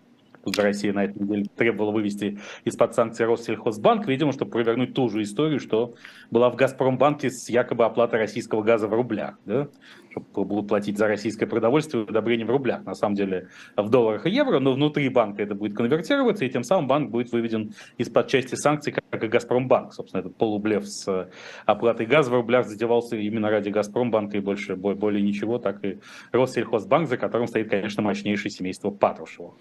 Тут 0.48 0.60
Россия 0.60 0.94
на 0.94 1.04
этой 1.04 1.22
неделе 1.22 1.46
требовала 1.58 1.92
вывести 1.92 2.40
из-под 2.64 2.96
санкций 2.96 3.26
Россельхозбанк, 3.26 4.08
видимо, 4.08 4.32
чтобы 4.32 4.52
провернуть 4.52 4.94
ту 4.94 5.10
же 5.10 5.22
историю, 5.22 5.60
что 5.60 5.96
была 6.32 6.50
в 6.50 6.56
Газпромбанке 6.56 7.30
с 7.30 7.50
якобы 7.50 7.84
оплатой 7.84 8.20
российского 8.20 8.64
газа 8.64 8.88
в 8.88 8.94
рублях. 8.94 9.38
Да? 9.44 9.68
Чтобы 10.10 10.48
будут 10.48 10.70
платить 10.70 10.98
за 10.98 11.10
российское 11.10 11.48
продовольствие 11.48 12.06
удобрение 12.06 12.46
в 12.46 12.50
рублях. 12.50 12.86
На 12.86 12.96
самом 12.96 13.16
деле 13.16 13.50
в 13.76 13.90
долларах 13.90 14.26
и 14.26 14.30
евро, 14.30 14.60
но 14.60 14.72
внутри 14.72 15.10
банка 15.10 15.44
это 15.44 15.54
будет 15.54 15.76
конвертироваться, 15.76 16.46
и 16.46 16.50
тем 16.50 16.64
самым 16.64 16.88
банк 16.88 17.12
будет 17.12 17.30
выведен 17.34 17.74
из-под 17.98 18.30
части 18.30 18.56
санкций, 18.56 18.94
как 18.94 19.22
и 19.22 19.28
Газпромбанк. 19.28 19.92
Собственно, 19.92 20.22
этот 20.22 20.38
полублев 20.38 20.88
с 20.88 21.30
оплатой 21.66 22.06
газа 22.06 22.32
в 22.32 22.36
рублях 22.36 22.68
задевался 22.68 23.18
именно 23.18 23.50
ради 23.50 23.68
Газпромбанка 23.68 24.38
и 24.38 24.40
больше, 24.40 24.78
более 24.78 25.22
ничего, 25.22 25.60
так 25.60 25.84
и 25.84 26.00
Россельхозбанк, 26.32 27.10
за 27.10 27.18
которым 27.18 27.48
стоит, 27.48 27.70
конечно, 27.70 28.02
мощнейшее 28.02 28.50
семейство 28.50 28.92
Патрушева. 28.92 29.54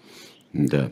Да. 0.53 0.91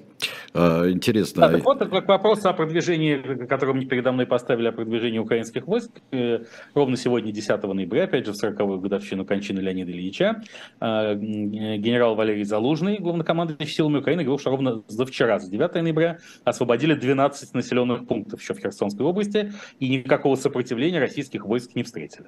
А, 0.54 0.90
интересно. 0.90 1.42
Да, 1.42 1.58
так 1.58 1.66
вот, 1.66 1.80
к 1.80 2.08
вопросу 2.08 2.50
о 2.50 2.54
продвижении, 2.54 3.46
который 3.46 3.74
мне 3.74 3.86
передо 3.86 4.12
мной 4.12 4.26
поставили, 4.26 4.68
о 4.68 4.72
продвижении 4.72 5.20
украинских 5.20 5.68
войск. 5.68 5.92
Э, 6.12 6.44
ровно 6.74 6.98
сегодня, 6.98 7.32
10 7.32 7.64
ноября, 7.64 8.04
опять 8.04 8.26
же, 8.26 8.34
в 8.34 8.44
40-ю 8.44 8.80
годовщину 8.80 9.26
кончины 9.26 9.60
Леонида 9.60 9.92
Ильича, 9.92 10.44
а, 10.80 11.16
генерал 11.16 12.16
Валерий 12.16 12.44
Залужный, 12.44 12.98
главнокомандующий 12.98 13.74
силами 13.74 13.98
Украины, 13.98 14.24
говорил, 14.24 14.40
что 14.40 14.52
ровно 14.52 14.84
за 14.88 15.06
вчера, 15.06 15.40
за 15.40 15.50
9 15.50 15.82
ноября, 15.82 16.20
освободили 16.44 16.94
12 16.94 17.54
населенных 17.54 18.08
пунктов 18.08 18.42
еще 18.42 18.54
в 18.54 18.60
Херсонской 18.60 19.06
области, 19.06 19.54
и 19.80 19.90
никакого 19.90 20.36
сопротивления 20.36 21.00
российских 21.00 21.46
войск 21.46 21.76
не 21.76 21.84
встретили. 21.84 22.28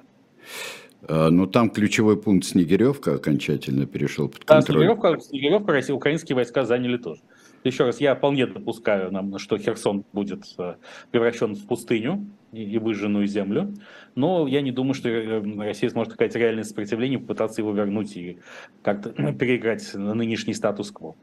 А, 1.06 1.30
но 1.30 1.46
там 1.46 1.70
ключевой 1.70 2.20
пункт 2.20 2.46
Снегиревка 2.46 3.14
окончательно 3.14 3.86
перешел 3.86 4.28
под 4.28 4.44
контроль. 4.44 4.86
Да, 4.86 4.94
Снегиревка, 4.94 5.20
Снегиревка 5.20 5.72
Россия, 5.72 5.94
украинские 5.94 6.36
войска 6.36 6.64
заняли 6.64 6.96
тоже. 6.96 7.20
Еще 7.64 7.84
раз, 7.84 8.00
я 8.00 8.14
вполне 8.14 8.46
допускаю, 8.46 9.10
нам, 9.12 9.38
что 9.38 9.58
Херсон 9.58 10.04
будет 10.12 10.44
э, 10.58 10.76
превращен 11.10 11.56
в 11.56 11.66
пустыню 11.66 12.26
и 12.52 12.78
выжженную 12.78 13.26
землю, 13.26 13.74
но 14.14 14.46
я 14.46 14.60
не 14.60 14.70
думаю, 14.70 14.94
что 14.94 15.08
э, 15.08 15.42
Россия 15.58 15.90
сможет 15.90 16.14
оказать 16.14 16.36
реальное 16.36 16.62
сопротивление, 16.64 17.18
попытаться 17.18 17.60
его 17.60 17.72
вернуть 17.72 18.16
и 18.16 18.38
как-то 18.82 19.10
переиграть 19.32 19.92
на 19.94 20.14
нынешний 20.14 20.54
статус-кво. 20.54 21.16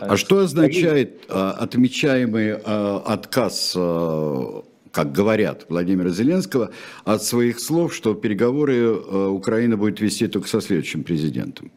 А 0.00 0.16
что 0.16 0.38
означает 0.38 1.24
отмечаемый 1.28 2.54
отказ 2.54 3.76
как 4.92 5.10
говорят 5.10 5.66
Владимира 5.68 6.10
Зеленского, 6.10 6.70
от 7.04 7.22
своих 7.22 7.58
слов, 7.58 7.94
что 7.94 8.14
переговоры 8.14 8.76
э, 8.76 9.26
Украина 9.28 9.76
будет 9.76 10.00
вести 10.00 10.28
только 10.28 10.48
со 10.48 10.60
следующим 10.60 11.02
президентом. 11.02 11.72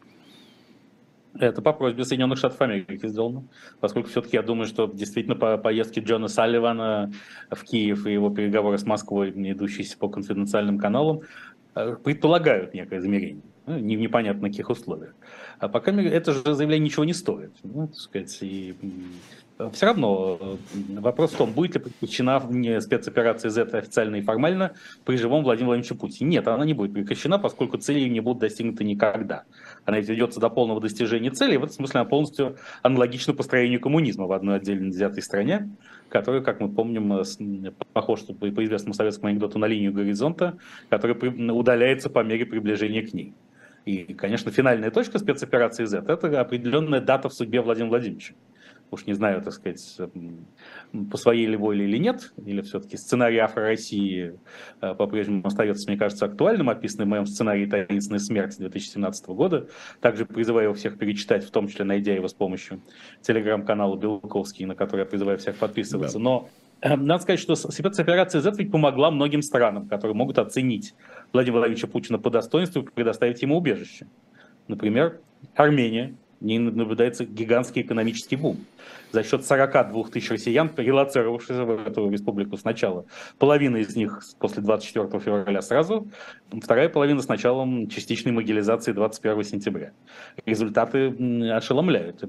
Это 1.38 1.60
по 1.60 1.72
просьбе 1.72 2.04
Соединенных 2.04 2.38
Штатов 2.38 2.60
Америки 2.62 3.06
сделано, 3.08 3.44
поскольку 3.80 4.08
все-таки 4.08 4.36
я 4.36 4.42
думаю, 4.42 4.66
что 4.66 4.86
действительно 4.86 5.36
по 5.36 5.58
поездке 5.58 6.00
Джона 6.00 6.28
Салливана 6.28 7.12
в 7.50 7.62
Киев 7.62 8.06
и 8.06 8.12
его 8.12 8.30
переговоры 8.30 8.78
с 8.78 8.84
Москвой, 8.84 9.30
идущиеся 9.30 9.98
по 9.98 10.08
конфиденциальным 10.08 10.78
каналам, 10.78 11.22
э, 11.74 11.96
предполагают 12.02 12.74
некое 12.74 13.00
измерение. 13.00 13.42
ну, 13.66 13.78
непонятно 13.78 14.42
на 14.42 14.48
каких 14.48 14.70
условиях. 14.70 15.14
А 15.58 15.68
пока 15.68 15.92
это 15.92 16.32
же 16.32 16.54
заявление 16.54 16.86
ничего 16.86 17.04
не 17.04 17.14
стоит. 17.14 17.52
Ну, 17.64 17.88
так 17.88 17.96
сказать, 17.96 18.38
и 18.42 18.74
все 19.72 19.86
равно 19.86 20.38
э, 20.40 20.56
вопрос 21.00 21.32
в 21.32 21.36
том, 21.36 21.52
будет 21.52 21.74
ли 21.74 21.80
прекращена 21.80 22.40
спецоперация 22.80 23.50
Z 23.50 23.62
официально 23.72 24.16
и 24.16 24.20
формально 24.20 24.74
при 25.04 25.16
живом 25.16 25.44
Владимире 25.44 25.66
Владимировиче 25.66 25.94
Путине. 25.94 26.30
Нет, 26.30 26.48
она 26.48 26.64
не 26.64 26.74
будет 26.74 26.92
прекращена, 26.92 27.38
поскольку 27.38 27.78
цели 27.78 28.06
не 28.08 28.20
будут 28.20 28.40
достигнуты 28.40 28.84
никогда. 28.84 29.44
Она 29.84 29.98
ведь 29.98 30.08
ведется 30.08 30.40
до 30.40 30.50
полного 30.50 30.80
достижения 30.80 31.30
цели, 31.30 31.56
в 31.56 31.64
этом 31.64 31.74
смысле 31.74 32.00
она 32.00 32.08
полностью 32.08 32.56
аналогична 32.82 33.32
построению 33.32 33.80
коммунизма 33.80 34.26
в 34.26 34.32
одной 34.32 34.56
отдельно 34.56 34.90
взятой 34.90 35.22
стране, 35.22 35.70
которая, 36.10 36.42
как 36.42 36.60
мы 36.60 36.68
помним, 36.68 37.12
э, 37.14 37.72
похож 37.94 38.20
по, 38.24 38.64
известному 38.64 38.92
советскому 38.92 39.30
анекдоту 39.30 39.58
на 39.58 39.66
линию 39.66 39.92
горизонта, 39.92 40.58
которая 40.90 41.16
удаляется 41.52 42.10
по 42.10 42.22
мере 42.22 42.44
приближения 42.44 43.06
к 43.06 43.14
ней. 43.14 43.32
И, 43.86 44.14
конечно, 44.14 44.50
финальная 44.50 44.90
точка 44.90 45.18
спецоперации 45.18 45.84
Z– 45.84 46.04
это 46.08 46.40
определенная 46.40 47.00
дата 47.00 47.28
в 47.28 47.32
судьбе 47.32 47.62
Владимира 47.62 47.90
Владимировича 47.90 48.34
уж 48.90 49.06
не 49.06 49.14
знаю, 49.14 49.42
так 49.42 49.52
сказать, 49.52 49.98
по 51.10 51.16
своей 51.16 51.46
ли 51.46 51.56
воле 51.56 51.84
или 51.84 51.98
нет, 51.98 52.32
или 52.44 52.60
все-таки 52.62 52.96
сценарий 52.96 53.38
Афро-России 53.38 54.38
э, 54.80 54.94
по-прежнему 54.94 55.42
остается, 55.44 55.88
мне 55.88 55.98
кажется, 55.98 56.26
актуальным, 56.26 56.70
описанный 56.70 57.04
в 57.04 57.08
моем 57.08 57.26
сценарии 57.26 57.66
«Таинственная 57.66 58.20
смерть» 58.20 58.56
2017 58.58 59.26
года. 59.28 59.68
Также 60.00 60.24
призываю 60.24 60.74
всех 60.74 60.98
перечитать, 60.98 61.44
в 61.44 61.50
том 61.50 61.68
числе 61.68 61.84
найдя 61.84 62.14
его 62.14 62.28
с 62.28 62.34
помощью 62.34 62.80
телеграм-канала 63.22 63.96
Белковский, 63.96 64.66
на 64.66 64.74
который 64.74 65.00
я 65.00 65.06
призываю 65.06 65.38
всех 65.38 65.56
подписываться. 65.56 66.18
Да. 66.18 66.24
Но 66.24 66.48
э, 66.80 66.96
надо 66.96 67.22
сказать, 67.22 67.40
что 67.40 67.56
спецоперация 67.56 68.40
Z 68.40 68.52
ведь 68.56 68.70
помогла 68.70 69.10
многим 69.10 69.42
странам, 69.42 69.88
которые 69.88 70.14
могут 70.14 70.38
оценить 70.38 70.94
Владимира 71.32 71.60
Владимировича 71.60 71.88
Путина 71.88 72.18
по 72.18 72.30
достоинству 72.30 72.82
и 72.82 72.84
предоставить 72.84 73.42
ему 73.42 73.56
убежище. 73.56 74.06
Например, 74.68 75.20
Армения, 75.54 76.16
не 76.40 76.58
наблюдается 76.58 77.24
гигантский 77.24 77.82
экономический 77.82 78.36
бум 78.36 78.58
за 79.12 79.22
счет 79.22 79.44
42 79.44 80.04
тысяч 80.04 80.30
россиян, 80.30 80.70
релацировавшихся 80.76 81.64
в 81.64 81.86
эту 81.86 82.10
республику 82.10 82.56
сначала. 82.56 83.06
Половина 83.38 83.76
из 83.78 83.96
них 83.96 84.22
после 84.38 84.62
24 84.62 85.20
февраля 85.20 85.62
сразу, 85.62 86.08
вторая 86.62 86.88
половина 86.88 87.22
с 87.22 87.28
началом 87.28 87.88
частичной 87.88 88.32
могилизации 88.32 88.92
21 88.92 89.44
сентября. 89.44 89.92
Результаты 90.44 91.14
ошеломляют. 91.50 92.24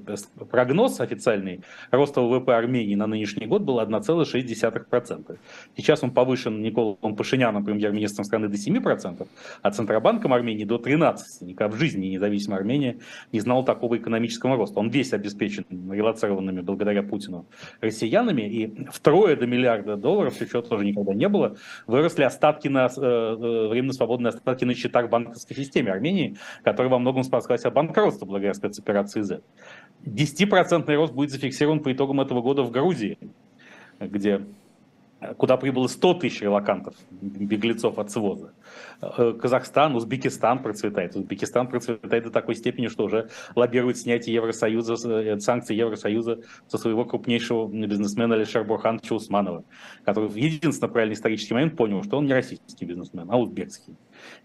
Прогноз 0.49 0.99
официальный 0.99 1.61
роста 1.91 2.21
ВВП 2.21 2.53
Армении 2.53 2.95
на 2.95 3.07
нынешний 3.07 3.47
год 3.47 3.63
был 3.63 3.79
1,6%. 3.79 5.37
Сейчас 5.75 6.03
он 6.03 6.11
повышен 6.11 6.61
Николом 6.61 7.15
Пашиняном, 7.15 7.65
премьер-министром 7.65 8.23
страны, 8.23 8.47
до 8.47 8.55
7%, 8.55 9.27
а 9.61 9.71
Центробанком 9.71 10.33
Армении 10.33 10.63
до 10.63 10.77
13%. 10.77 11.17
Никогда 11.41 11.75
в 11.75 11.77
жизни 11.77 12.07
независимая 12.07 12.59
Армения 12.59 12.99
не 13.31 13.39
знала 13.39 13.65
такого 13.65 13.96
экономического 13.97 14.55
роста. 14.55 14.79
Он 14.79 14.89
весь 14.89 15.13
обеспечен 15.13 15.65
релацированными 15.69 16.61
благодаря 16.61 17.03
Путину 17.03 17.47
россиянами, 17.81 18.41
и 18.41 18.87
втрое 18.91 19.35
до 19.35 19.45
миллиарда 19.45 19.95
долларов, 19.95 20.35
чего 20.39 20.61
тоже 20.61 20.85
никогда 20.85 21.13
не 21.13 21.27
было, 21.27 21.55
выросли 21.85 22.23
остатки 22.23 22.67
на, 22.67 22.85
э, 22.85 22.89
э, 22.99 23.67
временно 23.67 23.93
свободные 23.93 24.29
остатки 24.29 24.65
на 24.65 24.73
счетах 24.73 25.09
банковской 25.09 25.55
системе 25.55 25.91
Армении, 25.91 26.37
которая 26.63 26.91
во 26.91 26.99
многом 26.99 27.23
спаслась 27.23 27.65
от 27.65 27.73
банкротства 27.73 28.25
благодаря 28.25 28.53
спецоперации 28.53 29.21
Z. 29.21 29.41
10% 30.05 30.95
рост 30.95 31.13
будет 31.13 31.31
зафиксирован 31.31 31.81
по 31.81 31.91
итогам 31.91 32.21
этого 32.21 32.41
года 32.41 32.63
в 32.63 32.71
Грузии, 32.71 33.17
где 33.99 34.41
куда 35.37 35.57
прибыло 35.57 35.87
100 35.87 36.13
тысяч 36.15 36.41
релакантов, 36.41 36.95
беглецов 37.09 37.97
от 37.97 38.11
СВОЗа. 38.11 38.53
Э, 39.01 39.33
Казахстан, 39.39 39.95
Узбекистан 39.95 40.61
процветает. 40.61 41.15
Узбекистан 41.15 41.67
процветает 41.67 42.23
до 42.23 42.29
такой 42.29 42.55
степени, 42.55 42.87
что 42.87 43.05
уже 43.05 43.29
лоббирует 43.55 43.97
снятие 43.97 44.35
Евросоюза, 44.35 44.95
э, 45.09 45.39
санкций 45.39 45.75
Евросоюза 45.75 46.41
со 46.67 46.77
своего 46.77 47.05
крупнейшего 47.05 47.67
бизнесмена 47.67 48.35
Алишер 48.35 48.63
Бурхановича 48.63 49.15
Усманова, 49.15 49.63
который 50.05 50.29
в 50.29 50.35
единственный 50.35 50.89
правильный 50.89 51.15
исторический 51.15 51.53
момент 51.53 51.75
понял, 51.75 52.03
что 52.03 52.17
он 52.17 52.25
не 52.25 52.33
российский 52.33 52.85
бизнесмен, 52.85 53.27
а 53.29 53.39
узбекский. 53.39 53.95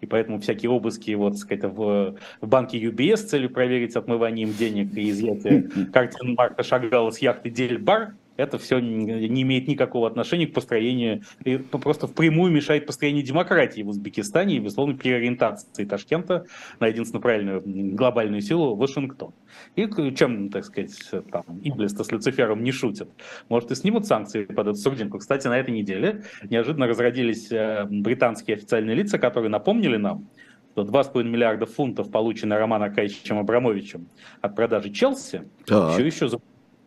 И 0.01 0.07
поэтому 0.07 0.41
всякие 0.41 0.70
обыски 0.70 1.12
вот, 1.14 1.39
сказать, 1.39 1.64
в, 1.64 2.16
в 2.41 2.47
банке 2.47 2.79
UBS 2.79 3.16
с 3.16 3.25
целью 3.25 3.51
проверить 3.51 3.97
отмывание 3.97 4.47
им 4.47 4.55
денег 4.55 4.97
и 4.97 5.11
изъятие 5.11 5.62
картин 5.93 6.35
Марка 6.35 6.62
Шагала 6.62 7.11
с 7.11 7.18
яхты 7.18 7.51
Дельбар 7.51 8.14
это 8.37 8.59
все 8.59 8.80
не 8.80 9.43
имеет 9.43 9.68
никакого 9.68 10.07
отношения 10.07 10.47
к 10.47 10.55
построению, 10.55 11.22
просто 11.70 12.07
впрямую 12.07 12.53
мешает 12.53 12.87
построению 12.87 13.24
демократии 13.24 13.83
в 13.83 13.89
Узбекистане 13.89 14.57
и, 14.57 14.59
безусловно, 14.59 14.97
переориентации 14.97 15.85
Ташкента 15.85 16.47
на 16.80 16.87
единственно 16.87 17.20
правильную 17.20 17.62
глобальную 17.64 18.41
силу 18.41 18.74
Вашингтон. 18.74 19.33
И 19.76 19.89
чем, 20.14 20.51
так 20.51 20.64
сказать, 20.64 20.93
там, 21.30 21.45
Иблис-то 21.62 22.05
с 22.05 22.11
Люцифером 22.11 22.62
не 22.62 22.72
шутят. 22.72 23.09
Может, 23.49 23.70
и 23.70 23.74
снимут 23.74 24.07
санкции 24.07 24.45
под 24.45 24.68
эту 24.68 24.76
сурдинку. 24.76 25.18
Кстати, 25.18 25.47
на 25.47 25.59
этой 25.59 25.70
неделе 25.70 26.22
неожиданно 26.49 26.87
разродились 26.87 27.51
э, 27.53 27.87
британские 27.89 28.57
официальные 28.57 28.97
лица, 28.97 29.18
которые 29.18 29.51
напомнили 29.51 29.97
нам, 29.97 30.28
что 30.72 30.83
2,5 30.83 31.24
миллиарда 31.24 31.66
фунтов, 31.66 32.11
полученные 32.11 32.59
Романом 32.59 32.91
Акаевичем 32.91 33.39
Абрамовичем 33.39 34.09
от 34.41 34.57
продажи 34.57 34.91
Челси, 34.91 35.43
так. 35.66 35.93
все 35.93 36.07
еще 36.07 36.28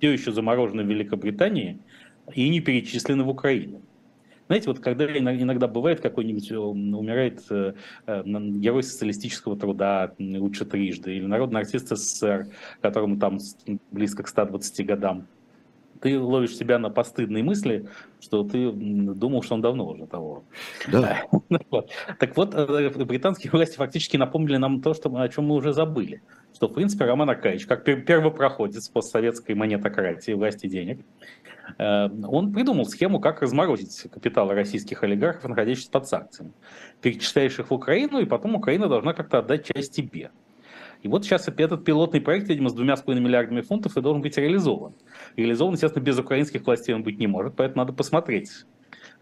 все 0.06 0.12
еще 0.12 0.32
заморожены 0.32 0.84
в 0.84 0.88
Великобритании 0.88 1.80
и 2.32 2.48
не 2.50 2.60
перечислены 2.60 3.24
в 3.24 3.30
Украину. 3.30 3.82
Знаете, 4.46 4.68
вот 4.68 4.80
когда 4.80 5.06
иногда 5.06 5.68
бывает 5.68 6.00
какой-нибудь, 6.00 6.52
э, 6.52 6.58
умирает 6.58 7.42
э, 7.50 7.74
э, 8.06 8.24
герой 8.24 8.84
социалистического 8.84 9.58
труда 9.58 10.14
лучше 10.20 10.66
трижды, 10.66 11.16
или 11.16 11.26
народный 11.26 11.62
артист 11.62 11.88
СССР, 11.88 12.50
которому 12.82 13.18
там 13.18 13.40
близко 13.90 14.22
к 14.22 14.28
120 14.28 14.86
годам, 14.86 15.26
ты 16.06 16.20
ловишь 16.20 16.56
себя 16.56 16.78
на 16.78 16.92
постыдные 16.92 17.44
мысли, 17.44 17.88
что 18.20 18.44
ты 18.44 18.72
думал, 18.72 19.42
что 19.42 19.56
он 19.56 19.62
давно 19.62 19.88
уже 19.88 20.06
того. 20.06 20.44
Да. 20.88 21.24
Так 22.20 22.38
вот, 22.38 22.54
британские 22.54 23.50
власти 23.52 23.76
фактически 23.76 24.16
напомнили 24.16 24.58
нам 24.58 24.84
то, 24.84 24.94
что, 24.94 25.10
о 25.10 25.28
чем 25.30 25.46
мы 25.46 25.56
уже 25.56 25.74
забыли 25.74 26.22
что, 26.54 26.70
в 26.70 26.74
принципе, 26.74 27.04
Роман 27.04 27.30
Акаевич, 27.30 27.66
как 27.66 27.84
первопроходец 27.84 28.88
постсоветской 28.88 29.56
монетократии, 29.56 30.32
власти 30.32 30.68
денег, 30.68 31.02
э, 31.78 32.08
он 32.26 32.54
придумал 32.54 32.86
схему, 32.86 33.20
как 33.20 33.42
разморозить 33.42 34.10
капиталы 34.10 34.54
российских 34.54 35.04
олигархов, 35.04 35.50
находящихся 35.50 35.92
под 35.92 36.08
санкциями. 36.08 36.54
Перечисляешь 37.02 37.60
их 37.60 37.70
в 37.70 37.74
Украину, 37.74 38.20
и 38.20 38.26
потом 38.26 38.56
Украина 38.56 38.88
должна 38.88 39.12
как-то 39.14 39.40
отдать 39.40 39.66
часть 39.66 39.94
тебе. 39.94 40.32
И 41.06 41.08
вот 41.08 41.24
сейчас 41.24 41.48
этот 41.48 41.86
пилотный 41.86 42.20
проект, 42.20 42.50
видимо, 42.50 42.68
с 42.68 42.74
двумя 42.74 42.98
с 42.98 43.02
половиной 43.04 43.26
миллиардами 43.28 43.62
фунтов 43.62 43.96
и 43.96 44.02
должен 44.02 44.24
быть 44.24 44.36
реализован. 44.38 44.96
Реализован, 45.36 45.74
естественно, 45.74 46.02
без 46.02 46.18
украинских 46.18 46.66
властей 46.66 46.96
он 46.96 47.04
быть 47.04 47.20
не 47.20 47.28
может, 47.28 47.56
поэтому 47.56 47.84
надо 47.84 47.94
посмотреть, 47.94 48.66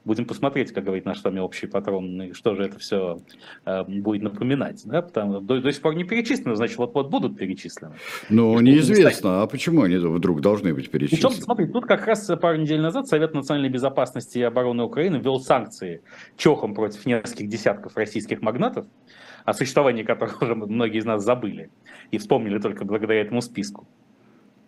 Будем 0.06 0.26
посмотреть, 0.26 0.74
как 0.74 0.84
говорит 0.84 1.06
наш 1.06 1.20
с 1.20 1.24
вами 1.24 1.40
общий 1.40 1.68
патрон, 1.68 2.34
что 2.34 2.56
же 2.56 2.64
это 2.64 2.78
все 2.80 3.20
э, 3.66 3.84
будет 3.84 4.22
напоминать. 4.22 4.82
Да? 4.86 5.02
Потому, 5.02 5.40
до, 5.40 5.62
до 5.62 5.72
сих 5.72 5.82
пор 5.82 5.96
не 5.96 6.04
перечислены, 6.04 6.56
значит, 6.56 6.78
вот-вот 6.78 7.10
будут 7.10 7.38
перечислены. 7.38 7.96
Ну, 8.30 8.60
неизвестно, 8.60 9.44
а 9.44 9.48
почему 9.48 9.84
они 9.84 9.96
вдруг 9.96 10.42
должны 10.42 10.74
быть 10.74 10.92
перечислены? 10.92 11.30
Причем, 11.30 11.44
смотри, 11.44 11.68
тут 11.68 11.86
как 11.86 12.06
раз 12.06 12.30
пару 12.42 12.58
недель 12.58 12.82
назад 12.82 13.08
Совет 13.08 13.34
национальной 13.34 13.70
безопасности 13.70 14.40
и 14.40 14.42
обороны 14.42 14.84
Украины 14.84 15.18
ввел 15.18 15.40
санкции 15.40 16.02
чохом 16.36 16.74
против 16.74 17.06
нескольких 17.06 17.48
десятков 17.48 17.96
российских 17.96 18.42
магнатов, 18.42 18.86
о 19.46 19.54
существовании 19.54 20.04
которых 20.04 20.42
уже 20.42 20.56
многие 20.56 21.00
из 21.00 21.06
нас 21.06 21.24
забыли 21.24 21.70
и 22.12 22.18
вспомнили 22.18 22.60
только 22.60 22.86
благодаря 22.86 23.22
этому 23.22 23.42
списку. 23.42 23.88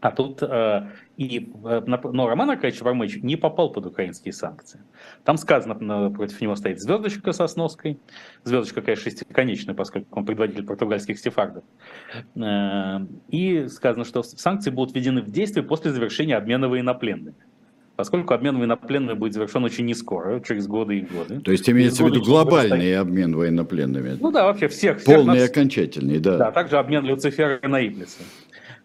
А 0.01 0.11
тут 0.11 0.43
э, 0.43 0.87
и, 1.17 1.51
э, 1.63 1.81
но 1.85 2.27
Роман 2.27 2.51
Аркадьевич 2.51 2.81
Абрамович 2.81 3.23
не 3.23 3.37
попал 3.37 3.71
под 3.71 3.87
украинские 3.87 4.33
санкции. 4.33 4.81
Там 5.23 5.37
сказано, 5.37 6.11
против 6.11 6.39
него 6.41 6.55
стоит 6.55 6.79
звездочка 6.79 7.31
Сосновской. 7.31 7.99
Звездочка, 8.43 8.81
конечно, 8.81 9.09
шестиконечная, 9.09 9.73
поскольку 9.73 10.07
он 10.19 10.25
предводитель 10.25 10.65
португальских 10.65 11.17
сефардов. 11.17 11.63
Э, 12.35 12.99
и 13.29 13.67
сказано, 13.67 14.05
что 14.05 14.21
санкции 14.23 14.69
будут 14.69 14.95
введены 14.95 15.21
в 15.21 15.31
действие 15.31 15.63
после 15.63 15.91
завершения 15.91 16.37
обмена 16.37 16.69
военнопленными. 16.69 17.35
Поскольку 17.95 18.33
обмен 18.33 18.57
военнопленными 18.57 19.17
будет 19.17 19.33
завершен 19.33 19.63
очень 19.63 19.85
не 19.85 19.93
скоро, 19.93 20.41
через 20.41 20.67
годы 20.67 20.99
и 20.99 21.01
годы. 21.01 21.39
То 21.39 21.51
есть 21.51 21.69
имеется 21.69 22.03
в 22.03 22.07
виду 22.07 22.21
глобальный 22.21 22.97
обмен 22.97 23.33
военнопленными? 23.35 24.17
Ну 24.19 24.31
да, 24.31 24.43
вообще 24.43 24.67
всех. 24.67 24.99
всех 24.99 25.15
Полный 25.15 25.39
и 25.39 25.41
окончательный, 25.43 26.19
да. 26.19 26.37
Да, 26.37 26.51
также 26.51 26.77
обмен 26.77 27.05
Люцифера 27.05 27.65
на 27.65 27.87
Иблиса. 27.87 28.21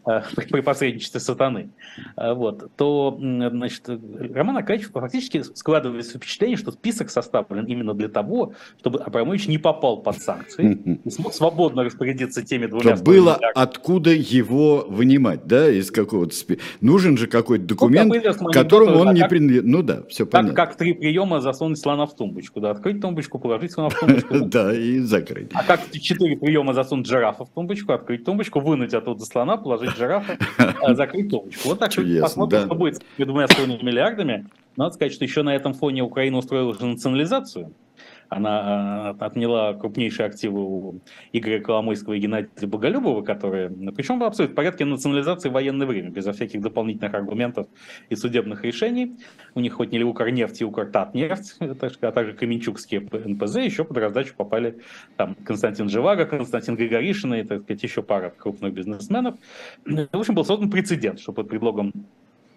Э, 0.06 0.22
при 0.50 0.60
посредничестве 0.62 1.20
сатаны, 1.20 1.70
э, 2.16 2.32
вот, 2.32 2.70
то, 2.76 3.18
значит, 3.20 3.88
Роман 3.88 4.56
Акадьевич 4.56 4.90
фактически 4.92 5.42
складывается 5.42 6.16
впечатление, 6.16 6.56
что 6.56 6.72
список 6.72 7.10
составлен 7.10 7.66
именно 7.66 7.92
для 7.92 8.08
того, 8.08 8.54
чтобы 8.78 9.00
Абрамович 9.00 9.48
не 9.48 9.58
попал 9.58 9.98
под 9.98 10.20
санкции 10.20 11.00
и 11.04 11.10
смог 11.10 11.34
свободно 11.34 11.84
распорядиться 11.84 12.42
теми 12.42 12.66
двумя... 12.66 12.96
Чтобы 12.96 13.12
было 13.12 13.38
откуда 13.54 14.10
его 14.10 14.86
вынимать, 14.88 15.46
да, 15.46 15.70
из 15.70 15.90
какого-то 15.90 16.34
списка. 16.34 16.62
Нужен 16.80 17.18
же 17.18 17.26
какой-то 17.26 17.64
документ, 17.64 18.12
ну, 18.40 18.50
которому 18.50 19.00
он 19.00 19.08
а 19.08 19.12
не 19.12 19.26
принадлежит. 19.28 19.66
Ну 19.66 19.82
да, 19.82 20.02
все 20.08 20.24
понятно. 20.24 20.54
Как 20.54 20.76
три 20.76 20.94
приема 20.94 21.40
засунуть 21.40 21.78
слона 21.78 22.06
в 22.06 22.16
тумбочку, 22.16 22.60
да, 22.60 22.70
открыть 22.70 23.02
тумбочку, 23.02 23.38
положить 23.38 23.72
слона 23.72 23.90
в 23.90 23.98
тумбочку. 23.98 24.34
Да, 24.50 24.74
и 24.74 24.98
закрыть. 25.00 25.50
А 25.52 25.62
как 25.62 25.90
четыре 25.92 26.36
приема 26.36 26.72
засунуть 26.72 27.06
жирафа 27.06 27.44
в 27.44 27.50
тумбочку, 27.50 27.92
открыть 27.92 28.24
тумбочку, 28.24 28.60
вынуть 28.60 28.94
оттуда 28.94 29.24
слона, 29.24 29.56
положить 29.56 29.89
жирафа, 29.96 30.38
а, 30.82 30.94
закрыть 30.94 31.30
точку. 31.30 31.68
Вот 31.68 31.78
так 31.78 31.92
Чудесно, 31.92 32.22
посмотрим, 32.22 32.60
да. 32.60 32.66
что 32.66 32.74
будет 32.74 32.96
с 32.96 33.00
двумя 33.16 33.46
миллиардами. 33.46 34.46
Надо 34.76 34.94
сказать, 34.94 35.12
что 35.12 35.24
еще 35.24 35.42
на 35.42 35.54
этом 35.54 35.74
фоне 35.74 36.02
Украина 36.02 36.38
устроила 36.38 36.74
же 36.74 36.86
национализацию. 36.86 37.72
Она 38.30 39.10
а, 39.10 39.16
отняла 39.18 39.74
крупнейшие 39.74 40.26
активы 40.26 40.60
у 40.60 41.00
Игоря 41.32 41.60
Коломойского 41.60 42.14
и 42.14 42.20
Геннадия 42.20 42.66
Боголюбова, 42.66 43.22
которые, 43.22 43.68
причем 43.68 44.22
абсолютно 44.22 44.54
в 44.54 44.56
порядке 44.56 44.84
национализации 44.84 45.48
в 45.48 45.52
военное 45.52 45.86
время, 45.86 46.10
безо 46.10 46.32
всяких 46.32 46.60
дополнительных 46.60 47.12
аргументов 47.12 47.66
и 48.08 48.14
судебных 48.14 48.64
решений. 48.64 49.16
У 49.56 49.60
них 49.60 49.74
хоть 49.74 49.90
не 49.90 50.02
Укрнефть 50.04 50.60
и 50.60 50.64
Укртатнефть, 50.64 51.56
а 51.60 52.12
также 52.12 52.34
Каменчукские 52.34 53.00
НПЗ, 53.00 53.56
еще 53.56 53.84
под 53.84 53.96
раздачу 53.98 54.34
попали 54.36 54.78
там 55.16 55.34
Константин 55.44 55.88
Живаго, 55.88 56.24
Константин 56.24 56.76
Григоришин 56.76 57.34
и, 57.34 57.42
так 57.42 57.62
сказать, 57.62 57.82
еще 57.82 58.02
пара 58.02 58.30
крупных 58.30 58.72
бизнесменов. 58.72 59.34
В 59.84 60.16
общем, 60.16 60.34
был 60.34 60.44
создан 60.44 60.70
прецедент, 60.70 61.18
что 61.18 61.32
под 61.32 61.48
предлогом 61.48 61.92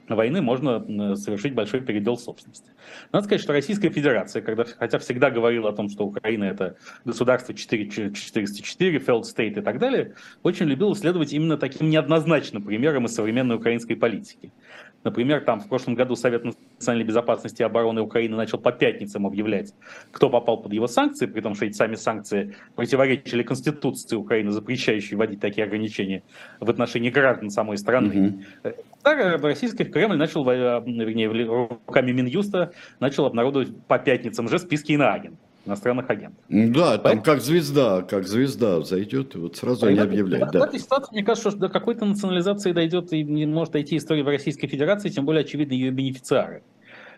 войны 0.08 0.42
можно 0.42 1.16
совершить 1.16 1.54
большой 1.54 1.82
передел 1.82 2.18
собственности. 2.18 2.70
Надо 3.12 3.26
сказать, 3.26 3.42
что 3.42 3.54
Российская 3.54 3.90
Федерация, 3.90 4.42
когда, 4.42 4.66
хотя 4.66 5.00
всегда 5.00 5.30
говорила 5.30 5.70
о 5.70 5.74
том, 5.74 5.90
что 5.90 6.06
Украина 6.06 6.44
это 6.44 6.76
государство 7.06 7.54
4, 7.54 8.12
404, 8.14 8.98
failed 8.98 9.24
state 9.24 9.60
и 9.60 9.62
так 9.62 9.80
далее, 9.80 10.16
очень 10.44 10.66
любила 10.66 10.96
следовать 10.96 11.34
именно 11.34 11.58
таким 11.58 11.90
неоднозначным 11.90 12.64
примерам 12.64 13.06
из 13.06 13.16
современной 13.16 13.56
украинской 13.56 13.96
политики. 13.96 14.52
Например, 15.04 15.42
там 15.42 15.60
в 15.60 15.68
прошлом 15.68 15.96
году 15.96 16.16
Совет 16.16 16.46
национальной 16.46 17.06
безопасности 17.06 17.62
и 17.62 17.66
обороны 17.66 18.02
Украины 18.02 18.38
начал 18.38 18.58
по 18.58 18.72
пятницам 18.72 19.28
объявлять, 19.28 19.74
кто 20.12 20.30
попал 20.30 20.62
под 20.62 20.72
его 20.72 20.88
санкции, 20.88 21.26
при 21.26 21.42
том, 21.42 21.56
что 21.56 21.66
эти 21.66 21.74
сами 21.74 21.96
санкции 21.96 22.56
противоречили 22.76 23.44
Конституции 23.44 24.16
Украины, 24.16 24.52
запрещающей 24.52 25.18
вводить 25.18 25.42
такие 25.42 25.66
ограничения 25.66 26.24
в 26.62 26.70
отношении 26.70 27.10
граждан 27.10 27.50
самой 27.50 27.78
страны. 27.78 28.14
Mm-hmm. 28.64 28.76
Российский 29.04 29.84
Кремль 29.84 30.18
начал, 30.18 30.48
э, 30.50 30.82
вернее, 30.86 31.28
руками 31.28 32.12
Минюста 32.12 32.74
начал 33.00 33.26
обнародовать 33.26 33.70
по 33.88 34.00
пятницам 34.00 34.50
же 34.50 34.60
списки 34.60 34.94
иноагентов 34.94 35.40
иностранных 35.66 36.10
агентов. 36.10 36.44
Да, 36.50 36.98
там 36.98 37.22
как 37.22 37.42
звезда, 37.42 38.02
как 38.02 38.28
звезда 38.28 38.82
зайдет, 38.82 39.36
вот 39.36 39.56
сразу 39.56 39.86
они 39.88 40.00
объявляют. 40.00 40.52
Да. 40.52 40.60
В 40.60 40.64
этой 40.64 40.80
ситуации, 40.80 41.14
мне 41.14 41.24
кажется, 41.24 41.52
что 41.52 41.60
до 41.60 41.70
какой-то 41.70 42.06
национализации 42.06 42.72
дойдет 42.72 43.14
и 43.14 43.24
не 43.24 43.46
может 43.46 43.74
дойти 43.74 43.98
история 43.98 44.24
в 44.24 44.28
Российской 44.28 44.68
Федерации, 44.68 45.10
тем 45.10 45.26
более, 45.26 45.42
очевидно, 45.44 45.74
ее 45.74 45.92
бенефициары. 45.92 46.64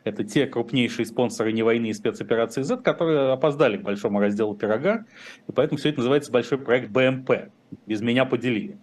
Это 0.04 0.24
те 0.24 0.46
крупнейшие 0.46 1.08
спонсоры 1.08 1.52
не 1.52 1.64
войны 1.64 1.88
и 1.88 1.94
спецоперации 1.94 2.62
Z, 2.62 2.78
которые 2.78 3.32
опоздали 3.32 3.78
к 3.78 3.82
большому 3.82 4.20
разделу 4.20 4.54
пирога, 4.56 5.06
и 5.48 5.52
поэтому 5.52 5.80
все 5.80 5.90
это 5.90 6.00
называется 6.00 6.32
большой 6.32 6.60
проект 6.60 6.92
БМП. 6.92 7.50
Без 7.88 8.02
меня 8.02 8.26
поделили. 8.26 8.78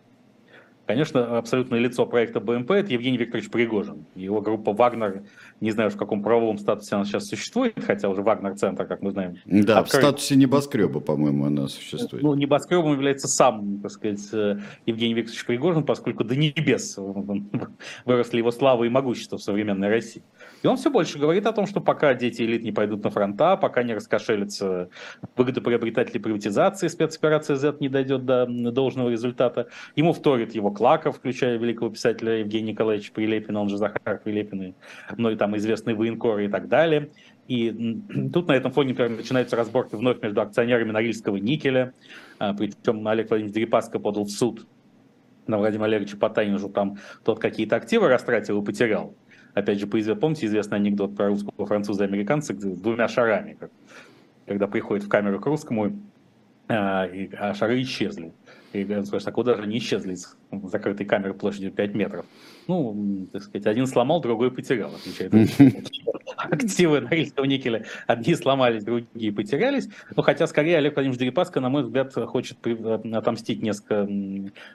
Конечно, 0.87 1.39
абсолютное 1.39 1.78
лицо 1.78 2.07
проекта 2.07 2.41
БМП– 2.41 2.70
это 2.72 2.93
Евгений 2.93 3.16
Викторович 3.16 3.51
Пригожин. 3.51 4.05
Его 4.16 4.41
группа 4.41 4.72
«Вагнер», 4.72 5.22
не 5.63 5.71
знаю, 5.71 5.91
в 5.91 5.97
каком 5.97 6.23
правовом 6.23 6.59
статусе 6.59 6.97
она 6.97 7.05
сейчас 7.05 7.29
существует, 7.29 7.75
хотя 7.87 8.09
уже 8.09 8.21
«Вагнер-центр», 8.21 8.85
как 8.85 9.01
мы 9.01 9.13
знаем. 9.13 9.37
Да, 9.45 9.79
открыт... 9.79 10.03
в 10.03 10.07
статусе 10.07 10.35
небоскреба, 10.35 10.99
по-моему, 10.99 11.47
она 11.47 11.69
существует. 11.69 12.23
Ну, 12.23 12.35
небоскребом 12.35 12.93
является 12.93 13.29
сам, 13.29 13.79
так 13.81 13.93
сказать, 13.93 14.29
Евгений 14.87 15.15
Викторович 15.15 15.47
Пригожин, 15.47 15.85
поскольку 15.85 16.25
до 16.25 16.35
небес 16.35 16.99
выросли 18.05 18.39
его 18.39 18.51
слава 18.51 18.83
и 18.83 18.89
могущество 18.89 19.39
в 19.39 19.43
современной 19.43 19.89
России. 19.89 20.25
И 20.65 20.67
он 20.67 20.77
все 20.77 20.91
больше 20.91 21.19
говорит 21.19 21.47
о 21.47 21.53
том, 21.53 21.67
что 21.67 21.81
пока 21.81 22.15
дети 22.15 22.43
элит 22.43 22.65
не 22.65 22.73
пойдут 22.73 23.05
на 23.05 23.11
фронта, 23.11 23.57
пока 23.57 23.85
не 23.85 23.95
раскошелятся 23.95 24.89
выгодоприобретатели 25.37 26.19
приватизации, 26.19 26.89
спецоперация 26.89 27.57
Z 27.57 27.77
не 27.79 27.89
дойдет 27.89 28.25
до 28.25 28.47
должного 28.47 29.11
результата, 29.11 29.69
ему 29.95 30.13
вторит 30.13 30.55
его 30.55 30.73
Клаков, 30.73 31.19
включая 31.19 31.57
великого 31.57 31.91
писателя 31.91 32.39
Евгения 32.39 32.73
Николаевича 32.73 33.13
Прилепина, 33.13 33.61
он 33.61 33.69
же 33.69 33.77
Захар 33.77 34.21
Прилепин, 34.23 34.75
ну 35.17 35.31
и 35.31 35.37
там 35.37 35.52
известные 35.59 35.97
военкоры 35.97 36.47
и 36.47 36.49
так 36.49 36.69
далее. 36.69 37.11
И 37.49 38.01
тут 38.33 38.49
на 38.49 38.53
этом 38.53 38.73
фоне, 38.73 38.91
например, 38.91 39.17
начинаются 39.17 39.57
разборки 39.57 39.95
вновь 39.95 40.23
между 40.23 40.41
акционерами 40.41 40.93
Норильского 40.93 41.37
никеля, 41.37 41.95
а, 42.39 42.55
причем 42.55 43.07
Олег 43.07 43.29
Владимирович 43.31 43.55
Дерипаска 43.55 43.99
подал 43.99 44.25
в 44.25 44.31
суд 44.31 44.67
на 45.47 45.59
Владимира 45.59 45.87
Олеговича 45.87 46.17
Потанина, 46.17 46.59
что 46.59 46.69
там 46.69 46.99
тот 47.25 47.39
какие-то 47.41 47.77
активы 47.77 48.09
растратил 48.09 48.63
и 48.63 48.65
потерял. 48.65 49.15
Опять 49.55 49.81
же, 49.81 49.87
помните 49.87 50.47
известный 50.47 50.79
анекдот 50.79 51.15
про 51.15 51.29
русского 51.29 51.67
француза 51.67 52.05
и 52.05 52.07
американца 52.07 52.55
с 52.55 52.81
двумя 52.81 53.09
шарами, 53.09 53.59
когда 54.47 54.67
приходит 54.67 55.05
в 55.05 55.09
камеру 55.09 55.41
к 55.41 55.47
русскому, 55.47 56.01
а, 56.69 57.07
а 57.39 57.55
шары 57.55 57.83
исчезли. 57.83 58.33
И 58.73 58.83
он 58.85 59.05
спрашивает, 59.05 59.29
а 59.29 59.33
куда 59.33 59.55
же 59.57 59.63
они 59.63 59.79
исчезли 59.79 60.15
из 60.15 60.37
закрытой 60.51 61.05
камеры 61.05 61.35
площадью 61.35 61.73
5 61.73 61.95
метров? 61.95 62.25
Ну, 62.69 63.29
так 63.33 63.43
сказать, 63.43 63.67
один 63.67 63.87
сломал, 63.87 64.21
другой 64.21 64.51
потерял, 64.51 64.93
отвечает. 64.95 65.33
Активы 66.37 67.01
Норильского 67.01 67.45
никеля, 67.45 67.85
одни 68.07 68.35
сломались, 68.35 68.85
другие 68.85 69.33
потерялись. 69.33 69.89
Ну, 70.15 70.23
хотя, 70.23 70.47
скорее, 70.47 70.79
Олег 70.79 70.95
Владимирович 70.95 71.21
Дерипаска, 71.21 71.61
на 71.61 71.69
мой 71.69 71.83
взгляд, 71.83 72.13
хочет 72.15 72.59
отомстить 72.67 73.63
несколько 73.63 74.07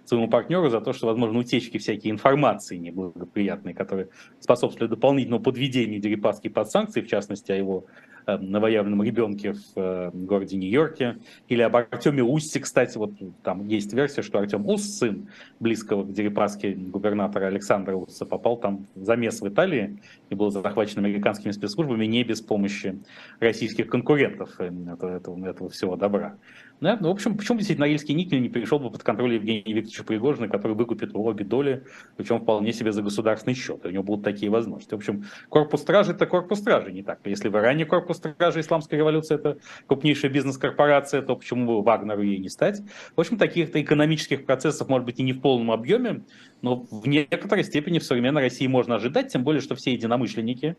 своему 0.06 0.28
партнеру 0.30 0.70
за 0.70 0.82
то, 0.82 0.94
что, 0.94 1.08
возможно, 1.08 1.40
утечки 1.40 1.78
всякие 1.78 2.12
информации 2.12 2.78
неблагоприятные, 2.78 3.74
которые 3.74 4.10
способствовали 4.40 4.90
дополнительному 4.90 5.42
подведению 5.42 6.00
Дерипаски 6.00 6.48
под 6.48 6.70
санкции, 6.70 7.02
в 7.02 7.08
частности, 7.08 7.52
о 7.52 7.56
его 7.56 7.86
Э, 7.86 8.17
новоявленном 8.28 9.04
ребенке 9.04 9.54
в 9.54 9.60
э, 9.78 10.12
городе 10.14 10.58
Нью-Йорке, 10.58 11.18
или 11.48 11.62
об 11.62 11.76
Артеме 11.78 12.24
Уссе, 12.24 12.60
кстати, 12.60 12.98
вот 12.98 13.12
там 13.44 13.66
есть 13.68 13.94
версия, 13.94 14.22
что 14.22 14.40
Артем 14.40 14.68
Ус, 14.68 14.84
сын 14.84 15.30
близкого 15.60 16.04
к 16.04 16.12
Дерипаске 16.12 16.74
губернатора 16.74 17.46
Александра 17.46 17.96
Усса, 17.96 18.26
попал 18.26 18.58
там 18.58 18.86
в 18.96 19.06
замес 19.06 19.40
в 19.40 19.48
Италии 19.48 19.98
и 20.30 20.36
был 20.36 20.52
захвачен 20.52 21.00
американскими 21.00 21.52
спецслужбами 21.52 22.06
не 22.06 22.24
без 22.24 22.42
помощи 22.42 23.00
российских 23.40 23.88
конкурентов 23.88 24.50
э, 24.60 24.66
этого, 24.66 25.16
этого, 25.16 25.48
этого 25.48 25.70
всего 25.70 25.96
добра. 25.96 26.36
Да? 26.80 26.98
Ну, 27.00 27.08
в 27.08 27.12
общем, 27.12 27.36
почему 27.36 27.58
действительно 27.58 27.88
Норильский 27.88 28.14
никель 28.14 28.42
не 28.42 28.50
перешел 28.50 28.80
бы 28.80 28.92
под 28.92 29.02
контроль 29.02 29.34
Евгения 29.34 29.62
Викторовича 29.62 30.04
Пригожина, 30.04 30.48
который 30.48 30.74
выкупит 30.76 31.12
обе 31.14 31.44
доли, 31.44 31.84
причем 32.18 32.40
вполне 32.40 32.72
себе 32.72 32.92
за 32.92 33.02
государственный 33.02 33.56
счет. 33.56 33.86
У 33.86 33.90
него 33.90 34.04
будут 34.04 34.24
такие 34.24 34.52
возможности. 34.52 34.94
В 34.94 34.98
общем, 34.98 35.26
корпус 35.50 35.82
стражи– 35.82 36.12
это 36.14 36.28
корпус 36.28 36.60
стражи, 36.60 36.92
не 36.92 37.02
так. 37.02 37.20
Если 37.26 37.50
в 37.50 37.56
Иране 37.56 37.86
корпус 37.86 38.18
стражи 38.18 38.60
исламской 38.60 39.00
революции– 39.00 39.36
это 39.36 39.58
крупнейшая 39.88 40.32
бизнес-корпорация, 40.32 41.22
то 41.22 41.36
почему 41.36 41.66
бы 41.66 41.84
Вагнеру 41.84 42.22
ей 42.22 42.38
не 42.38 42.50
стать? 42.50 42.82
В 43.16 43.20
общем, 43.20 43.38
таких-то 43.38 43.82
экономических 43.82 44.46
процессов, 44.46 44.88
может 44.88 45.06
быть, 45.06 45.20
и 45.20 45.24
не 45.24 45.34
в 45.34 45.42
полном 45.42 45.72
объеме, 45.72 46.24
но 46.62 46.88
в 46.90 47.08
некоторой 47.08 47.64
степени 47.64 48.00
в 48.00 48.04
современной 48.04 48.42
России 48.42 48.68
можно 48.68 48.96
ожидать, 48.96 49.32
тем 49.32 49.44
более, 49.44 49.62
что 49.62 49.76
все 49.76 49.94
единомышленники 49.94 50.76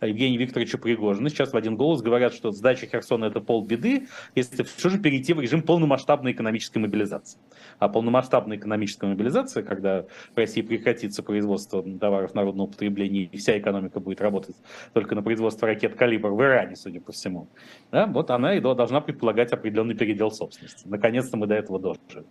Евгения 0.00 0.36
Викторовича 0.36 0.78
Пригожина 0.78 1.28
сейчас 1.28 1.52
в 1.52 1.56
один 1.56 1.76
голос 1.76 2.02
говорят, 2.02 2.34
что 2.34 2.50
сдача 2.50 2.86
Херсона– 2.86 3.24
это 3.26 3.40
полбеды, 3.40 4.08
если 4.34 4.62
все 4.62 4.88
же 4.88 4.98
перейти 4.98 5.32
в 5.32 5.40
режим 5.40 5.62
полномасштабной 5.62 6.32
экономической 6.32 6.78
мобилизации. 6.78 7.38
А 7.78 7.88
полномасштабная 7.88 8.56
экономическая 8.56 9.06
мобилизация, 9.06 9.62
когда 9.62 10.02
в 10.34 10.36
России 10.36 10.62
прекратится 10.62 11.22
производство 11.22 11.82
товаров 11.82 12.34
народного 12.34 12.68
потребления 12.68 13.24
и 13.24 13.36
вся 13.36 13.58
экономика 13.58 14.00
будет 14.00 14.20
работать 14.20 14.56
только 14.92 15.14
на 15.14 15.22
производство 15.22 15.68
ракет 15.68 15.94
«Калибр» 15.94 16.30
в 16.30 16.42
Иране, 16.42 16.76
судя 16.76 17.00
по 17.00 17.12
всему, 17.12 17.48
да, 17.90 18.06
вот 18.06 18.30
она 18.30 18.54
и 18.54 18.60
должна 18.60 19.00
предполагать 19.00 19.52
определенный 19.52 19.94
передел 19.94 20.30
собственности. 20.30 20.88
Наконец-то 20.88 21.36
мы 21.36 21.46
до 21.46 21.54
этого 21.54 21.78
дожили. 21.78 22.24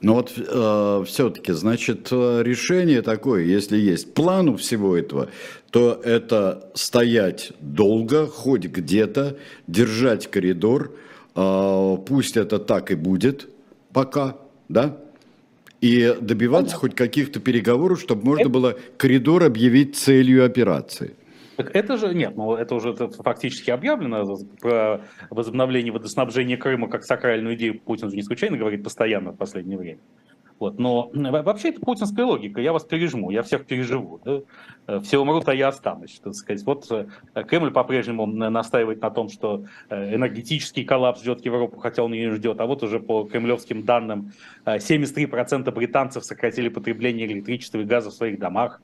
Но 0.00 0.14
вот 0.14 0.32
э, 0.36 1.04
все-таки, 1.06 1.52
значит, 1.52 2.10
решение 2.10 3.02
такое, 3.02 3.44
если 3.44 3.78
есть 3.78 4.14
план 4.14 4.48
у 4.48 4.56
всего 4.56 4.96
этого, 4.96 5.28
то 5.70 6.00
это 6.04 6.70
стоять 6.74 7.52
долго, 7.60 8.26
хоть 8.26 8.64
где-то, 8.64 9.36
держать 9.66 10.30
коридор, 10.30 10.92
э, 11.34 11.96
пусть 12.06 12.36
это 12.36 12.58
так 12.58 12.90
и 12.90 12.94
будет 12.94 13.48
пока, 13.92 14.36
да, 14.68 14.98
и 15.80 16.16
добиваться 16.20 16.76
Понятно. 16.76 16.78
хоть 16.78 16.94
каких-то 16.94 17.40
переговоров, 17.40 18.00
чтобы 18.00 18.24
можно 18.24 18.48
было 18.48 18.76
коридор 18.96 19.42
объявить 19.42 19.96
целью 19.96 20.44
операции. 20.44 21.14
Так 21.56 21.74
это 21.74 21.96
же, 21.96 22.14
нет, 22.14 22.36
ну 22.36 22.54
это 22.54 22.74
уже 22.74 22.94
фактически 22.94 23.70
объявлено, 23.70 24.24
про 24.60 25.02
возобновление 25.30 25.92
водоснабжения 25.92 26.56
Крыма 26.56 26.88
как 26.88 27.04
сакральную 27.04 27.56
идею 27.56 27.80
Путин 27.80 28.10
же 28.10 28.16
не 28.16 28.22
случайно 28.22 28.56
говорит 28.56 28.82
постоянно 28.82 29.32
в 29.32 29.36
последнее 29.36 29.78
время. 29.78 30.00
Вот. 30.62 30.78
Но 30.78 31.10
вообще 31.12 31.70
это 31.70 31.80
путинская 31.80 32.24
логика. 32.24 32.60
Я 32.60 32.72
вас 32.72 32.84
пережму, 32.84 33.32
я 33.32 33.42
всех 33.42 33.66
переживу. 33.66 34.20
Да? 34.24 34.42
Э, 34.86 35.00
все 35.00 35.18
умрут, 35.18 35.48
а 35.48 35.54
я 35.54 35.66
останусь. 35.66 36.20
Так 36.22 36.34
сказать. 36.34 36.62
Вот 36.62 36.86
э, 36.92 37.08
Кремль 37.48 37.72
по-прежнему 37.72 38.26
настаивает 38.26 39.02
на 39.02 39.10
том, 39.10 39.28
что 39.28 39.64
э, 39.90 40.14
энергетический 40.14 40.84
коллапс 40.84 41.20
ждет 41.20 41.44
Европу, 41.44 41.80
хотя 41.80 42.04
он 42.04 42.12
ее 42.12 42.30
ждет. 42.36 42.60
А 42.60 42.66
вот 42.66 42.84
уже 42.84 43.00
по 43.00 43.24
кремлевским 43.24 43.82
данным 43.82 44.34
73% 44.64 45.68
британцев 45.72 46.24
сократили 46.24 46.68
потребление 46.68 47.26
электричества 47.26 47.78
и 47.78 47.84
газа 47.84 48.10
в 48.10 48.14
своих 48.14 48.38
домах. 48.38 48.80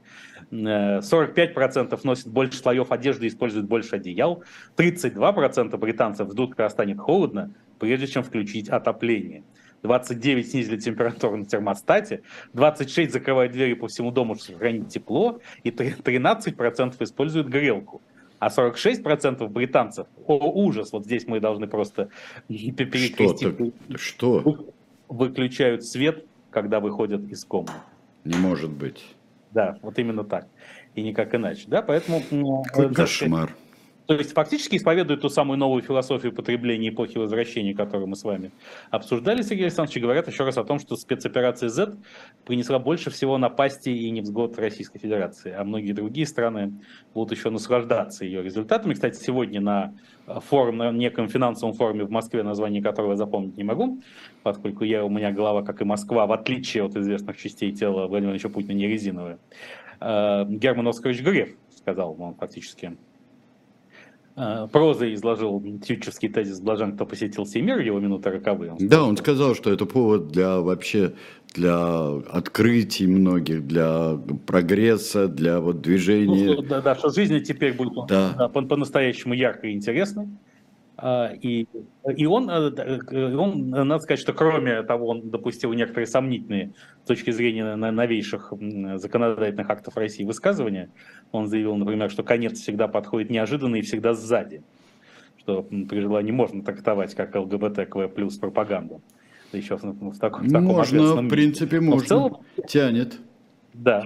45% 0.50 2.00
носят 2.02 2.26
больше 2.26 2.58
слоев 2.58 2.90
одежды 2.90 3.26
и 3.26 3.28
используют 3.28 3.68
больше 3.68 3.94
одеял. 3.94 4.42
32% 4.76 5.76
британцев 5.76 6.28
ждут, 6.32 6.56
когда 6.56 6.70
станет 6.70 6.98
холодно, 6.98 7.54
прежде 7.78 8.08
чем 8.08 8.24
включить 8.24 8.68
отопление. 8.68 9.44
29 9.82 10.50
снизили 10.50 10.76
температуру 10.76 11.36
на 11.36 11.44
термостате, 11.44 12.22
26 12.54 13.12
закрывают 13.12 13.52
двери 13.52 13.74
по 13.74 13.88
всему 13.88 14.10
дому, 14.10 14.34
чтобы 14.34 14.54
сохранить 14.58 14.88
тепло, 14.88 15.40
и 15.62 15.70
13% 15.70 16.96
используют 17.00 17.48
грелку. 17.48 18.02
А 18.38 18.48
46% 18.48 19.48
британцев, 19.48 20.06
о, 20.26 20.36
ужас, 20.36 20.92
вот 20.92 21.04
здесь 21.04 21.26
мы 21.26 21.40
должны 21.40 21.66
просто 21.66 22.08
перекрестить. 22.48 23.74
Что? 24.00 24.40
Что? 24.40 24.72
Выключают 25.08 25.84
свет, 25.84 26.24
когда 26.50 26.80
выходят 26.80 27.22
из 27.30 27.44
комнаты. 27.44 27.78
Не 28.24 28.36
может 28.36 28.70
быть. 28.70 29.04
Да, 29.52 29.78
вот 29.82 29.98
именно 29.98 30.24
так. 30.24 30.46
И 30.94 31.02
никак 31.02 31.34
иначе. 31.34 31.64
Да, 31.66 31.82
поэтому... 31.82 32.64
Какой 32.64 32.94
кошмар. 32.94 33.48
Сказать, 33.48 33.67
то 34.08 34.14
есть 34.14 34.32
фактически 34.32 34.76
исповедуют 34.76 35.20
ту 35.20 35.28
самую 35.28 35.58
новую 35.58 35.82
философию 35.82 36.32
потребления 36.32 36.88
эпохи 36.88 37.18
возвращения, 37.18 37.74
которую 37.74 38.06
мы 38.06 38.16
с 38.16 38.24
вами 38.24 38.52
обсуждали, 38.90 39.42
Сергей 39.42 39.64
Александрович, 39.64 39.98
и 39.98 40.00
говорят 40.00 40.26
еще 40.28 40.44
раз 40.44 40.56
о 40.56 40.64
том, 40.64 40.78
что 40.78 40.96
спецоперация 40.96 41.68
Z 41.68 41.98
принесла 42.46 42.78
больше 42.78 43.10
всего 43.10 43.36
напасти 43.36 43.90
и 43.90 44.08
невзгод 44.10 44.58
Российской 44.58 44.98
Федерации, 44.98 45.52
а 45.52 45.62
многие 45.62 45.92
другие 45.92 46.26
страны 46.26 46.72
будут 47.12 47.36
еще 47.36 47.50
наслаждаться 47.50 48.24
ее 48.24 48.42
результатами. 48.42 48.94
Кстати, 48.94 49.22
сегодня 49.22 49.60
на 49.60 49.94
форум, 50.48 50.78
на 50.78 50.90
неком 50.90 51.28
финансовом 51.28 51.74
форуме 51.74 52.04
в 52.04 52.10
Москве, 52.10 52.42
название 52.42 52.82
которого 52.82 53.10
я 53.10 53.16
запомнить 53.18 53.58
не 53.58 53.64
могу, 53.64 54.00
поскольку 54.42 54.84
я, 54.84 55.04
у 55.04 55.10
меня 55.10 55.32
голова, 55.32 55.62
как 55.62 55.82
и 55.82 55.84
Москва, 55.84 56.26
в 56.26 56.32
отличие 56.32 56.82
от 56.82 56.96
известных 56.96 57.36
частей 57.36 57.72
тела 57.72 58.06
Владимира 58.06 58.32
Ильича 58.32 58.48
Путина, 58.48 58.72
не 58.72 58.86
резиновая. 58.86 59.38
Э, 60.00 60.46
Герман 60.48 60.88
Оскарович 60.88 61.20
Греф 61.20 61.50
сказал, 61.76 62.16
он 62.18 62.34
фактически 62.36 62.96
прозой 64.72 65.14
изложил 65.14 65.62
тютчевский 65.84 66.28
тезис 66.28 66.60
«Блажен, 66.60 66.94
кто 66.94 67.06
посетил 67.06 67.46
сей 67.46 67.62
мир», 67.62 67.78
его 67.80 67.98
минуты 67.98 68.30
роковые. 68.30 68.72
Он 68.72 68.78
да, 68.80 69.04
он 69.04 69.16
сказал, 69.16 69.54
что 69.54 69.70
это 69.70 69.86
повод 69.86 70.28
для 70.28 70.60
вообще 70.60 71.14
для 71.54 72.08
открытий 72.30 73.06
многих, 73.06 73.66
для 73.66 74.18
прогресса, 74.46 75.28
для 75.28 75.60
вот 75.60 75.80
движения. 75.80 76.54
Ну, 76.54 76.62
да, 76.62 76.80
да, 76.80 76.94
что 76.94 77.10
жизнь 77.10 77.42
теперь 77.42 77.72
будет 77.72 78.06
да. 78.08 78.48
по-настоящему 78.48 79.34
яркой 79.34 79.72
и 79.72 79.74
интересной. 79.74 80.28
А, 81.00 81.32
и, 81.32 81.68
и 82.16 82.26
он, 82.26 82.50
э, 82.50 83.36
он, 83.36 83.70
надо 83.70 84.00
сказать, 84.00 84.18
что 84.18 84.32
кроме 84.32 84.82
того, 84.82 85.06
он 85.06 85.30
допустил 85.30 85.72
некоторые 85.72 86.08
сомнительные 86.08 86.72
с 87.04 87.06
точки 87.06 87.30
зрения 87.30 87.76
новейших 87.76 88.52
законодательных 88.96 89.70
актов 89.70 89.96
России 89.96 90.24
высказывания. 90.24 90.90
Он 91.30 91.46
заявил, 91.46 91.76
например, 91.76 92.10
что 92.10 92.24
конец 92.24 92.58
всегда 92.58 92.88
подходит 92.88 93.30
неожиданно 93.30 93.76
и 93.76 93.82
всегда 93.82 94.12
сзади, 94.12 94.64
что 95.38 95.62
при 95.62 96.00
желании 96.00 96.32
можно 96.32 96.64
трактовать 96.64 97.14
как 97.14 97.36
ЛГБТКВ 97.36 98.12
плюс 98.12 98.36
пропаганду. 98.36 99.00
Еще 99.52 99.76
в, 99.76 99.82
в, 99.82 100.18
таком, 100.18 100.48
в 100.48 100.52
таком 100.52 100.64
Можно, 100.64 101.22
в 101.22 101.28
принципе, 101.28 101.80
можно. 101.80 102.04
В 102.04 102.08
целом, 102.08 102.36
Тянет. 102.66 103.20
Да, 103.72 104.04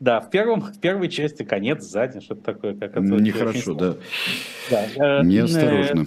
да, 0.00 0.20
в, 0.20 0.30
первом, 0.30 0.60
в 0.60 0.78
первой 0.78 1.08
части 1.08 1.42
конец 1.42 1.82
сзади, 1.82 2.20
что-то 2.20 2.42
такое. 2.42 2.74
Как 2.74 2.90
это 2.92 3.00
Нехорошо, 3.00 3.74
да. 3.74 3.94
да. 4.70 5.20
Э, 5.20 5.24
Неосторожно. 5.24 6.06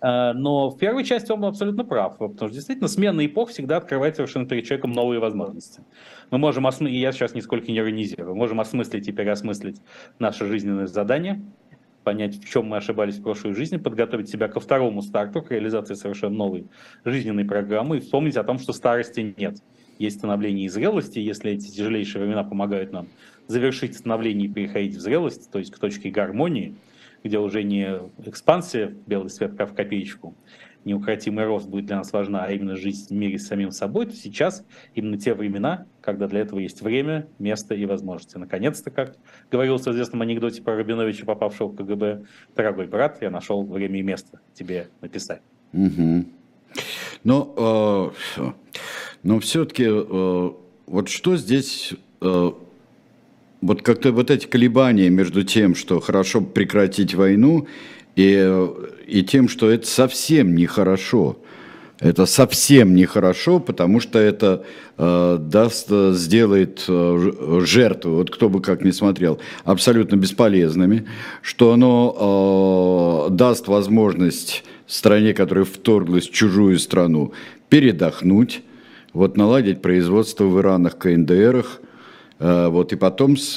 Э, 0.00 0.06
э, 0.06 0.32
но 0.32 0.70
в 0.70 0.78
первой 0.78 1.04
части 1.04 1.30
он 1.30 1.40
был 1.40 1.48
абсолютно 1.48 1.84
прав, 1.84 2.16
потому 2.16 2.34
что 2.34 2.48
действительно 2.48 2.88
смена 2.88 3.24
эпох 3.24 3.50
всегда 3.50 3.76
открывает 3.76 4.16
совершенно 4.16 4.46
перед 4.46 4.64
человеком 4.64 4.92
новые 4.92 5.20
возможности. 5.20 5.82
Мы 6.30 6.38
можем 6.38 6.66
и 6.66 6.96
я 6.96 7.12
сейчас 7.12 7.34
нисколько 7.34 7.70
не 7.70 7.78
иронизирую, 7.78 8.34
можем 8.34 8.60
осмыслить 8.60 9.06
и 9.08 9.12
переосмыслить 9.12 9.80
наше 10.18 10.46
жизненное 10.46 10.86
задание, 10.86 11.42
понять, 12.04 12.42
в 12.42 12.48
чем 12.48 12.66
мы 12.66 12.78
ошибались 12.78 13.16
в 13.16 13.22
прошлой 13.22 13.54
жизни, 13.54 13.76
подготовить 13.76 14.30
себя 14.30 14.48
ко 14.48 14.58
второму 14.58 15.02
старту, 15.02 15.42
к 15.42 15.50
реализации 15.50 15.94
совершенно 15.94 16.34
новой 16.34 16.66
жизненной 17.04 17.44
программы 17.44 17.98
и 17.98 18.00
вспомнить 18.00 18.36
о 18.36 18.44
том, 18.44 18.58
что 18.58 18.72
старости 18.72 19.34
нет 19.36 19.58
есть 20.02 20.18
становление 20.18 20.66
и 20.66 20.68
зрелости, 20.68 21.18
если 21.18 21.52
эти 21.52 21.70
тяжелейшие 21.70 22.22
времена 22.22 22.44
помогают 22.44 22.92
нам 22.92 23.08
завершить 23.46 23.96
становление 23.96 24.48
и 24.48 24.52
переходить 24.52 24.96
в 24.96 25.00
зрелость, 25.00 25.50
то 25.50 25.58
есть 25.58 25.70
к 25.70 25.78
точке 25.78 26.10
гармонии, 26.10 26.74
где 27.22 27.38
уже 27.38 27.62
не 27.62 28.00
экспансия, 28.24 28.94
белый 29.06 29.30
свет 29.30 29.52
в 29.52 29.74
копеечку, 29.74 30.34
неукротимый 30.84 31.44
рост 31.44 31.68
будет 31.68 31.86
для 31.86 31.98
нас 31.98 32.12
важна, 32.12 32.44
а 32.44 32.50
именно 32.50 32.74
жизнь 32.74 33.14
в 33.14 33.16
мире 33.16 33.38
с 33.38 33.46
самим 33.46 33.70
собой, 33.70 34.06
то 34.06 34.16
сейчас 34.16 34.64
именно 34.94 35.16
те 35.16 35.34
времена, 35.34 35.86
когда 36.00 36.26
для 36.26 36.40
этого 36.40 36.58
есть 36.58 36.82
время, 36.82 37.28
место 37.38 37.74
и 37.74 37.86
возможности. 37.86 38.36
Наконец-то, 38.38 38.90
как 38.90 39.16
говорилось 39.50 39.86
в 39.86 39.90
известном 39.92 40.22
анекдоте 40.22 40.62
про 40.62 40.76
Рабиновича, 40.76 41.24
попавшего 41.24 41.68
в 41.68 41.76
КГБ, 41.76 42.24
дорогой 42.56 42.88
брат, 42.88 43.22
я 43.22 43.30
нашел 43.30 43.64
время 43.64 44.00
и 44.00 44.02
место 44.02 44.40
тебе 44.54 44.88
написать. 45.00 45.42
Угу. 45.72 46.24
Ну, 47.24 47.54
э, 47.56 48.10
но 49.22 49.40
все-таки 49.40 49.84
э, 49.86 50.50
вот 50.86 51.08
что 51.08 51.36
здесь, 51.36 51.92
э, 52.20 52.50
вот 53.60 53.82
как-то 53.82 54.12
вот 54.12 54.30
эти 54.30 54.46
колебания 54.46 55.10
между 55.10 55.44
тем, 55.44 55.74
что 55.74 56.00
хорошо 56.00 56.40
прекратить 56.40 57.14
войну, 57.14 57.66
и, 58.16 58.68
и 59.06 59.22
тем, 59.22 59.48
что 59.48 59.70
это 59.70 59.86
совсем 59.86 60.54
нехорошо. 60.54 61.38
Это 61.98 62.26
совсем 62.26 62.96
нехорошо, 62.96 63.60
потому 63.60 64.00
что 64.00 64.18
это 64.18 64.64
э, 64.98 65.38
даст, 65.40 65.88
сделает 65.88 66.84
э, 66.88 67.60
жертву, 67.64 68.16
вот 68.16 68.30
кто 68.30 68.48
бы 68.48 68.60
как 68.60 68.84
ни 68.84 68.90
смотрел, 68.90 69.38
абсолютно 69.64 70.16
бесполезными, 70.16 71.06
что 71.42 71.72
оно 71.72 73.28
э, 73.30 73.34
даст 73.34 73.68
возможность 73.68 74.64
стране, 74.88 75.32
которая 75.32 75.64
вторглась 75.64 76.28
в 76.28 76.32
чужую 76.32 76.80
страну, 76.80 77.34
передохнуть, 77.68 78.62
вот 79.12 79.36
наладить 79.36 79.82
производство 79.82 80.44
в 80.44 80.60
Иранах, 80.60 80.98
КНДРах, 80.98 81.80
э, 82.38 82.68
вот, 82.68 82.92
и 82.92 82.96
потом 82.96 83.36
с 83.36 83.56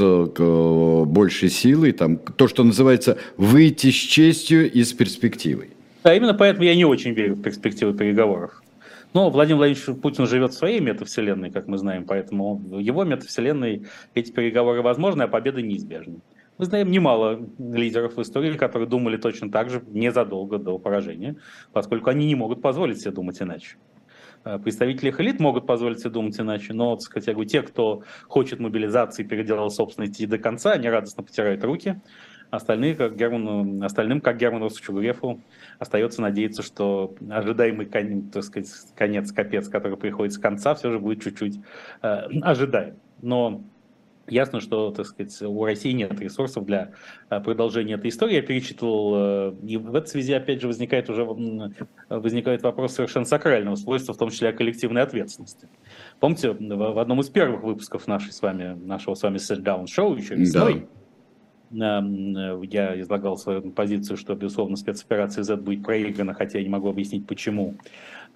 большей 1.06 1.50
силой, 1.50 1.92
там, 1.92 2.18
то, 2.18 2.48
что 2.48 2.64
называется, 2.64 3.18
выйти 3.38 3.92
с 3.92 3.96
честью 3.96 4.72
и 4.72 4.84
с 4.84 4.94
перспективой. 4.94 5.70
Да, 6.04 6.14
именно 6.16 6.34
поэтому 6.34 6.66
я 6.66 6.76
не 6.76 6.86
очень 6.86 7.14
верю 7.14 7.36
в 7.36 7.42
перспективы 7.42 7.94
переговоров. 7.94 8.62
Но 9.14 9.30
Владимир 9.30 9.60
Владимирович 9.60 10.02
Путин 10.02 10.28
живет 10.28 10.52
в 10.52 10.58
своей 10.58 10.82
метавселенной, 10.82 11.50
как 11.50 11.68
мы 11.68 11.78
знаем, 11.78 12.06
поэтому 12.06 12.56
в 12.56 12.80
его 12.80 13.06
метавселенной 13.06 13.86
эти 14.14 14.30
переговоры 14.32 14.82
возможны, 14.82 15.24
а 15.24 15.28
победа 15.28 15.62
неизбежна. 15.62 16.16
Мы 16.58 16.66
знаем 16.66 16.92
немало 16.92 17.40
лидеров 17.58 18.18
в 18.18 18.22
истории, 18.22 18.52
которые 18.58 18.90
думали 18.90 19.18
точно 19.18 19.50
так 19.50 19.70
же 19.70 19.82
незадолго 19.88 20.58
до 20.58 20.78
поражения, 20.78 21.38
поскольку 21.74 22.10
они 22.10 22.26
не 22.26 22.36
могут 22.36 22.62
позволить 22.62 23.00
себе 23.00 23.12
думать 23.12 23.42
иначе. 23.42 23.78
Э, 24.46 24.60
представители 24.60 25.10
их 25.10 25.20
элит 25.20 25.40
могут 25.40 25.66
позволить 25.66 26.00
себе 26.00 26.12
думать 26.12 26.40
иначе, 26.40 26.74
но, 26.74 26.96
так 26.96 27.02
сказать, 27.02 27.28
я 27.28 27.34
говорю, 27.34 27.50
те, 27.50 27.62
кто 27.64 28.04
хочет 28.28 28.60
мобилизации, 28.60 29.24
переделал 29.24 29.70
собственно 29.72 30.06
идти 30.06 30.26
до 30.26 30.38
конца, 30.38 30.72
они 30.72 30.88
радостно 30.88 31.24
потирают 31.24 31.64
руки. 31.64 32.00
Остальные, 32.52 32.96
как 32.96 33.18
Герману, 33.18 33.84
остальным, 33.84 34.22
как 34.22 34.38
Герману 34.38 34.66
Росчугрефу, 34.66 35.42
остается 35.80 36.22
надеяться, 36.22 36.62
что 36.62 37.16
ожидаемый 37.30 37.88
конец, 37.88 38.32
так 38.32 38.44
сказать, 38.44 38.70
конец, 38.96 39.32
капец, 39.32 39.68
который 39.68 39.98
приходит 39.98 40.34
с 40.34 40.38
конца, 40.38 40.76
все 40.76 40.92
же 40.92 41.00
будет 41.00 41.24
чуть-чуть 41.24 41.60
э, 42.04 42.08
ожидаем. 42.44 42.98
Но 43.22 43.64
Ясно, 44.28 44.60
что, 44.60 44.92
так 44.92 45.06
сказать, 45.06 45.40
у 45.44 45.64
России 45.64 45.92
нет 45.92 46.20
ресурсов 46.20 46.66
для 46.66 46.92
э, 47.30 47.40
продолжения 47.40 47.94
этой 47.94 48.10
истории. 48.10 48.36
Я 48.36 48.42
перечитывал, 48.42 49.14
э, 49.16 49.56
и 49.64 49.78
в 49.78 49.94
этой 49.94 50.08
связи, 50.08 50.34
опять 50.34 50.62
же, 50.62 50.68
возникает 50.68 51.10
уже 51.10 51.26
возникает 52.10 52.64
вопрос 52.64 52.94
совершенно 52.94 53.26
сакрального 53.26 53.76
свойства, 53.76 54.14
в 54.14 54.18
том 54.18 54.32
числе 54.32 54.50
о 54.50 54.54
коллективной 54.54 55.04
ответственности. 55.04 55.70
Помните, 56.20 56.52
в 56.52 57.00
одном 57.00 57.22
из 57.22 57.30
первых 57.30 57.64
выпусков 57.64 58.08
нашей 58.08 58.32
с 58.32 58.42
вами, 58.42 58.76
нашего 58.84 59.14
с 59.14 59.22
вами 59.22 59.38
sit-down 59.38 59.88
шоу 59.88 60.16
еще 60.16 60.36
весной, 60.36 60.88
да. 61.70 62.00
Эм, 62.00 62.62
я 62.64 63.00
излагал 63.00 63.38
свою 63.38 63.72
позицию, 63.72 64.18
что, 64.18 64.36
безусловно, 64.36 64.76
спецоперация 64.76 65.44
Z 65.44 65.58
будет 65.58 65.84
проиграна, 65.84 66.34
хотя 66.34 66.60
я 66.60 66.64
не 66.64 66.70
могу 66.70 66.90
объяснить, 66.90 67.28
почему. 67.28 67.76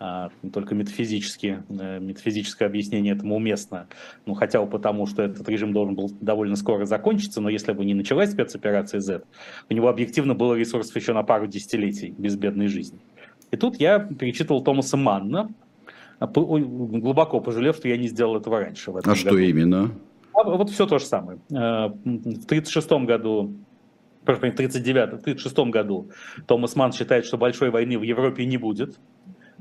А, 0.01 0.29
только 0.53 0.75
метафизически, 0.75 1.61
э, 1.67 1.99
метафизическое 1.99 2.69
объяснение 2.69 3.13
этому 3.13 3.35
уместно. 3.35 3.87
Ну, 4.25 4.33
хотя 4.33 4.61
бы 4.61 4.69
потому, 4.69 5.05
что 5.05 5.21
этот 5.21 5.49
режим 5.49 5.73
должен 5.73 5.95
был 5.95 6.09
довольно 6.21 6.55
скоро 6.55 6.85
закончиться, 6.85 7.41
но 7.41 7.49
если 7.49 7.73
бы 7.73 7.83
не 7.83 7.93
началась 7.93 8.31
спецоперация 8.31 9.01
Z, 9.01 9.23
у 9.69 9.73
него 9.73 9.89
объективно 9.89 10.35
было 10.35 10.53
ресурсов 10.53 10.95
еще 10.95 11.11
на 11.11 11.23
пару 11.23 11.47
десятилетий 11.47 12.13
безбедной 12.17 12.67
жизни. 12.67 12.99
И 13.51 13.57
тут 13.57 13.75
я 13.81 13.99
перечитывал 13.99 14.63
Томаса 14.63 14.95
Манна, 14.95 15.49
глубоко 16.21 17.41
пожалев, 17.41 17.75
что 17.75 17.89
я 17.89 17.97
не 17.97 18.07
сделал 18.07 18.37
этого 18.37 18.61
раньше. 18.61 18.91
а 18.91 18.93
году. 18.93 19.15
что 19.15 19.37
именно? 19.37 19.91
А, 20.33 20.43
вот 20.43 20.69
все 20.69 20.85
то 20.85 20.99
же 20.99 21.05
самое. 21.05 21.39
В 21.49 22.45
1936 22.45 22.89
году 23.05 23.53
прошу 24.23 24.39
прощения, 24.39 24.57
39 24.57 25.07
1936 25.07 25.71
году 25.71 26.09
Томас 26.45 26.75
Манн 26.77 26.93
считает, 26.93 27.25
что 27.25 27.37
большой 27.37 27.69
войны 27.69 27.97
в 27.97 28.03
Европе 28.03 28.45
не 28.45 28.57
будет, 28.57 28.97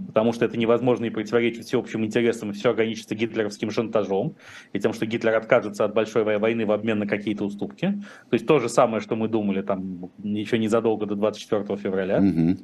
потому 0.07 0.33
что 0.33 0.45
это 0.45 0.57
невозможно 0.57 1.07
и 1.07 1.11
противоречит 1.11 1.65
всеобщим 1.65 2.05
интересам, 2.05 2.51
и 2.51 2.53
все 2.53 2.71
ограничится 2.71 3.15
гитлеровским 3.15 3.71
шантажом, 3.71 4.37
и 4.73 4.81
тем, 4.81 4.93
что 4.93 5.07
Гитлер 5.07 5.35
откажется 5.35 5.85
от 5.85 5.95
большой 5.95 6.25
войны 6.39 6.67
в 6.67 6.73
обмен 6.73 6.99
на 6.99 7.07
какие-то 7.07 7.45
уступки. 7.45 8.01
То 8.31 8.35
есть 8.35 8.47
то 8.47 8.59
же 8.59 8.69
самое, 8.69 9.01
что 9.01 9.17
мы 9.17 9.29
думали 9.29 9.63
там 9.63 10.11
еще 10.23 10.59
незадолго 10.59 11.07
до 11.07 11.15
24 11.15 11.77
февраля. 11.77 12.19
Угу. 12.19 12.59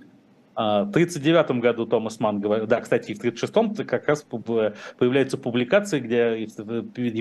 А, 0.55 0.85
в 0.85 0.91
1939 0.91 1.61
году 1.61 1.87
Томас 1.87 2.21
Ман 2.21 2.41
говорил, 2.41 2.67
да, 2.67 2.81
кстати, 2.81 3.13
в 3.15 3.19
1936 3.19 3.87
как 3.87 4.09
раз 4.09 4.23
появляются 4.23 5.37
публикации, 5.39 6.01
где 6.01 6.37
и 6.37 6.47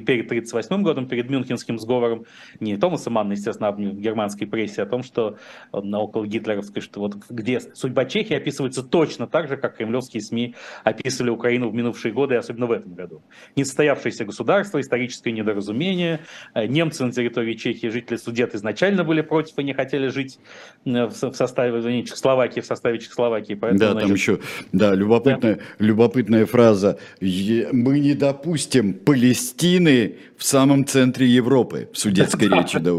перед 0.01 0.25
1938 0.25 0.83
годом, 0.83 1.07
перед 1.07 1.29
Мюнхенским 1.29 1.79
сговором, 1.79 2.25
не 2.59 2.77
Томаса 2.77 3.09
Манна, 3.09 3.33
естественно, 3.33 3.69
а 3.69 3.71
в 3.71 3.79
германской 3.79 4.47
прессе, 4.47 4.83
о 4.83 4.85
том, 4.85 5.03
что 5.03 5.37
на 5.71 5.99
около 5.99 6.25
гитлеровской, 6.25 6.81
что 6.81 6.99
вот 6.99 7.15
где 7.29 7.59
судьба 7.59 8.05
Чехии 8.05 8.35
описывается 8.35 8.83
точно 8.83 9.27
так 9.27 9.47
же, 9.47 9.57
как 9.57 9.77
кремлевские 9.77 10.21
СМИ 10.21 10.55
описывали 10.83 11.31
Украину 11.31 11.69
в 11.69 11.73
минувшие 11.73 12.13
годы, 12.13 12.35
особенно 12.35 12.67
в 12.67 12.71
этом 12.71 12.93
году. 12.93 13.21
Несостоявшееся 13.55 14.25
государство, 14.25 14.79
историческое 14.79 15.31
недоразумение, 15.31 16.21
э, 16.53 16.67
немцы 16.67 17.03
на 17.03 17.11
территории 17.11 17.55
Чехии, 17.55 17.87
жители 17.87 18.17
Судет 18.17 18.55
изначально 18.55 19.03
были 19.03 19.21
против 19.21 19.57
и 19.57 19.63
не 19.63 19.73
хотели 19.73 20.07
жить 20.07 20.39
в 20.85 21.11
составе 21.11 22.03
Чехословакии, 22.03 22.59
в 22.59 22.65
составе 22.65 22.99
Чехословакии, 22.99 23.22
Чехословакии. 23.23 23.53
Поэтому, 23.53 23.93
да, 23.93 23.99
там 23.99 24.13
еще, 24.13 24.39
да, 24.71 24.95
любопытная, 24.95 25.55
да. 25.55 25.61
любопытная 25.79 26.45
фраза. 26.45 26.97
Мы 27.21 27.99
не 27.99 28.13
допустим 28.13 28.93
Палестины 28.93 30.15
в 30.37 30.43
самом 30.43 30.85
центре 30.85 31.27
Европы, 31.27 31.89
в 31.93 31.97
судетской 31.97 32.47
речи. 32.49 32.79
Да. 32.79 32.91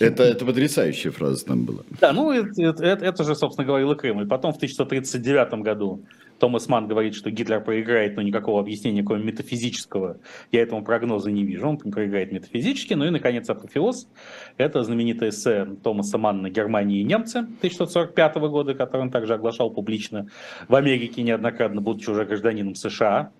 Это, 0.00 0.24
это 0.24 0.44
потрясающая 0.44 1.10
фраза 1.10 1.44
там 1.46 1.64
была. 1.64 1.82
Да, 2.00 2.12
ну 2.12 2.32
это, 2.32 2.84
это, 2.84 3.04
это 3.04 3.24
же, 3.24 3.34
собственно, 3.34 3.66
говорил 3.66 3.92
и 3.92 3.96
Крым. 3.96 4.22
И 4.22 4.26
потом 4.26 4.52
в 4.52 4.56
1939 4.56 5.62
году 5.62 6.04
Томас 6.40 6.68
Ман 6.68 6.88
говорит, 6.88 7.14
что 7.14 7.30
Гитлер 7.30 7.60
проиграет, 7.60 8.16
но 8.16 8.22
никакого 8.22 8.60
объяснения, 8.60 9.02
кроме 9.02 9.24
метафизического, 9.24 10.16
я 10.50 10.62
этому 10.62 10.82
прогноза 10.82 11.30
не 11.30 11.44
вижу. 11.44 11.68
Он 11.68 11.76
проиграет 11.76 12.32
метафизически. 12.32 12.94
Ну 12.94 13.04
и, 13.04 13.10
наконец, 13.10 13.48
апофеоз. 13.48 14.08
Это 14.56 14.82
знаменитое 14.82 15.28
эссе 15.28 15.66
Томаса 15.84 16.16
Манна 16.18 16.48
«Германия 16.48 17.00
и 17.00 17.04
немцы» 17.04 17.40
1945 17.40 18.36
года, 18.36 18.74
который 18.74 19.02
он 19.02 19.10
также 19.10 19.34
оглашал 19.34 19.70
публично 19.70 20.28
в 20.66 20.74
Америке 20.74 21.22
неоднократно, 21.22 21.82
будучи 21.82 22.08
уже 22.08 22.24
гражданином 22.24 22.74
США. 22.74 23.30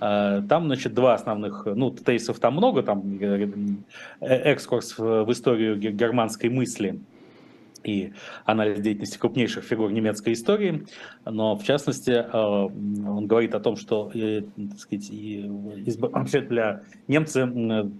А, 0.00 0.42
там, 0.42 0.66
значит, 0.66 0.92
два 0.92 1.14
основных, 1.14 1.62
ну, 1.64 1.90
тейсов 1.90 2.38
там 2.40 2.54
много, 2.54 2.82
там 2.82 3.18
э, 3.20 3.84
экскурс 4.20 4.98
в 4.98 5.32
историю 5.32 5.76
германской 5.78 6.50
мысли– 6.50 7.00
и 7.84 8.12
анализ 8.44 8.80
деятельности 8.80 9.18
крупнейших 9.18 9.64
фигур 9.64 9.90
немецкой 9.92 10.32
истории, 10.32 10.86
но 11.24 11.56
в 11.56 11.64
частности 11.64 12.10
э, 12.10 12.30
он 12.32 13.26
говорит 13.26 13.54
о 13.54 13.60
том, 13.60 13.76
что 13.76 14.10
э, 14.14 14.42
так 14.70 14.78
сказать, 14.78 15.10
вообще 15.98 16.40
для 16.40 16.82
немцы 17.08 17.46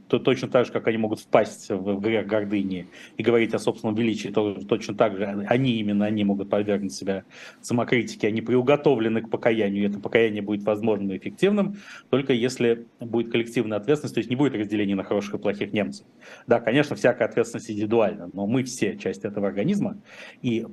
то 0.08 0.18
точно 0.18 0.48
так 0.48 0.66
же, 0.66 0.72
как 0.72 0.86
они 0.88 0.98
могут 0.98 1.20
впасть 1.20 1.70
в 1.70 2.00
грех 2.00 2.26
гордыни 2.26 2.88
и 3.16 3.22
говорить 3.22 3.54
о 3.54 3.58
собственном 3.58 3.94
величии, 3.94 4.28
то 4.28 4.54
точно 4.54 4.94
так 4.94 5.16
же 5.16 5.24
они 5.24 5.72
именно 5.72 6.06
они 6.06 6.24
могут 6.24 6.50
подвергнуть 6.50 6.92
себя 6.92 7.24
самокритике, 7.60 8.28
они 8.28 8.40
приуготовлены 8.40 9.22
к 9.22 9.30
покаянию, 9.30 9.84
и 9.84 9.86
это 9.86 9.98
покаяние 9.98 10.42
будет 10.42 10.64
возможным 10.64 11.12
и 11.12 11.18
эффективным, 11.18 11.76
только 12.10 12.32
если 12.32 12.86
будет 13.00 13.30
коллективная 13.30 13.78
ответственность, 13.78 14.14
то 14.14 14.18
есть 14.18 14.30
не 14.30 14.36
будет 14.36 14.54
разделения 14.54 14.94
на 14.94 15.04
хороших 15.04 15.34
и 15.34 15.38
плохих 15.38 15.72
немцев. 15.72 16.06
Да, 16.46 16.60
конечно, 16.60 16.96
всякая 16.96 17.28
ответственность 17.28 17.70
индивидуальна, 17.70 18.30
но 18.32 18.46
мы 18.46 18.64
все 18.64 18.96
часть 18.96 19.24
этого 19.24 19.48
организма, 19.48 19.73
механизма. 19.80 20.02
И 20.42 20.66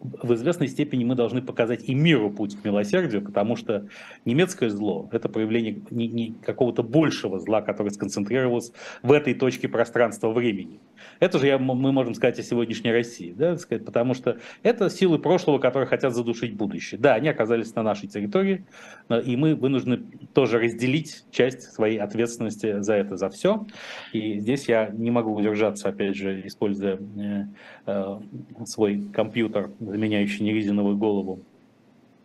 в 0.00 0.34
известной 0.34 0.68
степени 0.68 1.04
мы 1.04 1.14
должны 1.14 1.42
показать 1.42 1.84
и 1.84 1.94
миру 1.94 2.30
путь 2.30 2.56
к 2.60 2.64
милосердию, 2.64 3.22
потому 3.22 3.54
что 3.54 3.86
немецкое 4.24 4.70
зло– 4.70 5.08
это 5.12 5.28
проявление 5.28 5.82
не, 5.90 6.08
не 6.08 6.34
какого-то 6.42 6.82
большего 6.82 7.38
зла, 7.38 7.60
который 7.60 7.90
сконцентрировался 7.90 8.72
в 9.02 9.12
этой 9.12 9.34
точке 9.34 9.68
пространства-времени. 9.68 10.80
Это 11.18 11.38
же 11.38 11.46
я, 11.46 11.58
мы 11.58 11.92
можем 11.92 12.14
сказать 12.14 12.38
о 12.38 12.42
сегодняшней 12.42 12.92
России, 12.92 13.32
да, 13.36 13.58
сказать, 13.58 13.84
потому 13.84 14.14
что 14.14 14.38
это 14.62 14.88
силы 14.88 15.18
прошлого, 15.18 15.58
которые 15.58 15.86
хотят 15.86 16.14
задушить 16.14 16.54
будущее. 16.54 16.98
Да, 16.98 17.14
они 17.14 17.28
оказались 17.28 17.74
на 17.74 17.82
нашей 17.82 18.08
территории, 18.08 18.64
и 19.24 19.36
мы 19.36 19.54
вынуждены 19.54 20.02
тоже 20.32 20.58
разделить 20.58 21.24
часть 21.30 21.62
своей 21.72 21.98
ответственности 21.98 22.80
за 22.80 22.94
это, 22.94 23.16
за 23.16 23.28
все. 23.28 23.66
И 24.12 24.38
здесь 24.38 24.66
я 24.66 24.88
не 24.88 25.10
могу 25.10 25.34
удержаться, 25.34 25.90
опять 25.90 26.16
же, 26.16 26.46
используя 26.46 26.96
э, 26.96 27.44
э, 27.86 28.18
свой 28.64 29.02
компьютер, 29.12 29.70
заменяющий 29.90 30.44
нерезиновую 30.44 30.96
голову. 30.96 31.40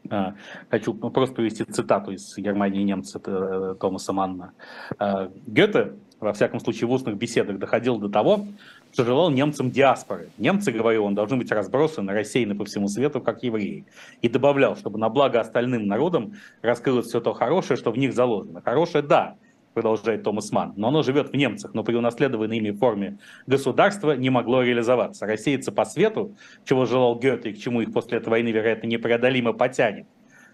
А, 0.09 0.35
хочу 0.69 0.93
просто 0.93 1.35
привести 1.35 1.63
цитату 1.63 2.11
из 2.11 2.37
Германии 2.37 2.83
немца 2.83 3.19
э, 3.25 3.75
Томаса 3.79 4.13
Манна. 4.13 4.51
А, 4.99 5.31
Гёте, 5.47 5.93
во 6.19 6.33
всяком 6.33 6.59
случае, 6.59 6.87
в 6.87 6.91
устных 6.91 7.17
беседах 7.17 7.57
доходил 7.57 7.97
до 7.97 8.09
того, 8.09 8.45
что 8.93 9.03
желал 9.03 9.29
немцам 9.29 9.71
диаспоры. 9.71 10.29
Немцы, 10.37 10.71
говорил 10.71 11.05
он, 11.05 11.15
должны 11.15 11.37
быть 11.37 11.51
разбросаны, 11.51 12.13
рассеяны 12.13 12.55
по 12.55 12.65
всему 12.65 12.87
свету, 12.87 13.19
как 13.19 13.43
евреи. 13.43 13.85
И 14.21 14.29
добавлял, 14.29 14.75
чтобы 14.75 14.99
на 14.99 15.09
благо 15.09 15.39
остальным 15.39 15.87
народам 15.87 16.35
раскрылось 16.61 17.07
все 17.07 17.19
то 17.19 17.33
хорошее, 17.33 17.77
что 17.77 17.91
в 17.91 17.97
них 17.97 18.13
заложено. 18.13 18.61
Хорошее– 18.61 19.03
да, 19.07 19.35
продолжает 19.75 20.23
Томас 20.23 20.51
Ман, 20.51 20.73
но 20.77 20.87
оно 20.87 21.03
живет 21.03 21.29
в 21.29 21.35
немцах, 21.35 21.73
но 21.73 21.83
при 21.83 21.95
унаследованной 21.95 22.57
ими 22.57 22.71
форме 22.71 23.19
государства 23.45 24.13
не 24.15 24.29
могло 24.31 24.63
реализоваться. 24.63 25.27
Рассеяться 25.27 25.71
по 25.71 25.85
свету, 25.85 26.35
чего 26.63 26.85
желал 26.85 27.19
Гёте 27.19 27.51
и 27.51 27.53
к 27.53 27.59
чему 27.59 27.81
их 27.81 27.93
после 27.93 28.17
этой 28.17 28.29
войны, 28.29 28.49
вероятно, 28.49 28.87
непреодолимо 28.87 29.53
потянет, 29.53 30.07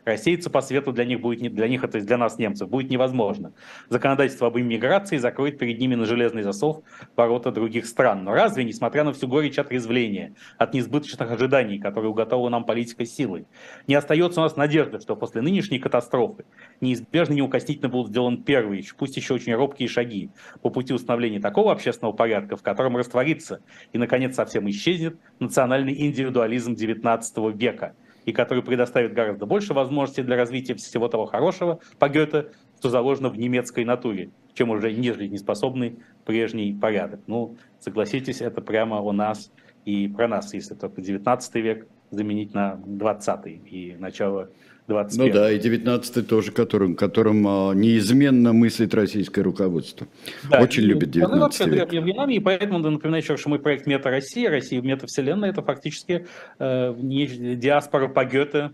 Рассеяться 0.03 0.49
по 0.49 0.61
свету 0.61 0.91
для 0.91 1.05
них 1.05 1.21
будет 1.21 1.41
не 1.41 1.49
для 1.49 1.67
них, 1.67 1.83
это 1.83 2.01
для 2.01 2.17
нас, 2.17 2.39
немцев, 2.39 2.69
будет 2.69 2.89
невозможно. 2.89 3.53
Законодательство 3.89 4.47
об 4.47 4.57
иммиграции 4.57 5.17
закроет 5.17 5.59
перед 5.59 5.79
ними 5.79 5.95
на 5.95 6.05
железный 6.05 6.41
засов 6.41 6.83
ворота 7.15 7.51
других 7.51 7.85
стран. 7.85 8.23
Но 8.23 8.33
разве, 8.33 8.63
несмотря 8.63 9.03
на 9.03 9.13
всю 9.13 9.27
горечь 9.27 9.59
отрезвления, 9.59 10.33
от 10.57 10.73
неизбыточных 10.73 11.31
ожиданий, 11.31 11.79
которые 11.79 12.09
уготовила 12.09 12.49
нам 12.49 12.65
политика 12.65 13.05
силы, 13.05 13.45
не 13.87 13.95
остается 13.95 14.39
у 14.39 14.43
нас 14.43 14.55
надежды, 14.55 14.99
что 14.99 15.15
после 15.15 15.41
нынешней 15.41 15.79
катастрофы 15.79 16.45
неизбежно 16.79 17.33
неукоснительно 17.33 17.89
будут 17.89 18.09
сделаны 18.09 18.37
первые, 18.37 18.83
пусть 18.97 19.17
еще 19.17 19.35
очень 19.35 19.53
робкие 19.53 19.87
шаги 19.87 20.31
по 20.61 20.69
пути 20.69 20.93
установления 20.93 21.39
такого 21.39 21.71
общественного 21.71 22.13
порядка, 22.13 22.57
в 22.57 22.63
котором 22.63 22.97
растворится 22.97 23.61
и, 23.93 23.97
наконец, 23.97 24.35
совсем 24.35 24.67
исчезнет 24.69 25.19
национальный 25.39 26.07
индивидуализм 26.07 26.73
XIX 26.73 27.55
века– 27.55 27.95
и 28.31 28.33
который 28.33 28.63
предоставит 28.63 29.13
гораздо 29.13 29.45
больше 29.45 29.73
возможностей 29.73 30.23
для 30.23 30.37
развития 30.37 30.73
всего 30.75 31.09
того 31.09 31.25
хорошего 31.25 31.81
по 31.99 32.07
Гёте, 32.07 32.51
что 32.79 32.89
заложено 32.89 33.27
в 33.27 33.37
немецкой 33.37 33.83
натуре, 33.83 34.31
чем 34.53 34.69
уже 34.69 34.93
нежели 34.93 35.27
неспособный 35.27 35.99
прежний 36.23 36.73
порядок. 36.73 37.19
Ну, 37.27 37.57
согласитесь, 37.79 38.39
это 38.39 38.61
прямо 38.61 39.01
у 39.01 39.11
нас 39.11 39.51
и 39.83 40.07
про 40.07 40.29
нас, 40.29 40.53
если 40.53 40.75
только 40.75 41.01
19 41.01 41.55
век 41.55 41.87
заменить 42.09 42.53
на 42.53 42.75
20 42.85 43.47
и 43.47 43.97
начало 43.99 44.49
21 44.91 45.27
Ну 45.27 45.33
да, 45.33 45.51
и 45.51 45.59
19 45.59 46.27
тоже, 46.27 46.51
которым, 46.51 46.95
которым 46.95 47.47
а, 47.47 47.73
неизменно 47.73 48.53
мыслит 48.53 48.93
российское 48.93 49.41
руководство. 49.41 50.07
Да, 50.49 50.61
Очень 50.61 50.83
и, 50.83 50.87
любит 50.87 51.11
19 51.11 51.67
ну, 51.67 51.73
век. 51.73 51.89
Временами, 51.89 52.35
и 52.35 52.39
поэтому 52.39 52.79
напоминаю 52.79 53.23
еще, 53.23 53.37
что 53.37 53.49
мой 53.49 53.59
проект 53.59 53.87
«Мета 53.87 54.09
Россия», 54.09 54.49
«Россия 54.49 54.81
в 54.81 54.85
метавселенной»– 54.85 55.49
это 55.51 55.61
фактически 55.61 56.27
э, 56.59 56.95
диаспора 56.97 58.07
по 58.07 58.25
Гёте, 58.25 58.71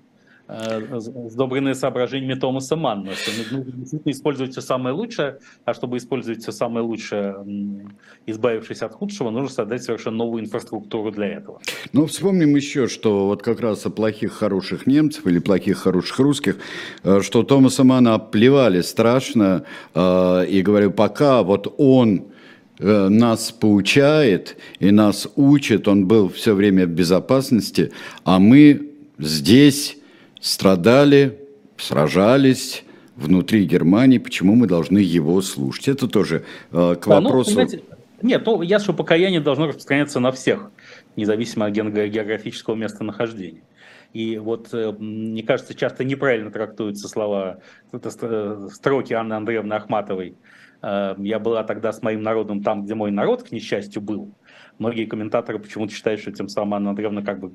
сдобренные 0.47 1.75
соображениями 1.75 2.35
Томаса 2.35 2.75
Манна, 2.75 3.11
что 3.15 3.31
нужно 3.57 3.99
использовать 4.05 4.53
все 4.53 4.61
самое 4.61 4.95
лучшее, 4.95 5.39
а 5.65 5.73
чтобы 5.73 5.97
использовать 5.97 6.41
все 6.41 6.51
самое 6.51 6.85
лучшее, 6.85 7.35
избавившись 8.25 8.81
от 8.81 8.93
худшего, 8.93 9.29
нужно 9.29 9.49
создать 9.49 9.83
совершенно 9.83 10.17
новую 10.17 10.43
инфраструктуру 10.43 11.11
для 11.11 11.27
этого. 11.27 11.59
Ну, 11.91 12.05
вспомним 12.05 12.55
еще, 12.55 12.87
что 12.87 13.27
вот 13.27 13.43
как 13.43 13.59
раз 13.59 13.85
о 13.85 13.89
плохих 13.89 14.33
хороших 14.33 14.87
немцев 14.87 15.27
или 15.27 15.39
плохих 15.39 15.79
хороших 15.79 16.19
русских, 16.19 16.57
э, 17.03 17.19
что 17.21 17.43
Томаса 17.43 17.83
Манна 17.83 18.15
оплевали 18.15 18.81
страшно, 18.81 19.63
э, 19.93 20.45
и 20.47 20.61
говорю, 20.61 20.91
пока 20.91 21.43
вот 21.43 21.73
он 21.77 22.27
нас 22.79 23.51
поучает 23.51 24.55
и 24.77 24.91
нас 24.91 25.27
учит, 25.35 25.87
он 25.87 26.05
был 26.05 26.29
все 26.29 26.53
время 26.53 26.85
в 26.85 26.89
безопасности, 26.89 27.91
а 28.23 28.37
мы 28.37 28.91
здесь 29.17 29.97
страдали, 30.39 31.39
сражались 31.77 32.83
внутри 33.15 33.65
Германии, 33.65 34.17
почему 34.17 34.55
мы 34.55 34.67
должны 34.67 34.99
его 34.99 35.41
слушать? 35.41 35.87
Это 35.87 36.07
тоже 36.07 36.45
э, 36.71 36.95
к 36.95 37.07
да, 37.07 37.19
ну, 37.19 37.29
вопросу... 37.29 37.59
Ну, 37.59 37.67
нет, 38.21 38.43
ну, 38.45 38.61
я 38.61 38.79
что 38.79 38.93
покаяние 38.93 39.41
должно 39.41 39.67
распространяться 39.67 40.19
на 40.19 40.31
всех, 40.31 40.71
независимо 41.15 41.67
от 41.67 41.73
географического 41.73 42.75
местонахождения. 42.75 43.61
И 44.13 44.37
вот, 44.37 44.73
э, 44.73 44.91
мне 44.91 45.43
кажется, 45.43 45.73
часто 45.73 46.03
неправильно 46.03 46.51
трактуются 46.51 47.07
слова, 47.07 47.59
строки 48.71 49.13
Анны 49.13 49.33
Андреевны 49.33 49.73
Ахматовой. 49.73 50.35
Э, 50.81 51.15
«Я 51.17 51.39
была 51.39 51.63
тогда 51.63 51.91
с 51.91 52.01
моим 52.01 52.21
народом 52.21 52.63
там, 52.63 52.85
где 52.85 52.95
мой 52.95 53.11
народ, 53.11 53.43
к 53.43 53.51
несчастью, 53.51 54.01
был». 54.01 54.31
Многие 54.79 55.05
комментаторы 55.05 55.59
почему-то 55.59 55.93
считают, 55.93 56.21
что 56.21 56.31
тем 56.31 56.49
самым 56.49 56.75
Анна 56.75 56.89
Андреевна 56.91 57.21
как 57.21 57.39
бы, 57.39 57.53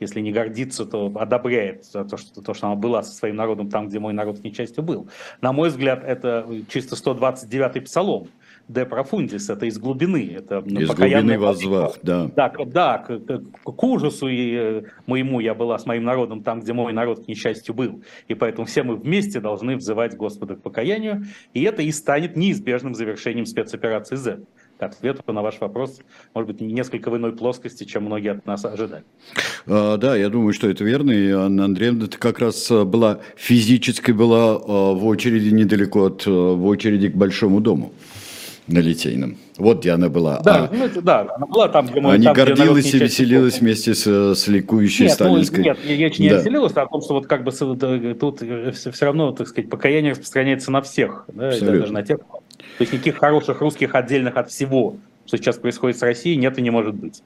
если 0.00 0.20
не 0.20 0.32
гордится, 0.32 0.86
то 0.86 1.12
одобряет 1.16 1.84
то, 1.92 2.16
что, 2.16 2.42
то, 2.42 2.54
что 2.54 2.66
она 2.66 2.76
была 2.76 3.02
со 3.02 3.12
своим 3.12 3.36
народом 3.36 3.68
там, 3.68 3.88
где 3.88 3.98
мой 3.98 4.12
народ 4.12 4.42
несчастью 4.42 4.82
был. 4.82 5.08
На 5.40 5.52
мой 5.52 5.68
взгляд, 5.68 6.02
это 6.04 6.46
чисто 6.68 6.96
129-й 6.96 7.80
псалом 7.82 8.28
де 8.70 8.84
профундис, 8.84 9.50
это 9.50 9.66
из 9.66 9.78
глубины. 9.78 10.32
Это 10.36 10.58
из 10.58 10.88
глубины 10.88 11.38
возвах, 11.38 11.98
да. 12.02 12.30
Да, 12.36 12.52
да 12.66 12.98
к, 12.98 13.18
к, 13.18 13.42
к 13.64 13.82
ужасу 13.82 14.28
и 14.28 14.54
э, 14.54 14.82
моему 15.06 15.40
я 15.40 15.54
была 15.54 15.76
с 15.76 15.86
моим 15.86 16.04
народом 16.04 16.44
там, 16.44 16.60
где 16.60 16.72
мой 16.72 16.92
народ 16.92 17.24
к 17.24 17.28
несчастью 17.28 17.74
был. 17.74 18.02
И 18.28 18.34
поэтому 18.34 18.66
все 18.66 18.84
мы 18.84 18.94
вместе 18.94 19.40
должны 19.40 19.76
взывать 19.76 20.16
Господа 20.16 20.54
к 20.54 20.62
покаянию, 20.62 21.24
и 21.52 21.64
это 21.64 21.82
и 21.82 21.90
станет 21.90 22.36
неизбежным 22.36 22.94
завершением 22.94 23.46
спецоперации 23.46 24.14
Z 24.14 24.40
ответу 24.82 25.32
на 25.32 25.42
ваш 25.42 25.60
вопрос, 25.60 26.00
может 26.34 26.50
быть, 26.50 26.60
несколько 26.60 27.10
в 27.10 27.16
иной 27.16 27.32
плоскости, 27.32 27.84
чем 27.84 28.04
многие 28.04 28.32
от 28.32 28.46
нас 28.46 28.64
ожидали. 28.64 29.04
А, 29.66 29.96
да, 29.96 30.16
я 30.16 30.28
думаю, 30.28 30.52
что 30.52 30.68
это 30.68 30.84
верно. 30.84 31.10
И 31.10 31.30
Анна 31.30 31.64
Андреевна 31.64 32.06
как 32.06 32.38
раз 32.38 32.70
а, 32.70 32.84
была 32.84 33.20
физически 33.36 34.12
была 34.12 34.56
а, 34.56 34.94
в 34.94 35.06
очереди 35.06 35.52
недалеко 35.54 36.06
от 36.06 36.26
в 36.26 36.66
очереди 36.66 37.08
к 37.08 37.16
Большому 37.16 37.60
дому 37.60 37.92
на 38.66 38.78
Литейном. 38.78 39.36
Вот 39.60 39.80
где 39.80 39.90
она 39.90 40.08
была. 40.08 40.40
Да, 40.40 40.64
а, 40.64 40.74
ну, 40.74 40.84
это, 40.86 41.02
да 41.02 41.20
она 41.36 41.46
была 41.46 41.68
там, 41.68 41.86
где 41.86 42.00
мы... 42.00 42.16
Не 42.16 42.24
там, 42.24 42.34
гордилась 42.34 42.94
и 42.94 42.98
веселилась 42.98 43.60
вместе 43.60 43.94
с, 43.94 44.34
с 44.34 44.48
ликующей 44.48 45.04
нет, 45.04 45.14
сталинской... 45.14 45.58
Ну, 45.58 45.64
нет, 45.64 45.78
я 45.84 46.08
не 46.08 46.30
да. 46.30 46.38
веселилась, 46.38 46.72
а 46.76 46.82
о 46.82 46.86
том, 46.86 47.02
что 47.02 47.14
вот 47.14 47.26
как 47.26 47.44
бы 47.44 47.52
тут 47.52 48.40
все, 48.40 48.90
все 48.90 49.04
равно, 49.04 49.32
так 49.32 49.48
сказать, 49.48 49.68
покаяние 49.68 50.12
распространяется 50.12 50.70
на 50.70 50.80
всех, 50.80 51.26
да, 51.28 51.50
даже 51.60 51.92
на 51.92 52.02
тех, 52.02 52.18
то 52.20 52.44
есть 52.78 52.92
никаких 52.92 53.18
хороших 53.18 53.60
русских 53.60 53.94
отдельных 53.94 54.36
от 54.36 54.50
всего, 54.50 54.96
что 55.26 55.36
сейчас 55.36 55.58
происходит 55.58 55.98
с 55.98 56.02
Россией, 56.02 56.36
нет 56.36 56.58
и 56.58 56.62
не 56.62 56.70
может 56.70 56.94
быть. 56.94 57.22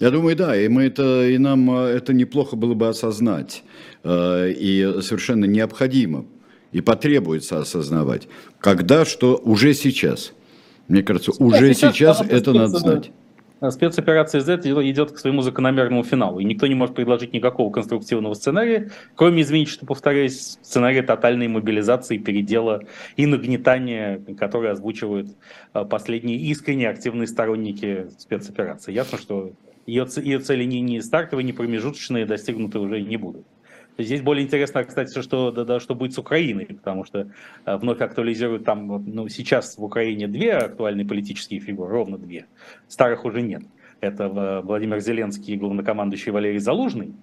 Я 0.00 0.10
думаю, 0.10 0.36
да, 0.36 0.56
и 0.56 0.68
мы 0.68 0.84
это, 0.84 1.28
и 1.28 1.36
нам 1.36 1.70
э, 1.78 1.88
это 1.88 2.14
неплохо 2.14 2.56
было 2.56 2.72
бы 2.72 2.88
осознать, 2.88 3.62
э, 4.04 4.52
и 4.52 5.02
совершенно 5.02 5.44
необходимо, 5.44 6.24
и 6.72 6.80
потребуется 6.80 7.58
осознавать, 7.58 8.26
когда, 8.58 9.04
что 9.04 9.36
уже 9.36 9.74
сейчас. 9.74 10.32
Мне 10.88 11.02
кажется, 11.02 11.32
уже 11.42 11.74
сейчас, 11.74 11.94
сейчас 11.94 12.20
это 12.28 12.52
надо 12.52 12.78
знать. 12.78 13.10
Спецоперация 13.70 14.42
Z 14.42 14.60
идет 14.64 15.12
к 15.12 15.18
своему 15.18 15.40
закономерному 15.40 16.04
финалу, 16.04 16.40
и 16.40 16.44
никто 16.44 16.66
не 16.66 16.74
может 16.74 16.94
предложить 16.94 17.32
никакого 17.32 17.72
конструктивного 17.72 18.34
сценария, 18.34 18.90
кроме, 19.14 19.42
извините, 19.42 19.70
что 19.70 19.86
повторяюсь, 19.86 20.58
сценария 20.60 21.02
тотальной 21.02 21.48
мобилизации, 21.48 22.18
передела 22.18 22.82
и 23.16 23.24
нагнетания, 23.24 24.20
которые 24.38 24.72
озвучивают 24.72 25.28
э, 25.72 25.84
последние 25.86 26.36
искренне 26.36 26.90
активные 26.90 27.26
сторонники 27.26 28.08
спецоперации. 28.18 28.92
Ясно, 28.92 29.16
что 29.16 29.52
ее, 29.86 30.06
ее 30.16 30.38
цели 30.40 30.64
не, 30.64 30.82
не 30.82 31.00
стартовые, 31.00 31.44
не 31.44 31.54
промежуточные, 31.54 32.26
достигнуты 32.26 32.78
уже 32.78 33.00
не 33.00 33.16
будут. 33.16 33.46
Здесь 33.98 34.20
более 34.20 34.44
интересно, 34.44 34.84
кстати, 34.84 35.18
что, 35.20 35.50
да, 35.50 35.64
да, 35.64 35.80
что 35.80 35.94
будет 35.94 36.12
с 36.12 36.18
Украиной, 36.18 36.66
потому 36.66 37.04
что 37.04 37.30
э, 37.64 37.76
вновь 37.78 38.00
актуализируют 38.00 38.64
там, 38.64 39.04
ну, 39.06 39.28
сейчас 39.28 39.78
в 39.78 39.84
Украине 39.84 40.28
две 40.28 40.52
актуальные 40.52 41.06
политические 41.06 41.60
фигуры, 41.60 41.92
ровно 41.92 42.18
две. 42.18 42.46
Старых 42.88 43.24
уже 43.24 43.40
нет. 43.40 43.62
Это 44.00 44.24
э, 44.24 44.60
Владимир 44.60 45.00
Зеленский 45.00 45.54
и 45.54 45.56
главнокомандующий 45.56 46.30
Валерий 46.30 46.58
Залужный. 46.58 47.14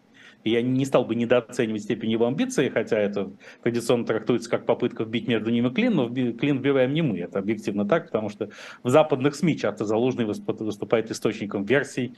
И 0.43 0.49
я 0.49 0.61
не 0.61 0.84
стал 0.86 1.05
бы 1.05 1.15
недооценивать 1.15 1.84
степень 1.84 2.11
его 2.11 2.28
амбиции, 2.28 2.69
хотя 2.69 2.97
это 2.99 3.32
традиционно 3.61 4.05
трактуется 4.05 4.49
как 4.49 4.65
попытка 4.65 5.03
вбить 5.03 5.28
между 5.28 5.51
ними 5.51 5.69
клин, 5.69 5.93
но 5.95 6.09
клин 6.09 6.57
вбиваем 6.57 6.93
не 6.93 7.01
мы. 7.01 7.19
Это 7.19 7.39
объективно 7.39 7.88
так, 7.88 8.07
потому 8.07 8.30
что 8.30 8.49
в 8.82 8.89
западных 8.89 9.36
СМИ 9.36 9.57
часто 9.57 9.86
Залужный 9.86 10.26
выступает 10.26 11.11
источником 11.11 11.63
версий, 11.63 12.15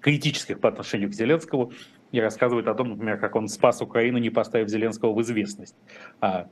критических 0.00 0.60
по 0.60 0.68
отношению 0.68 1.10
к 1.10 1.14
Зеленскому, 1.14 1.72
и 2.12 2.20
рассказывает 2.20 2.68
о 2.68 2.74
том, 2.74 2.90
например, 2.90 3.18
как 3.18 3.36
он 3.36 3.48
спас 3.48 3.80
Украину, 3.80 4.18
не 4.18 4.30
поставив 4.30 4.68
Зеленского 4.68 5.12
в 5.12 5.20
известность 5.22 5.76
о, 6.20 6.46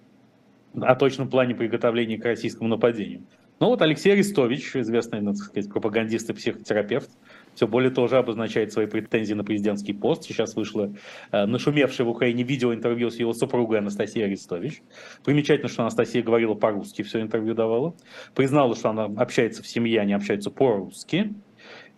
о 0.75 0.95
точном 0.97 1.29
плане 1.29 1.55
приготовления 1.55 2.19
к 2.19 2.25
российскому 2.25 2.69
нападению. 2.69 3.25
Но 3.61 3.71
вот 3.71 3.83
Алексей 3.83 4.13
Арестович, 4.13 4.77
известный, 4.77 5.21
так 5.25 5.37
сказать, 5.37 5.69
пропагандист 5.69 6.31
и 6.31 6.33
психотерапевт, 6.33 7.11
все 7.55 7.67
более 7.67 7.91
тоже 7.91 8.17
обозначает 8.19 8.73
свои 8.73 8.87
претензии 8.87 9.35
на 9.35 9.43
президентский 9.43 9.93
пост. 9.93 10.23
Сейчас 10.23 10.55
вышло 10.55 10.95
э, 11.33 11.45
нашумевшее 11.45 12.07
в 12.07 12.11
Украине 12.11 12.45
видеоинтервью 12.45 13.11
с 13.11 13.17
его 13.17 13.33
супругой 13.33 13.79
Анастасией 13.79 14.27
Арестович. 14.27 14.83
Примечательно, 15.25 15.69
что 15.69 15.83
Анастасия 15.83 16.23
говорила 16.23 16.55
по-русски, 16.55 17.03
все 17.03 17.21
интервью 17.21 17.55
давала. 17.55 17.97
Признала, 18.37 18.77
что 18.77 18.91
она 18.91 19.07
общается 19.07 19.65
в 19.65 19.67
семье, 19.67 20.01
они 20.01 20.13
общаются 20.13 20.51
по-русски. 20.51 21.35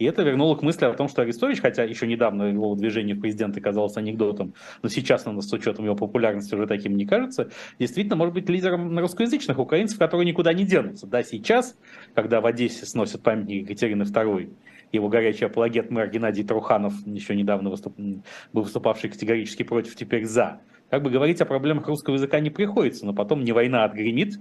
И 0.01 0.07
это 0.07 0.23
вернуло 0.23 0.57
к 0.57 0.63
мысли 0.63 0.87
о 0.87 0.95
том, 0.95 1.09
что 1.09 1.21
Арестович, 1.21 1.61
хотя 1.61 1.85
еще 1.85 2.07
недавно 2.07 2.45
его 2.45 2.75
движение 2.75 3.15
в 3.15 3.21
президенты 3.21 3.61
казалось 3.61 3.99
анекдотом, 3.99 4.55
но 4.83 4.89
сейчас, 4.89 5.27
наверное, 5.27 5.47
с 5.47 5.53
учетом 5.53 5.85
его 5.85 5.95
популярности 5.95 6.55
уже 6.55 6.67
таким 6.67 6.97
не 6.97 7.05
кажется, 7.05 7.51
действительно 7.79 8.17
может 8.17 8.33
быть 8.33 8.49
лидером 8.49 8.99
русскоязычных 8.99 9.59
украинцев, 9.59 9.99
которые 9.99 10.27
никуда 10.27 10.55
не 10.55 10.65
денутся. 10.65 11.07
Да, 11.07 11.23
сейчас, 11.23 11.77
когда 12.15 12.41
в 12.41 12.47
Одессе 12.47 12.87
сносят 12.87 13.23
памятник 13.23 13.69
Екатерины 13.69 14.05
II, 14.05 14.51
его 14.91 15.09
горячий 15.11 15.45
апологет 15.45 15.91
мэр 15.91 16.09
Геннадий 16.09 16.45
Труханов, 16.45 16.95
еще 17.05 17.37
недавно 17.37 17.69
выступ... 17.69 17.95
был 17.99 18.63
выступавший 18.63 19.11
категорически 19.11 19.65
против, 19.65 19.97
теперь 19.97 20.25
за. 20.25 20.63
Как 20.89 21.03
бы 21.03 21.11
говорить 21.11 21.43
о 21.43 21.45
проблемах 21.45 21.87
русского 21.89 22.15
языка 22.15 22.41
не 22.41 22.49
приходится, 22.49 23.05
но 23.05 23.13
потом 23.13 23.45
не 23.45 23.53
война 23.53 23.85
отгремит, 23.85 24.41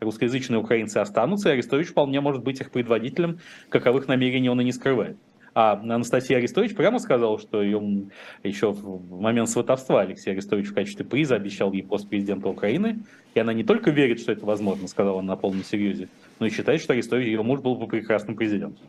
русскоязычные 0.00 0.58
украинцы 0.58 0.98
останутся, 0.98 1.50
и 1.50 1.52
Арестович 1.52 1.88
вполне 1.88 2.20
может 2.20 2.42
быть 2.42 2.60
их 2.60 2.70
предводителем, 2.70 3.40
каковых 3.68 4.08
намерений 4.08 4.48
он 4.48 4.60
и 4.60 4.64
не 4.64 4.72
скрывает. 4.72 5.16
А 5.54 5.72
Анастасия 5.72 6.36
Арестович 6.36 6.76
прямо 6.76 7.00
сказала, 7.00 7.36
что 7.38 7.62
ее 7.62 8.06
еще 8.44 8.70
в 8.70 9.20
момент 9.20 9.48
сватовства 9.48 10.02
Алексей 10.02 10.30
Арестович 10.30 10.68
в 10.68 10.74
качестве 10.74 11.04
приза 11.04 11.34
обещал 11.34 11.72
ей 11.72 11.82
пост 11.82 12.08
президента 12.08 12.48
Украины. 12.48 13.00
И 13.34 13.40
она 13.40 13.52
не 13.52 13.64
только 13.64 13.90
верит, 13.90 14.20
что 14.20 14.30
это 14.30 14.46
возможно, 14.46 14.86
сказала 14.86 15.18
она 15.18 15.34
на 15.34 15.36
полном 15.36 15.64
серьезе, 15.64 16.08
но 16.38 16.46
и 16.46 16.50
считает, 16.50 16.80
что 16.80 16.92
Арестович, 16.92 17.26
ее 17.26 17.42
муж 17.42 17.60
был 17.60 17.74
бы 17.74 17.88
прекрасным 17.88 18.36
президентом. 18.36 18.86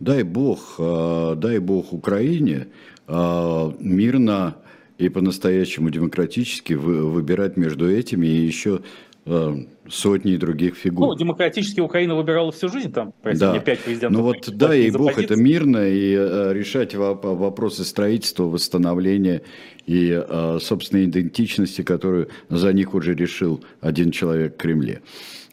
Дай 0.00 0.22
бог, 0.22 0.76
а, 0.78 1.34
дай 1.34 1.58
бог 1.58 1.92
Украине 1.92 2.68
а, 3.06 3.70
мирно 3.78 4.56
и 4.96 5.10
по-настоящему 5.10 5.90
демократически 5.90 6.72
выбирать 6.72 7.58
между 7.58 7.90
этими 7.90 8.26
и 8.26 8.46
еще 8.46 8.80
Э, 8.80 9.13
сотни 9.26 10.36
других 10.36 10.76
фигур. 10.76 11.08
Ну, 11.08 11.14
демократически 11.16 11.80
Украина 11.80 12.14
выбирала 12.14 12.52
всю 12.52 12.68
жизнь, 12.68 12.92
там, 12.92 13.14
простите, 13.22 13.52
да. 13.52 13.58
пять 13.58 13.80
президентов. 13.80 14.18
Ну 14.18 14.22
вот, 14.22 14.50
да, 14.56 14.74
и 14.74 14.90
бог, 14.90 15.18
это 15.18 15.36
мирно, 15.36 15.88
и 15.88 16.14
э, 16.14 16.52
решать 16.52 16.94
вопросы 16.94 17.84
строительства, 17.84 18.44
восстановления 18.44 19.42
и 19.86 20.10
э, 20.10 20.58
собственной 20.60 21.06
идентичности, 21.06 21.82
которую 21.82 22.28
за 22.50 22.72
них 22.72 22.94
уже 22.94 23.14
решил 23.14 23.64
один 23.80 24.10
человек 24.10 24.54
в 24.54 24.56
Кремле. 24.58 25.00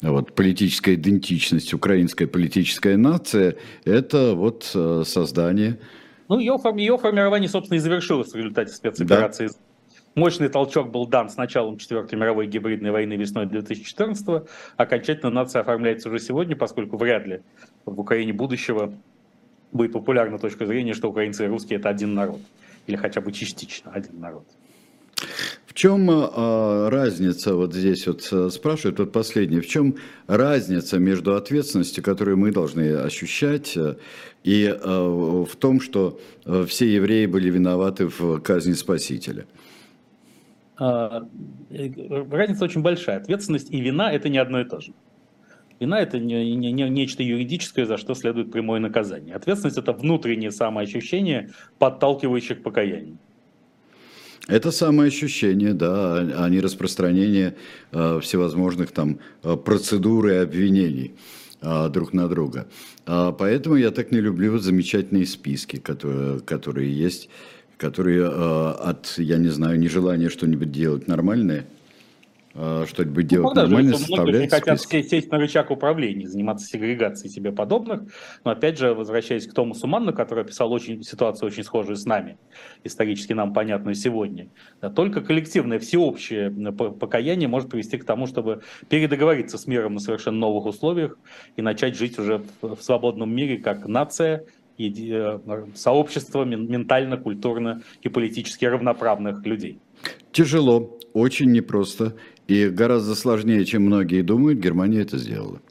Вот, 0.02 0.34
политическая 0.34 0.96
идентичность, 0.96 1.74
украинская 1.74 2.28
политическая 2.28 2.98
нация, 2.98 3.56
это 3.86 4.34
вот 4.34 4.64
создание... 4.64 5.78
Ну, 6.28 6.40
ее, 6.40 6.58
ее 6.78 6.98
формирование, 6.98 7.48
собственно, 7.48 7.78
и 7.78 7.80
завершилось 7.80 8.32
в 8.32 8.36
результате 8.36 8.74
спецоперации 8.74 9.48
да 9.48 9.54
Мощный 10.16 10.50
толчок 10.50 10.92
был 10.92 11.08
дан 11.08 11.30
с 11.30 11.38
началом 11.38 11.78
Четвертой 11.78 12.20
мировой 12.20 12.48
гибридной 12.48 12.92
войны 12.92 13.14
весной 13.14 13.46
2014 13.46 14.44
Окончательно 14.76 15.32
нация 15.32 15.62
оформляется 15.62 16.10
уже 16.10 16.20
сегодня, 16.20 16.56
поскольку 16.56 16.98
вряд 16.98 17.26
ли 17.26 17.42
в 17.86 18.00
Украине 18.00 18.34
будущего 18.34 18.94
будет 19.72 19.94
популярна 19.94 20.38
точка 20.38 20.66
зрения, 20.66 20.94
что 20.94 21.10
украинцы 21.10 21.46
и 21.46 21.48
русские 21.48 21.80
это 21.80 21.90
один 21.90 22.14
народ. 22.14 22.42
Или 22.88 22.98
хотя 22.98 23.22
бы 23.22 23.32
частично 23.32 23.92
один 23.92 24.20
народ. 24.20 24.44
В 25.66 25.74
чем 25.74 26.10
э, 26.10 26.90
разница, 26.90 27.56
вот 27.56 27.74
здесь 27.74 28.06
вот 28.06 28.28
э, 28.32 28.50
спрашивают, 28.50 29.00
вот 29.00 29.14
последний, 29.14 29.62
в 29.62 29.68
чем 29.68 29.96
разница 30.28 31.00
между 31.00 31.36
ответственностью, 31.36 32.04
которую 32.04 32.38
мы 32.38 32.52
должны 32.52 32.94
ощущать, 32.96 33.78
э, 33.78 33.96
и 34.44 34.66
э, 34.66 34.76
в 34.84 35.56
том, 35.56 35.80
что 35.80 36.20
э, 36.46 36.66
все 36.68 36.94
евреи 36.94 37.26
были 37.26 37.50
виноваты 37.50 38.08
в 38.08 38.42
казни 38.42 38.74
Спасителя? 38.74 39.46
А, 40.78 41.28
э, 41.70 41.90
разница 42.32 42.66
очень 42.66 42.82
большая. 42.82 43.18
Ответственность 43.18 43.72
и 43.72 43.80
вина– 43.82 44.12
это 44.14 44.30
не 44.30 44.38
одно 44.38 44.62
и 44.62 44.66
то 44.66 44.80
же. 44.80 44.94
Вина– 45.80 46.00
это 46.02 46.20
не, 46.20 46.56
не, 46.56 46.72
не 46.72 46.90
нечто 46.90 47.24
юридическое, 47.24 47.86
за 47.86 47.98
что 47.98 48.14
следует 48.14 48.52
прямое 48.52 48.80
наказание. 48.80 49.36
Ответственность– 49.36 49.78
это 49.80 49.94
внутреннее 49.94 50.52
самоощущение, 50.52 51.52
подталкивающее 51.80 52.56
к 52.56 52.64
покаянию. 52.64 53.18
Это 54.48 54.72
самоощущение, 54.72 55.74
да, 55.74 56.18
а 56.18 56.50
не 56.50 56.60
распространение 56.60 57.56
э, 57.92 58.20
всевозможных 58.22 58.92
там 58.92 59.20
э, 59.44 59.56
процедур 59.56 60.28
и 60.28 60.36
обвинений 60.36 61.14
друг 61.92 62.12
на 62.12 62.28
друга. 62.28 62.68
А 63.06 63.32
поэтому 63.32 63.76
я 63.76 63.92
так 63.92 64.12
не 64.12 64.20
люблю 64.20 64.58
замечательные 64.58 65.28
списки, 65.28 65.78
которые, 65.78 66.40
которые 66.40 66.92
есть 66.92 67.30
которые 67.82 68.28
от, 68.28 69.16
я 69.18 69.38
не 69.38 69.50
знаю, 69.50 69.80
нежелания 69.80 70.30
что-нибудь 70.30 70.72
делать 70.72 71.08
нормальное– 71.08 71.66
а, 72.54 72.86
что-нибудь 72.86 73.28
делать 73.28 73.56
ну, 73.56 73.62
нормально, 73.62 73.98
составлять 73.98 74.52
хотят 74.52 74.82
сесть 74.82 75.32
на 75.32 75.38
рычаг 75.38 75.72
управления, 75.72 76.28
заниматься 76.28 76.68
сегрегацией 76.68 77.32
себе 77.32 77.52
подобных. 77.52 78.02
Но 78.44 78.52
опять 78.52 78.78
же, 78.78 78.94
возвращаясь 78.94 79.48
к 79.48 79.54
Томасу 79.54 79.88
Манну, 79.88 80.14
который 80.14 80.44
описал 80.44 80.72
очень, 80.74 81.02
ситуацию 81.04 81.48
очень 81.48 81.64
схожую 81.64 81.96
с 81.96 82.06
нами, 82.06 82.38
исторически 82.84 83.34
нам 83.34 83.54
понятную 83.54 83.96
сегодня, 83.96 84.50
только 84.96 85.22
коллективное, 85.22 85.80
всеобщее 85.80 86.52
покаяние 86.52 87.48
может 87.48 87.70
привести 87.70 87.98
к 87.98 88.06
тому, 88.06 88.28
чтобы 88.28 88.62
передоговориться 88.90 89.58
с 89.58 89.66
миром 89.66 89.94
на 89.94 90.00
совершенно 90.00 90.38
новых 90.38 90.66
условиях 90.66 91.18
и 91.56 91.62
начать 91.62 91.96
жить 91.96 92.20
уже 92.20 92.44
в 92.62 92.82
свободном 92.82 93.34
мире 93.34 93.60
как 93.60 93.88
нация, 93.88 94.38
э, 94.40 94.61
сообщество 95.76 96.44
ментально, 96.44 97.18
культурно 97.18 97.82
и 98.02 98.10
политически 98.10 98.66
равноправных 98.66 99.46
людей. 99.46 99.80
Тяжело, 100.32 100.98
очень 101.14 101.52
непросто. 101.52 102.16
И 102.48 102.70
гораздо 102.70 103.16
сложнее, 103.16 103.64
чем 103.66 103.84
многие 103.84 104.22
думают, 104.22 104.60
Германия 104.60 105.02
это 105.02 105.18
сделала. 105.18 105.62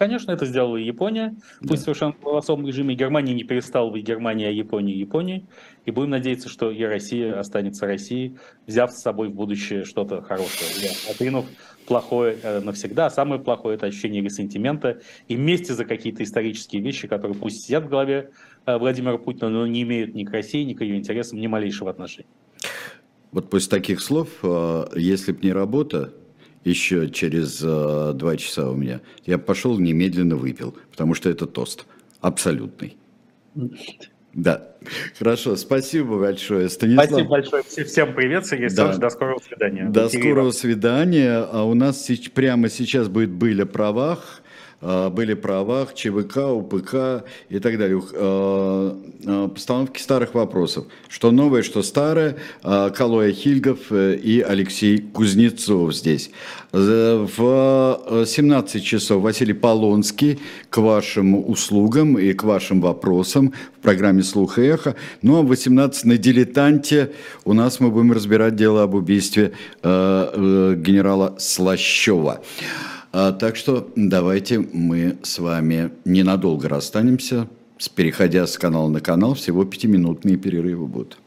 Конечно, 0.00 0.32
это 0.32 0.46
сделала 0.46 0.78
и 0.78 0.84
Япония. 0.84 1.36
Пусть 1.60 1.84
да. 1.84 1.92
совершенно 1.92 2.14
в 2.22 2.34
особом 2.34 2.66
режиме 2.66 2.94
Германия 2.94 3.34
не 3.34 3.44
перестала 3.44 3.90
быть 3.90 4.02
Германией, 4.02 4.48
а 4.48 4.50
Япония 4.50 4.94
Японией. 4.94 5.44
И 5.84 5.90
будем 5.90 6.08
надеяться, 6.08 6.48
что 6.48 6.70
и 6.70 6.82
Россия 6.84 7.38
останется 7.38 7.84
Россией, 7.84 8.38
взяв 8.66 8.92
с 8.92 9.02
собой 9.02 9.28
в 9.28 9.34
будущее 9.34 9.84
что-то 9.84 10.22
хорошее. 10.22 10.90
Отринув 11.10 11.44
плохое 11.90 12.38
э, 12.40 12.60
навсегда, 12.60 13.06
а 13.06 13.10
самое 13.10 13.40
плохое– 13.40 13.74
это 13.76 13.86
ощущение 13.86 14.22
ресентимента 14.22 15.00
и 15.26 15.34
вместе 15.34 15.74
за 15.74 15.84
какие-то 15.84 16.22
исторические 16.22 16.82
вещи, 16.82 17.08
которые 17.08 17.36
пусть 17.36 17.64
сидят 17.64 17.86
в 17.86 17.88
голове 17.88 18.30
э, 18.64 18.78
Владимира 18.78 19.18
Путина, 19.18 19.48
но 19.48 19.66
не 19.66 19.82
имеют 19.82 20.14
ни 20.14 20.22
к 20.22 20.30
России, 20.30 20.62
ни 20.62 20.74
к 20.74 20.82
ее 20.82 20.96
интересам 20.96 21.40
ни 21.40 21.48
малейшего 21.48 21.90
отношения. 21.90 22.28
Вот 23.32 23.50
после 23.50 23.70
таких 23.70 24.00
слов, 24.02 24.28
а, 24.44 24.88
если 24.94 25.32
б 25.32 25.40
не 25.42 25.52
работа, 25.52 26.14
еще 26.64 27.10
через 27.10 27.58
два 27.58 28.36
часа 28.36 28.70
у 28.70 28.76
меня, 28.76 29.00
я 29.26 29.38
пошел 29.38 29.76
немедленно 29.76 30.36
выпил, 30.36 30.76
потому 30.92 31.14
что 31.14 31.28
это 31.28 31.46
тост 31.46 31.86
абсолютный. 32.20 32.96
Да. 34.32 34.68
Хорошо, 35.18 35.56
спасибо 35.56 36.18
большое, 36.18 36.68
Станислав. 36.68 37.06
Спасибо 37.06 37.28
большое. 37.28 37.62
Всем 37.62 38.14
привет, 38.14 38.46
Сергей 38.46 38.68
да. 38.70 38.96
До 38.96 39.10
скорого 39.10 39.40
свидания. 39.42 39.84
До 39.84 40.08
скорого 40.08 40.50
свидания. 40.52 41.38
А 41.38 41.64
у 41.64 41.74
нас 41.74 42.08
прямо 42.34 42.68
сейчас 42.68 43.08
будет 43.08 43.30
«Были 43.30 43.62
о 43.62 43.66
правах». 43.66 44.42
А, 44.82 45.10
были 45.10 45.34
правах, 45.34 45.94
ЧВК, 45.94 46.38
УПК 46.38 47.24
и 47.48 47.58
так 47.58 47.78
далее. 47.78 48.02
А, 48.14 48.98
а, 49.26 49.48
постановки 49.48 50.00
старых 50.00 50.34
вопросов. 50.34 50.86
Что 51.08 51.30
новое, 51.30 51.62
что 51.62 51.82
старое. 51.82 52.36
Калоя 52.62 53.32
Хильгов 53.32 53.90
э, 53.90 54.16
и 54.16 54.40
Алексей 54.40 54.98
Кузнецов 54.98 55.94
здесь. 55.94 56.30
В 56.72 58.00
17 58.26 58.84
часов 58.84 59.22
Василий 59.22 59.52
Полонский 59.54 60.38
к 60.68 60.78
вашим 60.78 61.48
услугам 61.48 62.16
и 62.18 62.32
к 62.32 62.44
вашим 62.44 62.80
вопросам 62.80 63.52
в 63.78 63.82
программе 63.82 64.22
«Слух 64.22 64.58
и 64.58 64.62
эхо». 64.62 64.94
Ну 65.22 65.38
а 65.38 65.42
в 65.42 65.46
18 65.46 66.04
на 66.04 66.16
«Дилетанте» 66.16 67.12
у 67.44 67.54
нас 67.54 67.80
мы 67.80 67.90
будем 67.90 68.12
разбирать 68.12 68.54
дело 68.54 68.84
об 68.84 68.94
убийстве 68.94 69.52
э, 69.82 70.30
э, 70.32 70.74
генерала 70.76 71.34
Слащева. 71.38 72.40
А, 73.12 73.32
так 73.32 73.56
что 73.56 73.90
давайте 73.96 74.60
мы 74.60 75.18
с 75.22 75.38
вами 75.38 75.90
ненадолго 76.04 76.68
расстанемся, 76.68 77.48
переходя 77.94 78.46
с 78.46 78.56
канала 78.56 78.88
на 78.88 79.00
канал, 79.00 79.34
всего 79.34 79.64
пятиминутные 79.64 80.36
перерывы 80.36 80.86
будут. 80.86 81.18